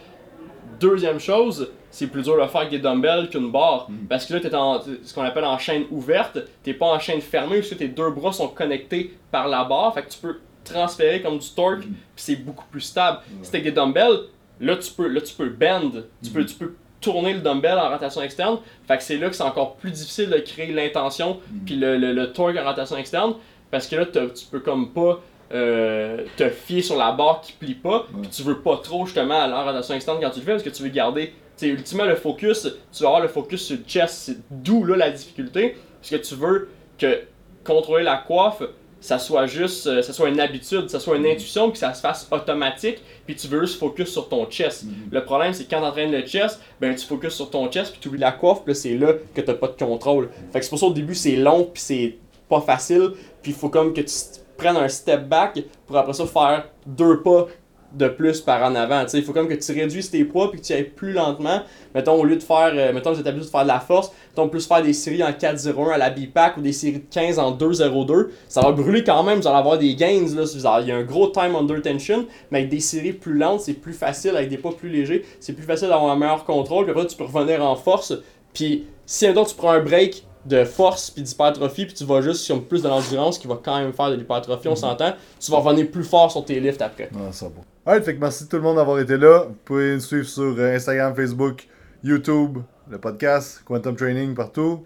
Deuxième 0.79 1.19
chose, 1.19 1.69
c'est 1.91 2.07
plus 2.07 2.23
dur 2.23 2.35
de 2.41 2.47
faire 2.47 2.61
avec 2.61 2.71
des 2.71 2.79
dumbbells 2.79 3.29
qu'une 3.29 3.51
barre. 3.51 3.87
Mhm. 3.89 4.07
Parce 4.09 4.25
que 4.25 4.33
là, 4.33 4.39
t'es 4.39 4.53
en 4.55 4.81
ce 4.81 5.13
qu'on 5.13 5.21
appelle 5.21 5.45
en 5.45 5.57
chaîne 5.57 5.83
ouverte. 5.91 6.39
T'es 6.63 6.73
pas 6.73 6.87
en 6.87 6.99
chaîne 6.99 7.21
fermée 7.21 7.57
parce 7.57 7.69
que 7.69 7.75
tes 7.75 7.87
deux 7.87 8.09
bras 8.09 8.31
sont 8.31 8.47
connectés 8.47 9.13
par 9.31 9.47
la 9.47 9.63
barre. 9.63 9.93
Fait 9.93 10.01
que 10.03 10.09
tu 10.09 10.17
peux 10.19 10.39
transférer 10.63 11.21
comme 11.21 11.37
du 11.39 11.49
torque. 11.49 11.85
Mhm. 11.85 11.93
Puis 12.15 12.23
c'est 12.23 12.35
beaucoup 12.37 12.65
plus 12.71 12.81
stable. 12.81 13.19
Ouais. 13.29 13.37
Si 13.43 13.51
t'as 13.51 13.59
des 13.59 13.71
dumbbells, 13.71 14.19
là 14.59 14.75
tu 14.77 14.91
peux, 14.91 15.07
là, 15.07 15.21
tu 15.21 15.33
peux 15.33 15.49
bend. 15.49 15.91
Tu, 16.23 16.29
peux, 16.31 16.45
tu 16.45 16.55
peux 16.55 16.73
tourner 16.99 17.33
le 17.33 17.39
dumbbell 17.39 17.77
en 17.79 17.89
rotation 17.89 18.21
externe. 18.21 18.59
Fait 18.87 18.97
que 18.97 19.03
c'est 19.03 19.17
là 19.17 19.29
que 19.29 19.35
c'est 19.35 19.43
encore 19.43 19.75
plus 19.75 19.91
difficile 19.91 20.29
de 20.29 20.37
créer 20.37 20.71
l'intention 20.71 21.39
Mhm. 21.51 21.59
puis 21.65 21.75
le, 21.75 21.97
le, 21.97 22.13
le 22.13 22.31
torque 22.31 22.57
en 22.57 22.63
rotation 22.63 22.97
externe. 22.97 23.35
Parce 23.71 23.87
que 23.87 23.95
là, 23.95 24.05
tu 24.05 24.45
peux 24.51 24.59
comme 24.59 24.91
pas 24.93 25.21
euh, 25.53 26.25
te 26.37 26.49
fier 26.49 26.81
sur 26.81 26.95
la 26.97 27.11
barre 27.11 27.41
qui 27.41 27.53
plie 27.53 27.73
pas. 27.75 28.05
Puis 28.21 28.29
tu 28.29 28.43
veux 28.43 28.59
pas 28.59 28.77
trop 28.77 29.05
justement 29.05 29.41
aller 29.41 29.53
en 29.53 29.65
rotation 29.65 29.95
externe 29.95 30.17
quand 30.21 30.29
tu 30.29 30.39
le 30.39 30.45
fais 30.45 30.51
parce 30.51 30.63
que 30.63 30.69
tu 30.69 30.83
veux 30.83 30.89
garder. 30.89 31.27
Tu 31.57 31.65
sais, 31.65 31.67
ultimement, 31.67 32.05
le 32.05 32.15
focus, 32.15 32.67
tu 32.93 33.03
vas 33.03 33.09
avoir 33.09 33.21
le 33.21 33.27
focus 33.27 33.65
sur 33.65 33.77
le 33.77 33.83
chest. 33.85 34.13
C'est 34.13 34.37
d'où 34.49 34.83
là 34.85 34.95
la 34.97 35.09
difficulté. 35.11 35.77
Parce 35.99 36.09
que 36.09 36.15
tu 36.27 36.35
veux 36.35 36.69
que 36.97 37.21
contrôler 37.63 38.03
la 38.03 38.17
coiffe, 38.17 38.61
ça 39.01 39.19
soit 39.19 39.47
juste, 39.47 39.87
euh, 39.87 40.01
ça 40.01 40.13
soit 40.13 40.29
une 40.29 40.39
habitude, 40.39 40.89
ça 40.89 40.99
soit 40.99 41.17
une 41.17 41.23
Mhm. 41.23 41.31
intuition, 41.31 41.63
puis 41.65 41.73
que 41.73 41.79
ça 41.79 41.93
se 41.93 41.99
fasse 42.01 42.27
automatique, 42.31 42.99
puis 43.25 43.35
tu 43.35 43.47
veux 43.47 43.61
juste 43.61 43.79
focus 43.79 44.09
sur 44.09 44.29
ton 44.29 44.45
chest. 44.45 44.83
Mhm. 44.85 44.93
Le 45.11 45.25
problème, 45.25 45.53
c'est 45.53 45.65
que 45.65 45.69
quand 45.71 45.81
t'entraînes 45.81 46.11
le 46.11 46.21
chest, 46.21 46.59
ben 46.79 46.95
tu 46.95 47.05
focuses 47.05 47.33
sur 47.33 47.49
ton 47.49 47.69
chest, 47.69 47.91
puis 47.91 47.99
tu 47.99 48.07
oublies 48.07 48.19
la 48.21 48.31
coiffe, 48.31 48.63
puis 48.63 48.75
c'est 48.75 48.95
là 48.95 49.13
que 49.35 49.41
t'as 49.41 49.55
pas 49.55 49.67
de 49.67 49.73
contrôle. 49.83 50.29
Fait 50.53 50.59
que 50.59 50.65
c'est 50.65 50.69
pour 50.69 50.79
ça 50.79 50.85
au 50.85 50.93
début, 50.93 51.15
c'est 51.15 51.35
long, 51.35 51.65
puis 51.73 51.81
c'est 51.81 52.15
pas 52.47 52.61
facile, 52.61 53.11
puis 53.41 53.51
il 53.51 53.57
faut 53.57 53.69
comme 53.69 53.93
que 53.93 54.01
tu 54.01 54.13
prennes 54.57 54.77
un 54.77 54.87
step 54.87 55.27
back 55.27 55.59
pour 55.87 55.97
après 55.97 56.13
ça 56.13 56.25
faire 56.27 56.65
deux 56.85 57.21
pas 57.21 57.47
de 57.93 58.07
plus 58.07 58.41
par 58.41 58.63
en 58.63 58.75
avant. 58.75 59.05
Il 59.13 59.23
faut 59.23 59.33
comme 59.33 59.47
que 59.47 59.53
tu 59.53 59.71
réduises 59.71 60.09
tes 60.09 60.23
poids 60.23 60.51
puis 60.51 60.61
que 60.61 60.65
tu 60.65 60.73
ailles 60.73 60.83
plus 60.83 61.13
lentement. 61.13 61.61
Mettons, 61.93 62.13
au 62.13 62.23
lieu 62.23 62.37
de 62.37 62.43
faire, 62.43 62.71
euh, 62.73 62.93
mettons, 62.93 63.11
vous 63.11 63.19
êtes 63.19 63.27
habitué 63.27 63.45
de 63.45 63.51
faire 63.51 63.63
de 63.63 63.67
la 63.67 63.79
force, 63.79 64.11
mettons, 64.29 64.47
plus 64.47 64.65
faire 64.65 64.81
des 64.81 64.93
séries 64.93 65.23
en 65.23 65.31
4-0-1 65.31 65.93
à 65.93 65.97
la 65.97 66.09
BPAC 66.09 66.57
ou 66.57 66.61
des 66.61 66.73
séries 66.73 66.99
de 66.99 67.13
15 67.13 67.39
en 67.39 67.51
2-0-2, 67.55 68.27
ça 68.47 68.61
va 68.61 68.71
brûler 68.71 69.03
quand 69.03 69.23
même, 69.23 69.39
vous 69.39 69.47
allez 69.47 69.57
avoir 69.57 69.77
des 69.77 69.95
gains, 69.95 70.25
là, 70.35 70.79
il 70.81 70.87
y 70.87 70.91
a 70.91 70.95
un 70.95 71.03
gros 71.03 71.27
time 71.27 71.55
under 71.55 71.81
tension, 71.81 72.25
mais 72.49 72.59
avec 72.59 72.69
des 72.69 72.79
séries 72.79 73.13
plus 73.13 73.37
lentes, 73.37 73.61
c'est 73.61 73.73
plus 73.73 73.93
facile, 73.93 74.35
avec 74.35 74.49
des 74.49 74.57
pas 74.57 74.71
plus 74.71 74.89
légers, 74.89 75.25
c'est 75.39 75.53
plus 75.53 75.65
facile 75.65 75.89
d'avoir 75.89 76.11
un 76.11 76.15
meilleur 76.15 76.45
contrôle, 76.45 76.85
puis 76.85 76.91
après 76.91 77.07
tu 77.07 77.17
peux 77.17 77.25
revenir 77.25 77.63
en 77.63 77.75
force, 77.75 78.13
puis 78.53 78.85
si 79.05 79.27
mettons 79.27 79.43
tu 79.43 79.55
prends 79.55 79.71
un 79.71 79.81
break 79.81 80.23
de 80.45 80.63
force 80.63 81.11
puis 81.11 81.21
d'hypertrophie 81.21 81.85
puis 81.85 81.93
tu 81.93 82.03
vas 82.03 82.21
juste 82.21 82.41
sur 82.41 82.63
plus 82.63 82.81
de 82.81 82.87
l'endurance 82.87 83.37
qui 83.37 83.47
va 83.47 83.59
quand 83.63 83.79
même 83.79 83.93
faire 83.93 84.09
de 84.09 84.15
l'hypertrophie, 84.15 84.67
on 84.67 84.75
s'entend, 84.75 85.13
tu 85.39 85.51
vas 85.51 85.57
revenir 85.57 85.89
plus 85.91 86.03
fort 86.03 86.31
sur 86.31 86.43
tes 86.45 86.59
lifts 86.59 86.81
après. 86.81 87.09
Ah, 87.15 87.31
ça 87.31 87.45
va. 87.47 87.61
Alright, 87.83 88.05
fait 88.05 88.13
que 88.13 88.19
merci 88.19 88.47
tout 88.47 88.57
le 88.57 88.61
monde 88.61 88.75
d'avoir 88.75 88.99
été 88.99 89.17
là. 89.17 89.45
Vous 89.47 89.55
pouvez 89.65 89.95
nous 89.95 90.01
suivre 90.01 90.27
sur 90.27 90.43
euh, 90.43 90.75
Instagram, 90.75 91.15
Facebook, 91.15 91.67
YouTube, 92.03 92.59
le 92.87 92.99
podcast, 92.99 93.63
Quantum 93.65 93.95
Training 93.95 94.35
partout. 94.35 94.85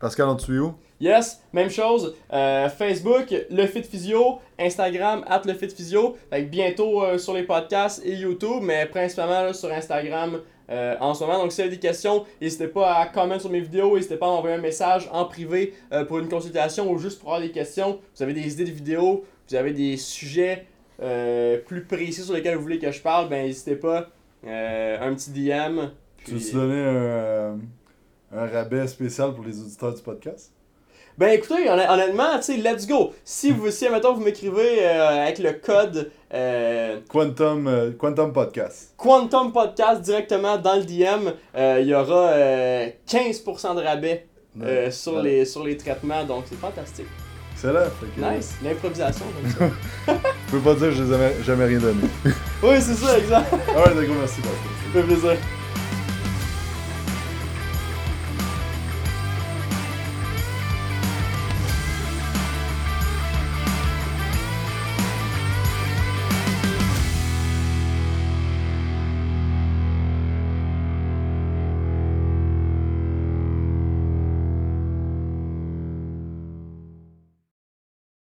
Pascal, 0.00 0.28
on 0.28 0.36
te? 0.36 0.72
Yes, 0.98 1.42
même 1.52 1.68
chose. 1.68 2.14
euh, 2.32 2.70
Facebook, 2.70 3.34
le 3.50 3.66
Fit 3.66 3.82
Physio, 3.82 4.38
Instagram, 4.58 5.26
at 5.28 5.42
le 5.44 5.52
bientôt 6.48 7.04
euh, 7.04 7.18
sur 7.18 7.34
les 7.34 7.42
podcasts 7.42 8.00
et 8.02 8.14
YouTube, 8.14 8.62
mais 8.62 8.86
principalement 8.86 9.52
sur 9.52 9.70
Instagram 9.70 10.40
en 11.00 11.12
ce 11.12 11.24
moment. 11.24 11.38
Donc 11.38 11.52
si 11.52 11.60
vous 11.60 11.66
avez 11.66 11.76
des 11.76 11.86
questions, 11.86 12.24
n'hésitez 12.40 12.68
pas 12.68 12.94
à 12.94 13.06
commenter 13.08 13.40
sur 13.40 13.50
mes 13.50 13.60
vidéos, 13.60 13.94
n'hésitez 13.94 14.16
pas 14.16 14.24
à 14.24 14.30
m'envoyer 14.30 14.56
un 14.56 14.60
message 14.60 15.06
en 15.12 15.26
privé 15.26 15.74
pour 16.08 16.18
une 16.18 16.30
consultation 16.30 16.90
ou 16.90 16.96
juste 16.96 17.20
pour 17.20 17.34
avoir 17.34 17.46
des 17.46 17.52
questions. 17.52 17.98
Vous 18.16 18.22
avez 18.22 18.32
des 18.32 18.54
idées 18.54 18.64
de 18.64 18.70
vidéos, 18.70 19.22
vous 19.50 19.54
avez 19.54 19.74
des 19.74 19.98
sujets 19.98 20.64
euh, 21.00 21.58
plus 21.58 21.84
précis 21.84 22.22
sur 22.22 22.34
lesquels 22.34 22.56
vous 22.56 22.62
voulez 22.62 22.78
que 22.78 22.90
je 22.90 23.00
parle, 23.00 23.28
ben 23.28 23.46
n'hésitez 23.46 23.76
pas. 23.76 24.08
Euh, 24.46 24.98
un 25.00 25.14
petit 25.14 25.30
DM. 25.30 25.80
Tu 26.18 26.24
puis- 26.24 26.34
veux-tu 26.34 26.54
donner 26.56 26.74
un, 26.80 26.94
euh, 26.94 27.54
un 28.34 28.46
rabais 28.46 28.86
spécial 28.88 29.32
pour 29.34 29.44
les 29.44 29.58
auditeurs 29.60 29.94
du 29.94 30.02
podcast? 30.02 30.52
Ben 31.18 31.28
écoutez, 31.28 31.68
honn- 31.68 31.86
honnêtement, 31.90 32.36
tu 32.38 32.42
sais, 32.44 32.56
let's 32.56 32.86
go. 32.86 33.12
Si 33.22 33.50
vous, 33.50 33.70
si 33.70 33.88
mettons, 33.90 34.14
vous 34.14 34.22
m'écrivez 34.24 34.84
euh, 34.86 35.22
avec 35.24 35.38
le 35.40 35.52
code 35.52 36.10
euh, 36.32 37.00
Quantum, 37.08 37.66
euh, 37.66 37.92
Quantum 37.92 38.32
Podcast. 38.32 38.94
Quantum 38.96 39.52
Podcast 39.52 40.00
directement 40.00 40.56
dans 40.56 40.76
le 40.76 40.84
DM, 40.84 41.30
il 41.80 41.86
y 41.86 41.94
aura 41.94 42.30
euh, 42.30 42.88
15% 43.06 43.76
de 43.76 43.82
rabais 43.82 44.26
sur, 44.90 45.14
Ouais. 45.16 45.22
les, 45.22 45.44
sur 45.44 45.64
les 45.64 45.76
traitements, 45.76 46.24
donc 46.24 46.44
c'est 46.48 46.56
fantastique. 46.58 47.06
Excellent. 47.64 47.84
Fait 48.00 48.20
que, 48.20 48.34
Nice, 48.36 48.54
l'improvisation 48.64 49.24
comme 49.40 49.50
ça. 49.52 49.74
Je 50.46 50.50
peux 50.52 50.58
pas 50.60 50.74
dire 50.74 50.88
que 50.88 50.94
je 50.94 51.02
n'ai 51.04 51.10
jamais, 51.10 51.32
jamais 51.44 51.64
rien 51.66 51.78
donné. 51.78 52.00
oui, 52.24 52.74
c'est 52.80 52.94
ça, 52.94 53.18
exact. 53.18 53.52
Alright, 53.68 53.94
d'accord, 53.96 54.16
merci. 54.18 54.40
Ça 54.42 54.48
fait 54.92 55.02
plaisir. 55.02 55.36